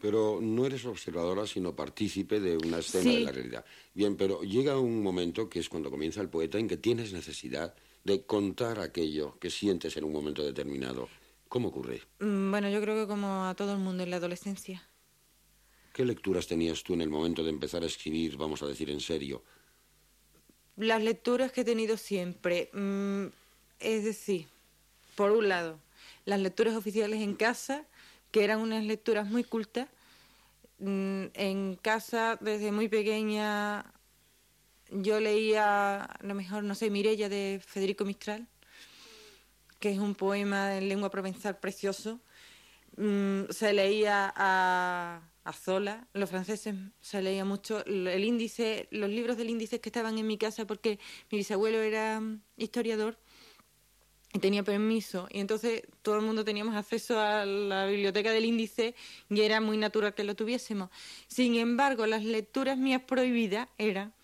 Pero 0.00 0.40
no 0.42 0.66
eres 0.66 0.84
observadora, 0.84 1.46
sino 1.46 1.74
partícipe 1.74 2.38
de 2.38 2.56
una 2.58 2.78
escena 2.78 3.10
de 3.10 3.20
la 3.20 3.32
realidad. 3.32 3.64
Bien, 3.94 4.16
pero 4.16 4.42
llega 4.42 4.78
un 4.78 5.02
momento, 5.02 5.48
que 5.48 5.58
es 5.58 5.68
cuando 5.68 5.90
comienza 5.90 6.20
el 6.20 6.28
poeta, 6.28 6.58
en 6.58 6.68
que 6.68 6.76
tienes 6.76 7.12
necesidad 7.12 7.74
de 8.04 8.24
contar 8.24 8.78
aquello 8.78 9.38
que 9.38 9.50
sientes 9.50 9.96
en 9.96 10.04
un 10.04 10.12
momento 10.12 10.44
determinado. 10.44 11.08
¿Cómo 11.48 11.68
ocurre? 11.68 12.02
Mm, 12.20 12.50
bueno, 12.50 12.68
yo 12.70 12.80
creo 12.80 12.96
que 12.96 13.08
como 13.08 13.44
a 13.46 13.54
todo 13.54 13.72
el 13.72 13.78
mundo 13.78 14.02
en 14.02 14.10
la 14.10 14.16
adolescencia. 14.16 14.82
¿Qué 15.92 16.04
lecturas 16.04 16.46
tenías 16.46 16.82
tú 16.82 16.94
en 16.94 17.00
el 17.00 17.08
momento 17.08 17.42
de 17.42 17.50
empezar 17.50 17.82
a 17.82 17.86
escribir, 17.86 18.36
vamos 18.36 18.62
a 18.62 18.66
decir 18.66 18.90
en 18.90 19.00
serio? 19.00 19.42
Las 20.76 21.02
lecturas 21.02 21.52
que 21.52 21.62
he 21.62 21.64
tenido 21.64 21.96
siempre. 21.96 22.68
Mm, 22.72 23.26
es 23.80 24.04
decir, 24.04 24.46
por 25.14 25.30
un 25.30 25.48
lado, 25.48 25.78
las 26.24 26.40
lecturas 26.40 26.74
oficiales 26.76 27.22
en 27.22 27.34
casa, 27.34 27.86
que 28.30 28.44
eran 28.44 28.60
unas 28.60 28.84
lecturas 28.84 29.26
muy 29.26 29.44
cultas. 29.44 29.88
Mm, 30.78 31.26
en 31.32 31.76
casa, 31.76 32.36
desde 32.42 32.72
muy 32.72 32.88
pequeña, 32.88 33.90
yo 34.90 35.20
leía, 35.20 36.04
a 36.04 36.26
lo 36.26 36.34
mejor, 36.34 36.64
no 36.64 36.74
sé, 36.74 36.90
Mirella 36.90 37.28
de 37.28 37.60
Federico 37.64 38.04
Mistral, 38.04 38.46
que 39.86 39.92
es 39.92 40.00
un 40.00 40.16
poema 40.16 40.76
en 40.76 40.88
lengua 40.88 41.10
provenzal 41.10 41.58
precioso. 41.58 42.18
Mm, 42.96 43.42
se 43.50 43.72
leía 43.72 44.32
a, 44.34 45.22
a 45.44 45.52
Zola, 45.52 46.08
los 46.12 46.28
franceses 46.28 46.74
se 47.00 47.22
leía 47.22 47.44
mucho, 47.44 47.84
el 47.86 48.24
índice, 48.24 48.88
los 48.90 49.08
libros 49.08 49.36
del 49.36 49.48
índice 49.48 49.80
que 49.80 49.90
estaban 49.90 50.18
en 50.18 50.26
mi 50.26 50.38
casa 50.38 50.66
porque 50.66 50.98
mi 51.30 51.38
bisabuelo 51.38 51.78
era 51.82 52.18
mm, 52.18 52.40
historiador 52.56 53.16
tenía 54.40 54.64
permiso 54.64 55.28
y 55.30 55.38
entonces 55.38 55.82
todo 56.02 56.16
el 56.16 56.22
mundo 56.22 56.44
teníamos 56.44 56.74
acceso 56.74 57.20
a 57.20 57.46
la 57.46 57.86
biblioteca 57.86 58.32
del 58.32 58.44
índice 58.44 58.96
y 59.30 59.40
era 59.40 59.60
muy 59.60 59.76
natural 59.76 60.14
que 60.14 60.24
lo 60.24 60.34
tuviésemos. 60.34 60.90
Sin 61.28 61.54
embargo, 61.54 62.06
las 62.06 62.24
lecturas 62.24 62.76
mías 62.76 63.02
prohibidas 63.06 63.68
eran 63.78 64.15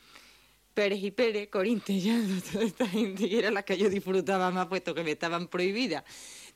Pérez 0.74 1.02
y 1.02 1.10
Pérez, 1.10 1.48
Corintellano, 1.48 2.40
toda 2.52 2.64
esta 2.64 2.86
gente, 2.86 3.26
y 3.26 3.36
era 3.36 3.50
las 3.50 3.64
que 3.64 3.76
yo 3.76 3.88
disfrutaba 3.88 4.50
más 4.50 4.66
puesto 4.66 4.94
que 4.94 5.04
me 5.04 5.12
estaban 5.12 5.48
prohibidas. 5.48 6.04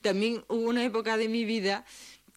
También 0.01 0.45
hubo 0.49 0.69
una 0.69 0.85
época 0.85 1.17
de 1.17 1.29
mi 1.29 1.45
vida 1.45 1.85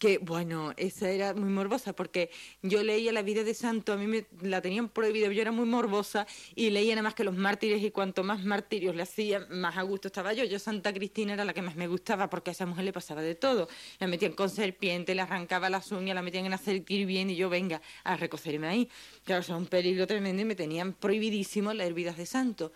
que 0.00 0.16
bueno, 0.16 0.72
esa 0.78 1.10
era 1.10 1.34
muy 1.34 1.50
morbosa 1.50 1.92
porque 1.92 2.30
yo 2.62 2.82
leía 2.82 3.12
la 3.12 3.20
vida 3.20 3.44
de 3.44 3.52
santo, 3.52 3.92
a 3.92 3.98
mí 3.98 4.06
me 4.06 4.24
la 4.40 4.62
tenían 4.62 4.88
prohibida, 4.88 5.30
yo 5.30 5.42
era 5.42 5.52
muy 5.52 5.66
morbosa 5.66 6.26
y 6.54 6.70
leía 6.70 6.94
nada 6.94 7.02
más 7.02 7.14
que 7.14 7.22
los 7.22 7.36
mártires 7.36 7.82
y 7.82 7.90
cuanto 7.90 8.24
más 8.24 8.42
mártirios 8.42 8.96
le 8.96 9.02
hacían, 9.02 9.46
más 9.50 9.76
a 9.76 9.82
gusto 9.82 10.08
estaba 10.08 10.32
yo. 10.32 10.44
Yo 10.44 10.58
Santa 10.58 10.94
Cristina 10.94 11.34
era 11.34 11.44
la 11.44 11.52
que 11.52 11.60
más 11.60 11.76
me 11.76 11.86
gustaba 11.86 12.30
porque 12.30 12.50
a 12.50 12.52
esa 12.52 12.64
mujer 12.64 12.86
le 12.86 12.94
pasaba 12.94 13.20
de 13.20 13.34
todo. 13.34 13.68
La 13.98 14.06
metían 14.06 14.32
con 14.32 14.48
serpiente, 14.48 15.14
le 15.14 15.20
arrancaba 15.20 15.68
las 15.68 15.92
uñas, 15.92 16.14
la 16.14 16.22
metían 16.22 16.46
en 16.46 16.54
hacer 16.54 16.80
bien 16.80 17.28
y 17.28 17.36
yo 17.36 17.50
venga 17.50 17.82
a 18.02 18.16
recocerme 18.16 18.68
ahí. 18.68 18.88
Claro, 19.24 19.42
eso 19.42 19.52
era 19.52 19.58
un 19.58 19.66
peligro 19.66 20.06
tremendo 20.06 20.40
y 20.40 20.46
me 20.46 20.54
tenían 20.54 20.94
prohibidísimo 20.94 21.74
las 21.74 21.92
vidas 21.92 22.16
de 22.16 22.24
santo. 22.24 22.72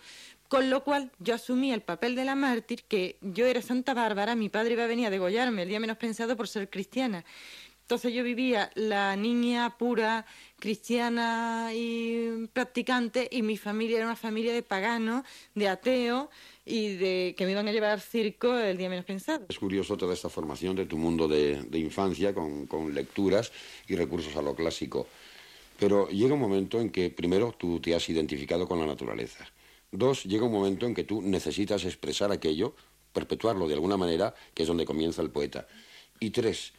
Con 0.55 0.71
lo 0.71 0.85
cual 0.85 1.11
yo 1.19 1.35
asumí 1.35 1.73
el 1.73 1.81
papel 1.81 2.15
de 2.15 2.25
la 2.25 2.37
mártir, 2.37 2.85
que 2.85 3.17
yo 3.21 3.45
era 3.45 3.61
Santa 3.61 3.93
Bárbara, 3.93 4.37
mi 4.37 4.49
padre 4.49 4.75
iba 4.75 4.85
a 4.85 4.87
venir 4.87 5.09
a 5.09 5.11
degollarme 5.11 5.63
el 5.63 5.69
día 5.69 5.81
menos 5.81 5.97
pensado 5.97 6.37
por 6.37 6.47
ser 6.47 6.71
cristiana. 6.71 7.25
Entonces 7.81 8.15
yo 8.15 8.23
vivía 8.23 8.71
la 8.77 9.17
niña 9.17 9.77
pura, 9.77 10.25
cristiana 10.61 11.71
y 11.75 12.47
practicante, 12.53 13.27
y 13.33 13.43
mi 13.43 13.57
familia 13.57 13.97
era 13.97 14.07
una 14.07 14.15
familia 14.15 14.53
de 14.53 14.63
paganos, 14.63 15.25
de 15.57 15.67
ateos, 15.69 16.29
y 16.65 16.95
de 16.99 17.35
que 17.37 17.47
me 17.47 17.51
iban 17.51 17.67
a 17.67 17.73
llevar 17.73 17.91
al 17.91 18.01
circo 18.01 18.57
el 18.57 18.77
día 18.77 18.89
menos 18.89 19.07
pensado. 19.07 19.47
Es 19.49 19.59
curioso 19.59 19.97
toda 19.97 20.15
esta 20.15 20.29
formación 20.29 20.77
de 20.77 20.87
tu 20.87 20.97
mundo 20.97 21.27
de, 21.27 21.67
infancia 21.73 22.33
con, 22.33 22.69
con, 22.69 22.95
lecturas 22.95 23.51
y 23.89 23.97
recursos 23.97 24.37
a 24.37 24.43
lo 24.43 24.55
clásico. 24.55 25.09
Pero 25.81 26.09
llega 26.11 26.35
un 26.35 26.41
momento 26.41 26.81
en 26.81 26.91
que 26.91 27.11
primero 27.11 27.53
tú 27.59 27.81
te 27.81 27.93
has 27.93 28.09
identificado 28.09 28.69
con 28.69 28.79
la 28.79 28.87
naturaleza. 28.87 29.45
Dos, 29.97 30.25
llega 30.25 30.45
un 30.45 30.51
momento 30.51 30.87
en 30.87 30.95
que 30.95 31.05
tú 31.05 31.23
necesitas 31.23 31.85
expresar 31.85 32.33
aquello, 32.33 32.75
perpetuarlo 33.13 33.69
de 33.69 33.75
alguna 33.75 33.97
manera, 33.97 34.35
que 34.53 34.63
es 34.63 34.69
donde 34.69 34.85
comienza 34.85 35.23
el 35.23 35.31
poeta. 35.31 35.69
Y 36.19 36.31
tres, 36.31 36.73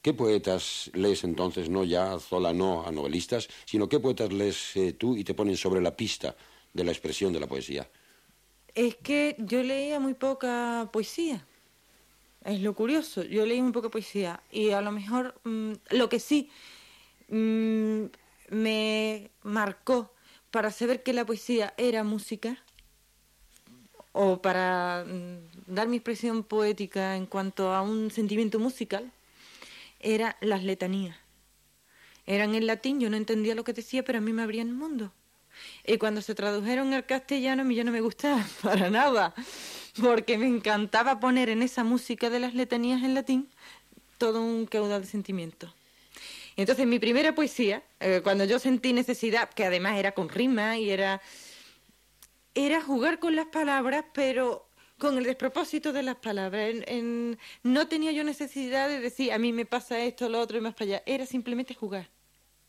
¿qué 0.00 0.14
poetas 0.14 0.90
lees 0.94 1.22
entonces, 1.24 1.68
no 1.68 1.84
ya 1.84 2.14
a 2.14 2.18
Zola, 2.18 2.54
no 2.54 2.86
a 2.86 2.90
novelistas, 2.90 3.48
sino 3.66 3.90
qué 3.90 4.00
poetas 4.00 4.32
lees 4.32 4.74
eh, 4.76 4.94
tú 4.94 5.18
y 5.18 5.22
te 5.22 5.34
ponen 5.34 5.58
sobre 5.58 5.82
la 5.82 5.94
pista 5.94 6.34
de 6.72 6.84
la 6.84 6.92
expresión 6.92 7.30
de 7.34 7.40
la 7.40 7.46
poesía? 7.46 7.86
Es 8.74 8.94
que 8.96 9.36
yo 9.38 9.62
leía 9.62 10.00
muy 10.00 10.14
poca 10.14 10.88
poesía. 10.90 11.44
Es 12.42 12.62
lo 12.62 12.74
curioso, 12.74 13.22
yo 13.22 13.44
leí 13.44 13.60
muy 13.60 13.72
poca 13.72 13.90
poesía 13.90 14.42
y 14.50 14.70
a 14.70 14.80
lo 14.80 14.92
mejor 14.92 15.38
mm, 15.44 15.72
lo 15.90 16.08
que 16.08 16.18
sí 16.18 16.48
mm, 17.28 18.04
me 18.48 19.30
marcó 19.42 20.14
para 20.52 20.70
saber 20.70 21.02
que 21.02 21.12
la 21.12 21.26
poesía 21.26 21.74
era 21.76 22.04
música 22.04 22.58
o 24.12 24.40
para 24.40 25.04
mm, 25.08 25.74
dar 25.74 25.88
mi 25.88 25.96
expresión 25.96 26.44
poética 26.44 27.16
en 27.16 27.26
cuanto 27.26 27.72
a 27.74 27.82
un 27.82 28.10
sentimiento 28.10 28.58
musical, 28.58 29.10
eran 29.98 30.36
las 30.40 30.62
letanías. 30.62 31.16
Eran 32.26 32.54
en 32.54 32.66
latín, 32.66 33.00
yo 33.00 33.10
no 33.10 33.16
entendía 33.16 33.54
lo 33.54 33.64
que 33.64 33.72
decía, 33.72 34.04
pero 34.04 34.18
a 34.18 34.20
mí 34.20 34.32
me 34.32 34.42
abrían 34.42 34.68
el 34.68 34.74
mundo. 34.74 35.10
Y 35.86 35.96
cuando 35.96 36.20
se 36.22 36.34
tradujeron 36.34 36.92
al 36.92 37.06
castellano, 37.06 37.62
a 37.62 37.64
mí 37.64 37.74
ya 37.74 37.84
no 37.84 37.90
me 37.90 38.02
gustaba 38.02 38.44
para 38.62 38.90
nada, 38.90 39.34
porque 40.00 40.36
me 40.36 40.46
encantaba 40.46 41.18
poner 41.18 41.48
en 41.48 41.62
esa 41.62 41.82
música 41.82 42.30
de 42.30 42.40
las 42.40 42.54
letanías 42.54 43.02
en 43.02 43.14
latín 43.14 43.48
todo 44.18 44.42
un 44.42 44.66
caudal 44.66 45.00
de 45.00 45.08
sentimientos. 45.08 45.74
Entonces 46.56 46.86
mi 46.86 46.98
primera 46.98 47.34
poesía, 47.34 47.82
eh, 48.00 48.20
cuando 48.22 48.44
yo 48.44 48.58
sentí 48.58 48.92
necesidad, 48.92 49.50
que 49.50 49.64
además 49.64 49.98
era 49.98 50.12
con 50.12 50.28
rima 50.28 50.78
y 50.78 50.90
era, 50.90 51.20
era 52.54 52.82
jugar 52.82 53.18
con 53.18 53.36
las 53.36 53.46
palabras, 53.46 54.04
pero 54.12 54.68
con 54.98 55.18
el 55.18 55.24
despropósito 55.24 55.92
de 55.92 56.02
las 56.02 56.16
palabras. 56.16 56.74
no 57.62 57.88
tenía 57.88 58.12
yo 58.12 58.22
necesidad 58.22 58.88
de 58.88 59.00
decir, 59.00 59.32
a 59.32 59.38
mí 59.38 59.52
me 59.52 59.66
pasa 59.66 60.00
esto, 60.00 60.28
lo 60.28 60.38
otro 60.40 60.58
y 60.58 60.60
más 60.60 60.74
para 60.74 60.84
allá. 60.84 61.02
Era 61.06 61.26
simplemente 61.26 61.74
jugar. 61.74 62.08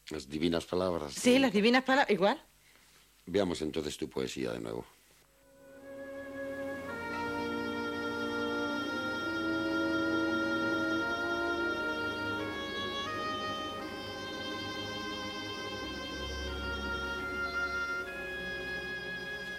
Las 0.09 0.27
divinas 0.27 0.65
palabras. 0.65 1.13
Sí, 1.13 1.37
las 1.37 1.53
divinas 1.53 1.83
palabras, 1.83 2.09
igual. 2.09 2.43
Veamos 3.25 3.61
entonces 3.61 3.95
tu 3.97 4.09
poesía 4.09 4.51
de 4.51 4.59
nuevo. 4.59 4.85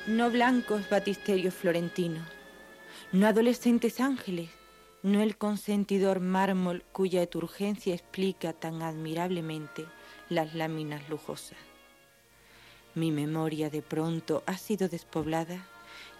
No 0.06 0.30
blancos 0.30 0.90
batisterios 0.90 1.54
florentinos, 1.54 2.28
no 3.12 3.26
adolescentes 3.26 4.00
ángeles, 4.00 4.50
no 5.02 5.22
el 5.22 5.38
consentidor 5.38 6.20
mármol 6.20 6.84
cuya 6.92 7.26
turgencia 7.26 7.94
explica 7.94 8.52
tan 8.52 8.82
admirablemente 8.82 9.86
las 10.28 10.54
láminas 10.54 11.08
lujosas. 11.08 11.56
Mi 12.94 13.12
memoria 13.12 13.70
de 13.70 13.80
pronto 13.80 14.42
ha 14.44 14.58
sido 14.58 14.90
despoblada 14.90 15.66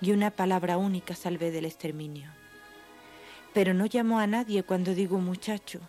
y 0.01 0.12
una 0.12 0.30
palabra 0.30 0.78
única 0.78 1.14
salvé 1.14 1.51
del 1.51 1.66
exterminio. 1.66 2.30
Pero 3.53 3.74
no 3.74 3.85
llamo 3.85 4.18
a 4.18 4.26
nadie 4.26 4.62
cuando 4.62 4.95
digo 4.95 5.18
muchacho. 5.18 5.80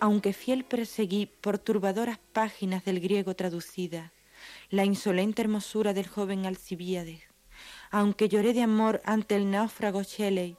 Aunque 0.00 0.32
fiel 0.32 0.64
perseguí 0.64 1.26
por 1.26 1.58
turbadoras 1.58 2.18
páginas 2.32 2.84
del 2.84 2.98
griego 2.98 3.36
traducida 3.36 4.12
la 4.70 4.84
insolente 4.84 5.42
hermosura 5.42 5.92
del 5.92 6.08
joven 6.08 6.46
Alcibíades, 6.46 7.22
aunque 7.90 8.28
lloré 8.28 8.52
de 8.52 8.62
amor 8.62 9.00
ante 9.04 9.36
el 9.36 9.50
náufrago 9.50 10.02
Shelley 10.02 10.56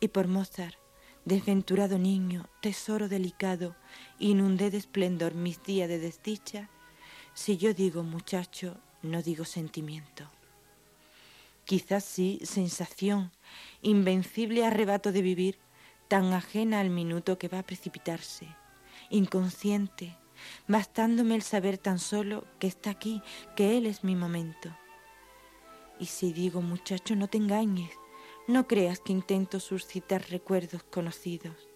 y 0.00 0.08
por 0.08 0.28
Mozart, 0.28 0.76
desventurado 1.24 1.98
niño, 1.98 2.48
tesoro 2.60 3.08
delicado, 3.08 3.76
inundé 4.18 4.70
de 4.70 4.78
esplendor 4.78 5.34
mis 5.34 5.62
días 5.62 5.88
de 5.88 5.98
desdicha, 5.98 6.68
si 7.32 7.56
yo 7.56 7.74
digo 7.74 8.02
muchacho, 8.02 8.76
no 9.02 9.22
digo 9.22 9.44
sentimiento. 9.44 10.30
Quizás 11.64 12.04
sí 12.04 12.40
sensación, 12.44 13.32
invencible 13.80 14.66
arrebato 14.66 15.12
de 15.12 15.22
vivir, 15.22 15.58
tan 16.08 16.32
ajena 16.34 16.80
al 16.80 16.90
minuto 16.90 17.38
que 17.38 17.48
va 17.48 17.60
a 17.60 17.66
precipitarse, 17.66 18.46
inconsciente, 19.08 20.16
bastándome 20.68 21.34
el 21.34 21.42
saber 21.42 21.78
tan 21.78 21.98
solo 21.98 22.44
que 22.58 22.66
está 22.66 22.90
aquí, 22.90 23.22
que 23.56 23.76
Él 23.76 23.86
es 23.86 24.04
mi 24.04 24.16
momento. 24.16 24.76
Y 25.98 26.06
si 26.06 26.32
digo, 26.32 26.60
muchacho, 26.62 27.14
no 27.16 27.28
te 27.28 27.38
engañes, 27.38 27.92
no 28.46 28.66
creas 28.66 29.00
que 29.00 29.12
intento 29.12 29.60
suscitar 29.60 30.28
recuerdos 30.30 30.82
conocidos. 30.82 31.68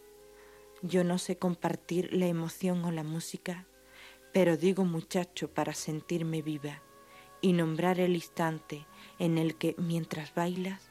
Yo 0.82 1.04
no 1.04 1.18
sé 1.18 1.38
compartir 1.38 2.12
la 2.12 2.26
emoción 2.26 2.84
o 2.84 2.90
la 2.90 3.02
música, 3.02 3.66
pero 4.32 4.56
digo 4.56 4.84
muchacho 4.84 5.52
para 5.52 5.74
sentirme 5.74 6.42
viva 6.42 6.82
y 7.40 7.52
nombrar 7.52 8.00
el 8.00 8.14
instante 8.14 8.86
en 9.18 9.38
el 9.38 9.56
que, 9.56 9.74
mientras 9.78 10.34
bailas, 10.34 10.90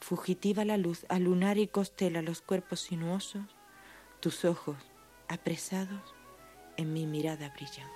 fugitiva 0.00 0.64
la 0.64 0.76
luz 0.76 1.06
a 1.08 1.18
lunar 1.18 1.58
y 1.58 1.66
costela 1.66 2.22
los 2.22 2.42
cuerpos 2.42 2.80
sinuosos, 2.80 3.44
tus 4.20 4.44
ojos, 4.44 4.76
apresados, 5.28 6.13
en 6.76 6.92
mi 6.92 7.06
mirada 7.06 7.50
brillan. 7.50 7.88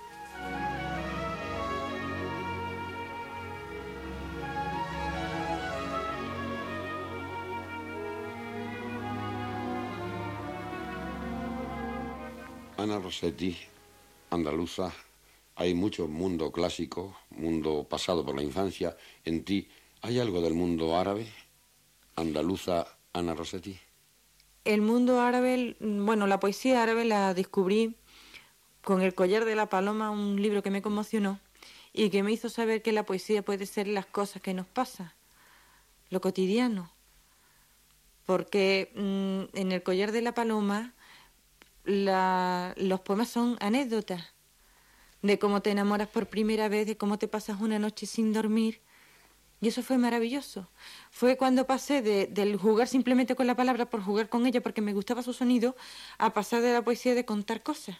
Ana 12.77 12.97
Rossetti, 12.97 13.57
andaluza, 14.29 14.93
hay 15.55 15.73
mucho 15.73 16.07
mundo 16.07 16.49
clásico, 16.53 17.17
mundo 17.31 17.85
pasado 17.89 18.25
por 18.25 18.35
la 18.35 18.41
infancia. 18.41 18.95
En 19.25 19.43
ti, 19.43 19.67
¿hay 20.01 20.17
algo 20.17 20.39
del 20.39 20.53
mundo 20.53 20.97
árabe? 20.97 21.27
Andaluza, 22.15 22.87
Ana 23.11 23.33
Rossetti. 23.33 23.77
El 24.63 24.81
mundo 24.81 25.19
árabe, 25.19 25.75
bueno, 25.81 26.25
la 26.27 26.39
poesía 26.39 26.81
árabe 26.81 27.03
la 27.03 27.33
descubrí 27.33 27.97
con 28.83 29.01
El 29.01 29.13
collar 29.13 29.45
de 29.45 29.55
la 29.55 29.67
paloma, 29.67 30.09
un 30.09 30.41
libro 30.41 30.63
que 30.63 30.71
me 30.71 30.81
conmocionó 30.81 31.39
y 31.93 32.09
que 32.09 32.23
me 32.23 32.31
hizo 32.31 32.49
saber 32.49 32.81
que 32.81 32.91
la 32.91 33.03
poesía 33.03 33.41
puede 33.43 33.65
ser 33.65 33.87
las 33.87 34.05
cosas 34.05 34.41
que 34.41 34.53
nos 34.53 34.67
pasan, 34.67 35.11
lo 36.09 36.21
cotidiano. 36.21 36.91
Porque 38.25 38.91
mm, 38.95 39.57
en 39.57 39.71
El 39.71 39.83
collar 39.83 40.11
de 40.11 40.21
la 40.21 40.33
paloma 40.33 40.93
los 41.85 42.99
poemas 43.01 43.29
son 43.29 43.57
anécdotas 43.59 44.33
de 45.21 45.39
cómo 45.39 45.61
te 45.61 45.71
enamoras 45.71 46.07
por 46.07 46.27
primera 46.27 46.69
vez, 46.69 46.87
de 46.87 46.97
cómo 46.97 47.17
te 47.17 47.27
pasas 47.27 47.59
una 47.59 47.79
noche 47.79 48.05
sin 48.05 48.31
dormir. 48.31 48.81
Y 49.61 49.67
eso 49.67 49.83
fue 49.83 49.97
maravilloso. 49.97 50.69
Fue 51.11 51.35
cuando 51.35 51.67
pasé 51.67 52.01
de, 52.01 52.27
del 52.27 52.55
jugar 52.55 52.87
simplemente 52.87 53.35
con 53.35 53.45
la 53.45 53.55
palabra 53.55 53.89
por 53.89 54.01
jugar 54.01 54.29
con 54.29 54.45
ella 54.45 54.61
porque 54.61 54.81
me 54.81 54.93
gustaba 54.93 55.21
su 55.21 55.33
sonido, 55.33 55.75
a 56.17 56.33
pasar 56.33 56.61
de 56.61 56.71
la 56.71 56.81
poesía 56.81 57.13
de 57.15 57.25
contar 57.25 57.61
cosas. 57.61 57.97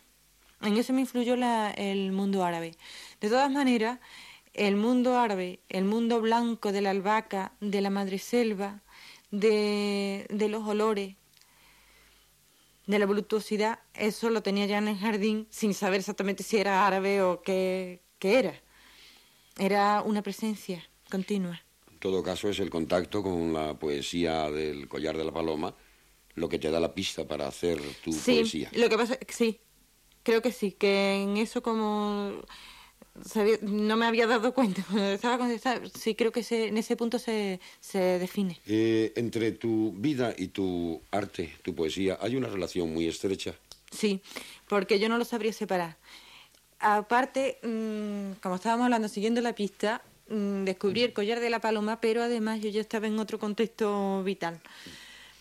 En 0.61 0.77
eso 0.77 0.93
me 0.93 1.01
influyó 1.01 1.35
el 1.35 2.11
mundo 2.11 2.43
árabe. 2.43 2.75
De 3.21 3.29
todas 3.29 3.51
maneras, 3.51 3.99
el 4.53 4.75
mundo 4.75 5.17
árabe, 5.17 5.59
el 5.69 5.85
mundo 5.85 6.19
blanco 6.21 6.71
de 6.71 6.81
la 6.81 6.89
albahaca, 6.89 7.53
de 7.61 7.81
la 7.81 7.89
madreselva, 7.89 8.81
de, 9.31 10.25
de 10.29 10.49
los 10.49 10.67
olores, 10.67 11.15
de 12.89 12.97
la 12.97 13.05
voluptuosidad, 13.05 13.79
eso 13.93 14.31
lo 14.31 14.41
tenía 14.41 14.65
ya 14.65 14.79
en 14.79 14.87
el 14.87 14.97
jardín 14.97 15.47
sin 15.51 15.75
saber 15.75 15.99
exactamente 15.99 16.41
si 16.41 16.57
era 16.57 16.87
árabe 16.87 17.21
o 17.21 17.43
qué, 17.43 18.01
era. 18.19 18.59
Era 19.59 20.01
una 20.01 20.23
presencia 20.23 20.83
continua. 21.09 21.61
En 21.91 21.99
todo 21.99 22.23
caso, 22.23 22.49
es 22.49 22.59
el 22.59 22.71
contacto 22.71 23.21
con 23.21 23.53
la 23.53 23.77
poesía 23.77 24.49
del 24.49 24.87
collar 24.87 25.15
de 25.15 25.23
la 25.23 25.31
paloma 25.31 25.75
lo 26.33 26.49
que 26.49 26.57
te 26.57 26.71
da 26.71 26.79
la 26.79 26.95
pista 26.95 27.27
para 27.27 27.47
hacer 27.47 27.79
tu 28.03 28.11
poesía. 28.11 28.71
Lo 28.73 28.89
que 28.89 28.97
pasa, 28.97 29.19
sí, 29.27 29.59
creo 30.29 30.43
que 30.43 30.51
sí, 30.51 30.73
que 30.73 31.23
en 31.23 31.37
eso 31.37 31.63
como 31.63 32.33
no 33.63 33.97
me 33.97 34.05
había 34.05 34.27
dado 34.27 34.53
cuenta 34.53 34.85
cuando 34.89 35.47
estaba 35.47 35.81
Sí, 35.97 36.13
creo 36.13 36.31
que 36.31 36.45
en 36.51 36.77
ese 36.77 36.95
punto 36.95 37.17
se, 37.17 37.59
define. 37.91 38.59
Eh, 38.67 39.11
entre 39.15 39.51
tu 39.53 39.91
vida 39.93 40.35
y 40.37 40.49
tu 40.49 41.01
arte, 41.09 41.51
tu 41.63 41.73
poesía, 41.73 42.19
¿hay 42.21 42.35
una 42.35 42.47
relación 42.47 42.93
muy 42.93 43.07
estrecha? 43.07 43.55
Sí, 43.91 44.21
porque 44.67 44.99
yo 44.99 45.09
no 45.09 45.17
lo 45.17 45.25
sabría 45.25 45.51
separar. 45.51 45.97
Aparte, 46.79 47.57
mm, 47.63 48.39
como 48.39 48.55
estábamos 48.55 48.85
hablando, 48.85 49.07
siguiendo 49.07 49.41
la 49.41 49.55
pista, 49.55 50.03
mm, 50.29 50.63
descubrí 50.63 51.01
el 51.01 51.13
collar 51.13 51.39
de 51.39 51.49
la 51.49 51.59
paloma, 51.59 51.99
pero 51.99 52.21
además 52.21 52.61
yo 52.61 52.69
ya 52.69 52.81
estaba 52.81 53.07
en 53.07 53.17
otro 53.17 53.39
contexto 53.39 54.23
vital. 54.23 54.61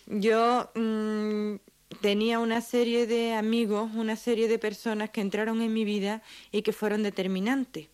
Yo 0.07 0.71
mm, 0.73 1.57
tenía 2.01 2.39
una 2.39 2.61
serie 2.61 3.07
de 3.07 3.33
amigos, 3.33 3.91
una 3.95 4.15
serie 4.15 4.47
de 4.47 4.59
personas 4.59 5.09
que 5.09 5.21
entraron 5.21 5.61
en 5.61 5.73
mi 5.73 5.85
vida 5.85 6.21
y 6.51 6.61
que 6.61 6.73
fueron 6.73 7.03
determinantes. 7.03 7.87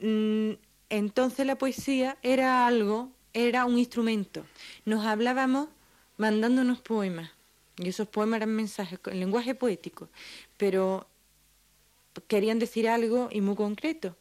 Mm, 0.00 0.52
entonces 0.88 1.46
la 1.46 1.56
poesía 1.56 2.18
era 2.22 2.66
algo, 2.66 3.10
era 3.32 3.64
un 3.64 3.78
instrumento. 3.78 4.44
Nos 4.84 5.04
hablábamos 5.06 5.68
mandándonos 6.16 6.80
poemas. 6.80 7.30
Y 7.78 7.88
esos 7.88 8.08
poemas 8.08 8.38
eran 8.38 8.50
mensajes 8.50 8.98
en 9.06 9.18
lenguaje 9.18 9.54
poético, 9.54 10.08
pero 10.58 11.06
querían 12.26 12.58
decir 12.58 12.88
algo 12.88 13.28
y 13.32 13.40
muy 13.40 13.56
concreto. 13.56 14.16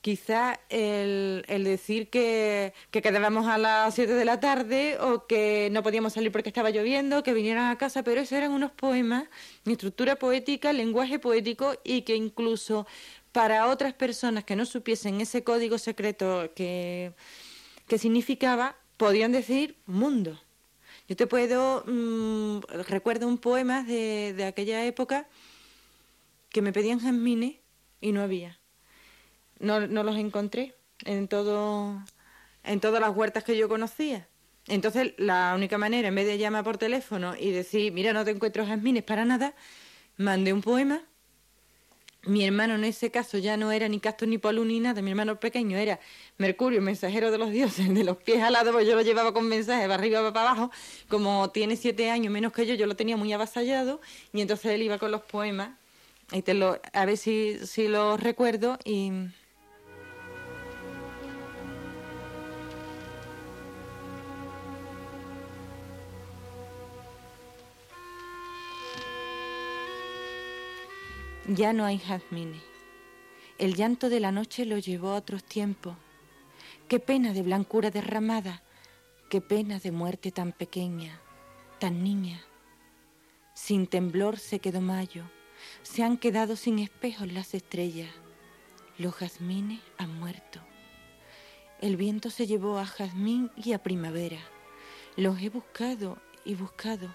Quizá 0.00 0.58
el, 0.70 1.44
el 1.46 1.64
decir 1.64 2.08
que, 2.08 2.72
que, 2.90 3.02
quedábamos 3.02 3.46
a 3.46 3.58
las 3.58 3.94
7 3.94 4.14
de 4.14 4.24
la 4.24 4.40
tarde 4.40 4.96
o 4.98 5.26
que 5.26 5.68
no 5.72 5.82
podíamos 5.82 6.14
salir 6.14 6.32
porque 6.32 6.48
estaba 6.48 6.70
lloviendo, 6.70 7.22
que 7.22 7.34
vinieran 7.34 7.70
a 7.70 7.76
casa, 7.76 8.02
pero 8.02 8.22
esos 8.22 8.32
eran 8.32 8.52
unos 8.52 8.70
poemas, 8.70 9.24
estructura 9.66 10.16
poética, 10.16 10.72
lenguaje 10.72 11.18
poético 11.18 11.74
y 11.84 12.02
que 12.02 12.16
incluso 12.16 12.86
para 13.32 13.68
otras 13.68 13.92
personas 13.92 14.44
que 14.44 14.56
no 14.56 14.64
supiesen 14.64 15.20
ese 15.20 15.44
código 15.44 15.76
secreto 15.76 16.50
que, 16.54 17.12
que 17.86 17.98
significaba, 17.98 18.76
podían 18.96 19.32
decir 19.32 19.76
mundo. 19.84 20.40
Yo 21.08 21.16
te 21.16 21.26
puedo, 21.26 21.84
mm, 21.86 22.60
recuerdo 22.88 23.28
un 23.28 23.36
poema 23.36 23.82
de, 23.82 24.32
de 24.32 24.44
aquella 24.44 24.82
época 24.86 25.28
que 26.48 26.62
me 26.62 26.72
pedían 26.72 27.00
jazmines 27.00 27.56
y 28.00 28.12
no 28.12 28.22
había 28.22 28.59
no, 29.60 29.86
no 29.86 30.02
los 30.02 30.16
encontré 30.16 30.74
en 31.04 31.28
todo 31.28 32.02
en 32.64 32.80
todas 32.80 33.00
las 33.00 33.14
huertas 33.16 33.44
que 33.44 33.56
yo 33.56 33.68
conocía. 33.68 34.28
Entonces, 34.68 35.14
la 35.16 35.52
única 35.54 35.78
manera, 35.78 36.08
en 36.08 36.14
vez 36.14 36.26
de 36.26 36.38
llamar 36.38 36.64
por 36.64 36.78
teléfono 36.78 37.34
y 37.38 37.50
decir, 37.50 37.92
mira, 37.92 38.12
no 38.12 38.24
te 38.24 38.30
encuentro 38.30 38.66
jazmines 38.66 39.02
para 39.02 39.24
nada, 39.24 39.54
mandé 40.16 40.52
un 40.52 40.60
poema. 40.60 41.02
Mi 42.24 42.44
hermano 42.44 42.74
en 42.74 42.84
ese 42.84 43.10
caso 43.10 43.38
ya 43.38 43.56
no 43.56 43.72
era 43.72 43.88
ni 43.88 43.98
Castor 43.98 44.28
ni 44.28 44.36
Polú 44.36 44.66
ni 44.66 44.78
nada, 44.78 45.00
mi 45.00 45.10
hermano 45.10 45.40
pequeño 45.40 45.78
era 45.78 45.98
Mercurio, 46.36 46.82
mensajero 46.82 47.30
de 47.30 47.38
los 47.38 47.50
dioses, 47.50 47.92
de 47.94 48.04
los 48.04 48.18
pies 48.18 48.42
alados, 48.42 48.74
pues 48.74 48.86
yo 48.86 48.94
lo 48.94 49.00
llevaba 49.00 49.32
con 49.32 49.48
mensajes 49.48 49.84
para 49.84 49.94
arriba 49.94 50.30
para 50.30 50.50
abajo. 50.50 50.70
Como 51.08 51.48
tiene 51.50 51.76
siete 51.76 52.10
años 52.10 52.30
menos 52.30 52.52
que 52.52 52.66
yo, 52.66 52.74
yo 52.74 52.86
lo 52.86 52.94
tenía 52.94 53.16
muy 53.16 53.32
avasallado 53.32 54.02
y 54.34 54.42
entonces 54.42 54.72
él 54.72 54.82
iba 54.82 54.98
con 54.98 55.10
los 55.10 55.22
poemas. 55.22 55.70
Y 56.32 56.42
te 56.42 56.52
lo, 56.52 56.78
a 56.92 57.04
ver 57.06 57.16
si, 57.16 57.58
si 57.66 57.88
los 57.88 58.20
recuerdo 58.20 58.78
y 58.84 59.10
Ya 71.52 71.72
no 71.72 71.84
hay 71.84 71.98
jazmines. 71.98 72.62
El 73.58 73.74
llanto 73.74 74.08
de 74.08 74.20
la 74.20 74.30
noche 74.30 74.64
lo 74.64 74.78
llevó 74.78 75.08
a 75.08 75.16
otros 75.16 75.42
tiempos. 75.42 75.96
Qué 76.86 77.00
pena 77.00 77.32
de 77.32 77.42
blancura 77.42 77.90
derramada, 77.90 78.62
qué 79.28 79.40
pena 79.40 79.80
de 79.80 79.90
muerte 79.90 80.30
tan 80.30 80.52
pequeña, 80.52 81.20
tan 81.80 82.04
niña. 82.04 82.40
Sin 83.52 83.88
temblor 83.88 84.38
se 84.38 84.60
quedó 84.60 84.80
mayo, 84.80 85.24
se 85.82 86.04
han 86.04 86.18
quedado 86.18 86.54
sin 86.54 86.78
espejos 86.78 87.32
las 87.32 87.52
estrellas, 87.52 88.10
los 88.96 89.16
jazmines 89.16 89.80
han 89.98 90.20
muerto. 90.20 90.60
El 91.80 91.96
viento 91.96 92.30
se 92.30 92.46
llevó 92.46 92.78
a 92.78 92.86
jazmín 92.86 93.50
y 93.56 93.72
a 93.72 93.82
primavera. 93.82 94.38
Los 95.16 95.42
he 95.42 95.48
buscado 95.48 96.16
y 96.44 96.54
buscado, 96.54 97.12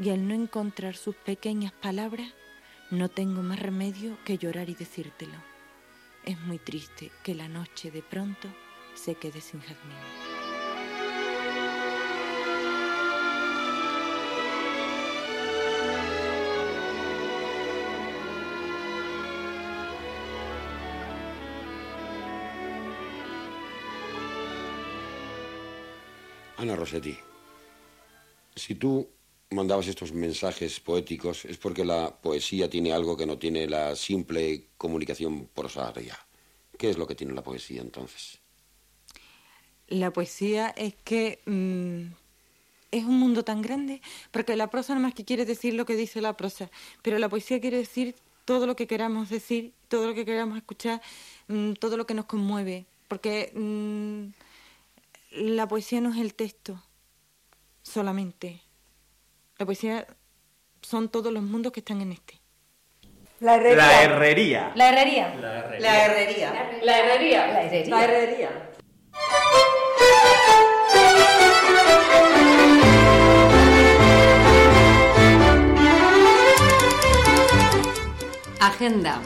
y 0.00 0.10
al 0.10 0.26
no 0.26 0.34
encontrar 0.34 0.96
sus 0.96 1.14
pequeñas 1.14 1.70
palabras, 1.70 2.32
no 2.92 3.08
tengo 3.08 3.42
más 3.42 3.58
remedio 3.58 4.18
que 4.22 4.36
llorar 4.36 4.68
y 4.68 4.74
decírtelo. 4.74 5.38
Es 6.26 6.38
muy 6.42 6.58
triste 6.58 7.10
que 7.22 7.34
la 7.34 7.48
noche 7.48 7.90
de 7.90 8.02
pronto 8.02 8.48
se 8.94 9.14
quede 9.14 9.40
sin 9.40 9.60
jazmín. 9.60 9.96
Ana 26.58 26.76
Rossetti, 26.76 27.18
si 28.54 28.74
tú 28.74 29.08
mandabas 29.52 29.88
estos 29.88 30.12
mensajes 30.12 30.80
poéticos 30.80 31.44
es 31.44 31.56
porque 31.58 31.84
la 31.84 32.14
poesía 32.14 32.68
tiene 32.68 32.92
algo 32.92 33.16
que 33.16 33.26
no 33.26 33.38
tiene 33.38 33.66
la 33.66 33.96
simple 33.96 34.68
comunicación 34.76 35.48
prosaria. 35.54 36.18
¿Qué 36.78 36.90
es 36.90 36.98
lo 36.98 37.06
que 37.06 37.14
tiene 37.14 37.32
la 37.32 37.42
poesía 37.42 37.80
entonces? 37.80 38.38
La 39.88 40.12
poesía 40.12 40.68
es 40.76 40.94
que 41.04 41.40
mm, 41.46 42.14
es 42.90 43.04
un 43.04 43.18
mundo 43.18 43.44
tan 43.44 43.62
grande, 43.62 44.00
porque 44.30 44.56
la 44.56 44.68
prosa 44.68 44.94
nada 44.94 45.06
más 45.06 45.14
que 45.14 45.24
quiere 45.24 45.44
decir 45.44 45.74
lo 45.74 45.86
que 45.86 45.96
dice 45.96 46.20
la 46.20 46.36
prosa, 46.36 46.70
pero 47.02 47.18
la 47.18 47.28
poesía 47.28 47.60
quiere 47.60 47.78
decir 47.78 48.14
todo 48.44 48.66
lo 48.66 48.76
que 48.76 48.86
queramos 48.86 49.30
decir, 49.30 49.72
todo 49.88 50.06
lo 50.08 50.14
que 50.14 50.24
queramos 50.24 50.56
escuchar, 50.56 51.00
mm, 51.48 51.74
todo 51.74 51.96
lo 51.96 52.06
que 52.06 52.14
nos 52.14 52.26
conmueve, 52.26 52.86
porque 53.08 53.52
mm, 53.54 54.26
la 55.54 55.68
poesía 55.68 56.00
no 56.00 56.12
es 56.12 56.20
el 56.20 56.34
texto 56.34 56.82
solamente. 57.82 58.60
La 59.62 59.66
poesía 59.66 60.04
son 60.80 61.08
todos 61.08 61.32
los 61.32 61.40
mundos 61.40 61.70
que 61.70 61.78
están 61.78 62.00
en 62.00 62.10
este. 62.10 62.40
La 63.38 63.54
herrería. 63.54 63.76
La 63.76 64.02
herrería. 64.02 64.72
La 64.74 64.88
herrería. 64.88 65.34
La 65.36 65.60
herrería. 65.60 65.78
La 65.78 66.04
herrería. 66.04 66.80
La 66.82 66.98
herrería. 66.98 67.46
La 67.46 67.62
herrería. 67.62 67.88
La 67.88 68.04
herrería. 68.04 68.50
Agenda. 78.58 79.22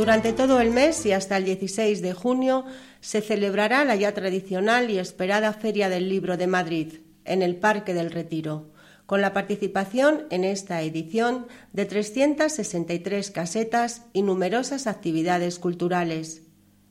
Durante 0.00 0.32
todo 0.32 0.62
el 0.62 0.70
mes 0.70 1.04
y 1.04 1.12
hasta 1.12 1.36
el 1.36 1.44
16 1.44 2.00
de 2.00 2.14
junio 2.14 2.64
se 3.02 3.20
celebrará 3.20 3.84
la 3.84 3.96
ya 3.96 4.14
tradicional 4.14 4.88
y 4.88 4.98
esperada 4.98 5.52
Feria 5.52 5.90
del 5.90 6.08
Libro 6.08 6.38
de 6.38 6.46
Madrid, 6.46 7.00
en 7.26 7.42
el 7.42 7.56
Parque 7.56 7.92
del 7.92 8.10
Retiro, 8.10 8.70
con 9.04 9.20
la 9.20 9.34
participación 9.34 10.24
en 10.30 10.44
esta 10.44 10.80
edición 10.80 11.48
de 11.74 11.84
363 11.84 13.30
casetas 13.30 14.06
y 14.14 14.22
numerosas 14.22 14.86
actividades 14.86 15.58
culturales. 15.58 16.44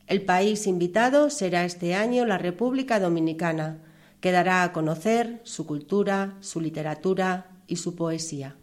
El 0.05 0.21
país 0.21 0.67
invitado 0.67 1.31
será 1.31 1.65
este 1.65 1.95
año 1.95 2.27
la 2.27 2.37
República 2.37 2.99
Dominicana, 2.99 3.79
que 4.21 4.31
dará 4.31 4.61
a 4.61 4.71
conocer 4.71 5.41
su 5.45 5.65
cultura, 5.65 6.37
su 6.41 6.61
literatura 6.61 7.49
y 7.65 7.77
su 7.77 7.95
poesía. 7.95 8.55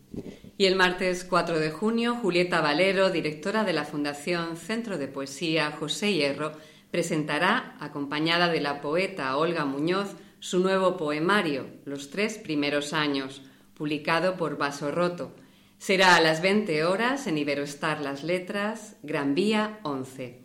Y 0.58 0.64
el 0.64 0.74
martes 0.74 1.24
4 1.24 1.58
de 1.58 1.70
junio, 1.70 2.14
Julieta 2.14 2.62
Valero, 2.62 3.10
directora 3.10 3.62
de 3.64 3.74
la 3.74 3.84
Fundación 3.84 4.56
Centro 4.56 4.96
de 4.96 5.06
Poesía 5.06 5.70
José 5.72 6.14
Hierro, 6.14 6.52
presentará, 6.90 7.76
acompañada 7.78 8.48
de 8.48 8.62
la 8.62 8.80
poeta 8.80 9.36
Olga 9.36 9.66
Muñoz, 9.66 10.16
su 10.40 10.60
nuevo 10.60 10.96
poemario, 10.96 11.66
Los 11.84 12.08
tres 12.08 12.38
primeros 12.38 12.94
años, 12.94 13.42
publicado 13.74 14.38
por 14.38 14.56
Vaso 14.56 14.90
Roto. 14.90 15.32
Será 15.78 16.16
a 16.16 16.22
las 16.22 16.40
20 16.40 16.84
horas 16.84 17.26
en 17.26 17.36
Iberostar 17.36 18.00
Las 18.00 18.24
Letras, 18.24 18.96
Gran 19.02 19.34
Vía 19.34 19.78
11. 19.82 20.40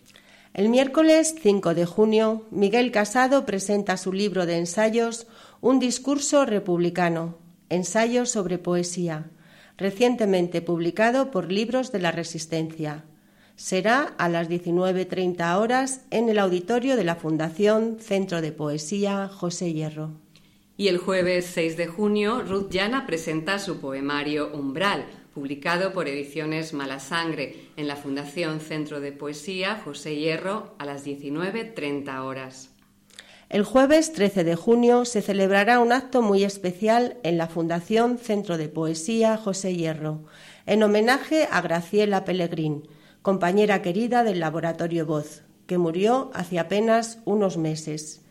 El 0.54 0.68
miércoles 0.68 1.36
5 1.42 1.74
de 1.74 1.86
junio, 1.86 2.46
Miguel 2.52 2.92
Casado 2.92 3.46
presenta 3.46 3.96
su 3.96 4.12
libro 4.12 4.46
de 4.46 4.58
ensayos 4.58 5.28
Un 5.62 5.80
discurso 5.80 6.46
republicano, 6.46 7.38
ensayos 7.70 8.30
sobre 8.30 8.58
poesía, 8.58 9.32
recientemente 9.82 10.62
publicado 10.62 11.32
por 11.32 11.52
Libros 11.52 11.92
de 11.92 12.00
la 12.00 12.12
Resistencia. 12.12 13.04
Será 13.56 14.14
a 14.18 14.30
las 14.30 14.50
19.30 14.50 15.58
horas 15.58 16.02
en 16.10 16.30
el 16.30 16.40
auditorio 16.40 16.96
de 16.96 17.04
la 17.04 17.16
Fundación 17.16 17.98
Centro 18.00 18.42
de 18.42 18.52
Poesía 18.52 19.28
José 19.28 19.74
Hierro. 19.74 20.12
Y 20.78 20.88
el 20.88 20.98
jueves 20.98 21.46
6 21.54 21.78
de 21.78 21.88
junio, 21.88 22.42
Ruth 22.42 22.72
Llana 22.72 23.06
presenta 23.06 23.60
su 23.60 23.80
poemario 23.80 24.52
Umbral, 24.54 25.06
publicado 25.34 25.94
por 25.94 26.08
Ediciones 26.08 26.74
Mala 26.74 27.00
Sangre 27.00 27.68
en 27.78 27.88
la 27.88 27.96
Fundación 27.96 28.62
Centro 28.62 29.00
de 29.00 29.12
Poesía 29.12 29.80
José 29.84 30.16
Hierro 30.16 30.74
a 30.80 30.86
las 30.86 31.06
19.30 31.06 32.24
horas. 32.24 32.71
El 33.52 33.66
jueves 33.66 34.14
13 34.14 34.46
de 34.46 34.56
junio 34.56 35.04
se 35.04 35.22
celebrará 35.22 35.82
un 35.82 35.92
acto 35.92 36.22
muy 36.22 36.46
especial 36.46 37.18
en 37.24 37.38
la 37.38 37.48
Fundación 37.48 38.18
Centro 38.18 38.58
de 38.58 38.70
Poesía 38.70 39.36
José 39.36 39.76
Hierro, 39.76 40.24
en 40.66 40.82
homenaje 40.84 41.50
a 41.52 41.60
Graciela 41.60 42.24
Pellegrín, 42.24 42.88
compañera 43.22 43.82
querida 43.82 44.24
del 44.24 44.40
Laboratorio 44.40 45.06
Voz, 45.06 45.44
que 45.68 45.78
murió 45.78 46.32
hace 46.34 46.60
apenas 46.60 47.20
unos 47.26 47.58
meses. 47.58 48.22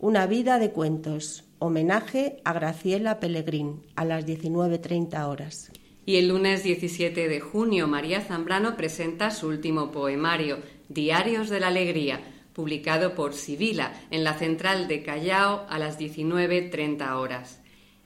Una 0.00 0.26
vida 0.26 0.58
de 0.58 0.72
cuentos, 0.72 1.44
homenaje 1.60 2.38
a 2.42 2.52
Graciela 2.52 3.20
Pellegrín, 3.20 3.82
a 3.94 4.04
las 4.04 4.26
19.30 4.26 5.28
horas. 5.28 5.70
Y 6.04 6.16
el 6.16 6.26
lunes 6.26 6.64
17 6.64 7.28
de 7.28 7.38
junio, 7.38 7.86
María 7.86 8.22
Zambrano 8.22 8.76
presenta 8.76 9.30
su 9.30 9.46
último 9.46 9.92
poemario, 9.92 10.58
Diarios 10.88 11.48
de 11.48 11.60
la 11.60 11.68
Alegría, 11.68 12.20
publicado 12.54 13.14
por 13.14 13.34
Sibila 13.34 13.92
en 14.10 14.24
la 14.24 14.34
central 14.34 14.88
de 14.88 15.02
Callao 15.02 15.66
a 15.68 15.78
las 15.78 15.98
19.30 15.98 17.16
horas. 17.16 17.60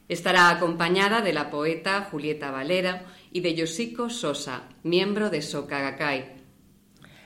Estará 0.09 0.49
acompañada 0.51 1.21
de 1.21 1.35
la 1.35 1.51
poeta 1.51 2.09
Julieta 2.11 2.51
Valera 2.51 3.05
y 3.31 3.41
de 3.41 3.55
Yoshiko 3.55 4.09
Sosa, 4.09 4.63
miembro 4.83 5.29
de 5.29 5.43
Sokagakai. 5.43 6.39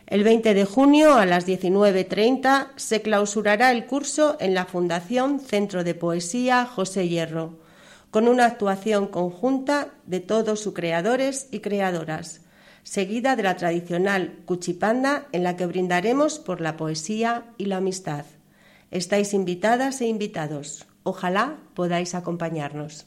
El 0.06 0.24
20 0.24 0.52
de 0.52 0.64
junio 0.64 1.14
a 1.14 1.24
las 1.24 1.46
19.30 1.46 2.72
se 2.76 3.00
clausurará 3.00 3.70
el 3.70 3.86
curso 3.86 4.36
en 4.40 4.52
la 4.52 4.66
Fundación 4.66 5.40
Centro 5.40 5.84
de 5.84 5.94
Poesía 5.94 6.66
José 6.66 7.08
Hierro, 7.08 7.60
con 8.10 8.28
una 8.28 8.44
actuación 8.44 9.06
conjunta 9.06 9.94
de 10.04 10.20
todos 10.20 10.60
sus 10.60 10.74
creadores 10.74 11.48
y 11.50 11.60
creadoras, 11.60 12.41
seguida 12.83 13.37
de 13.37 13.43
la 13.43 13.57
tradicional 13.57 14.39
cuchipanda 14.45 15.28
en 15.33 15.45
la 15.45 15.57
que 15.57 15.66
brindaremos 15.66 16.39
por 16.39 16.61
la 16.61 16.76
poesía 16.76 17.45
y 17.59 17.66
la 17.66 17.78
amistad. 17.78 18.24
Estáis 18.91 19.35
invitadas 19.35 20.01
e 20.01 20.07
invitados. 20.07 20.87
Ojalá 21.03 21.59
podáis 21.74 22.14
acompañarnos. 22.14 23.07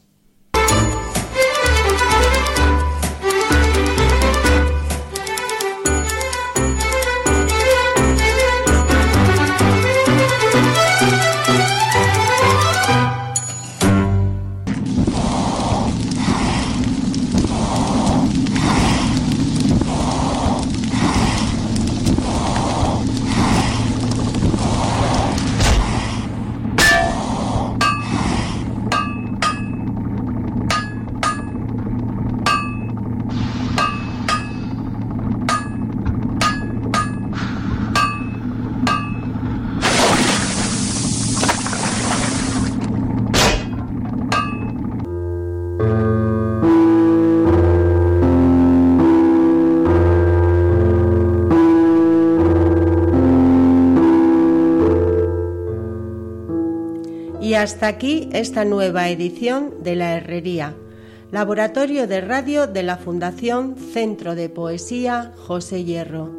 Hasta 57.65 57.87
aquí 57.87 58.29
esta 58.31 58.63
nueva 58.63 59.09
edición 59.09 59.81
de 59.81 59.95
La 59.95 60.13
Herrería, 60.13 60.75
laboratorio 61.31 62.05
de 62.05 62.21
radio 62.21 62.67
de 62.67 62.83
la 62.83 62.95
Fundación 62.95 63.75
Centro 63.75 64.35
de 64.35 64.49
Poesía 64.49 65.33
José 65.35 65.83
Hierro. 65.83 66.29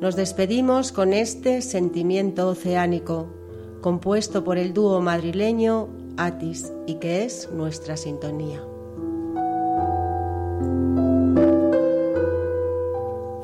Nos 0.00 0.16
despedimos 0.16 0.90
con 0.90 1.12
este 1.12 1.60
sentimiento 1.60 2.48
oceánico, 2.48 3.28
compuesto 3.82 4.42
por 4.42 4.56
el 4.56 4.72
dúo 4.72 5.02
madrileño 5.02 5.90
Atis 6.16 6.72
y 6.86 6.94
que 6.94 7.26
es 7.26 7.50
nuestra 7.52 7.98
sintonía. 7.98 8.62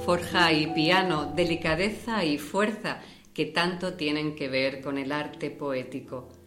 Forja 0.06 0.54
y 0.54 0.68
piano, 0.68 1.30
delicadeza 1.36 2.24
y 2.24 2.38
fuerza 2.38 3.02
que 3.34 3.44
tanto 3.44 3.92
tienen 3.92 4.34
que 4.34 4.48
ver 4.48 4.80
con 4.80 4.96
el 4.96 5.12
arte 5.12 5.50
poético. 5.50 6.39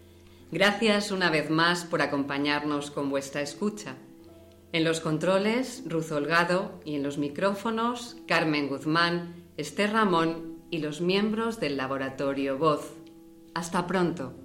Gracias 0.54 1.10
una 1.10 1.32
vez 1.32 1.50
más 1.50 1.84
por 1.84 2.04
acompañarnos 2.04 2.92
con 2.92 3.10
vuestra 3.10 3.42
escucha. 3.42 3.96
En 4.72 4.84
los 4.84 5.00
controles, 5.00 5.82
Ruz 5.88 6.12
Holgado 6.12 6.80
y 6.86 6.94
en 6.94 7.02
los 7.02 7.18
micrófonos, 7.18 8.18
Carmen 8.28 8.68
Guzmán, 8.68 9.34
Esther 9.58 9.94
Ramón 9.94 10.60
y 10.70 10.78
los 10.78 11.02
miembros 11.02 11.60
del 11.60 11.76
laboratorio 11.76 12.60
Voz. 12.60 12.94
Hasta 13.56 13.88
pronto. 13.88 14.36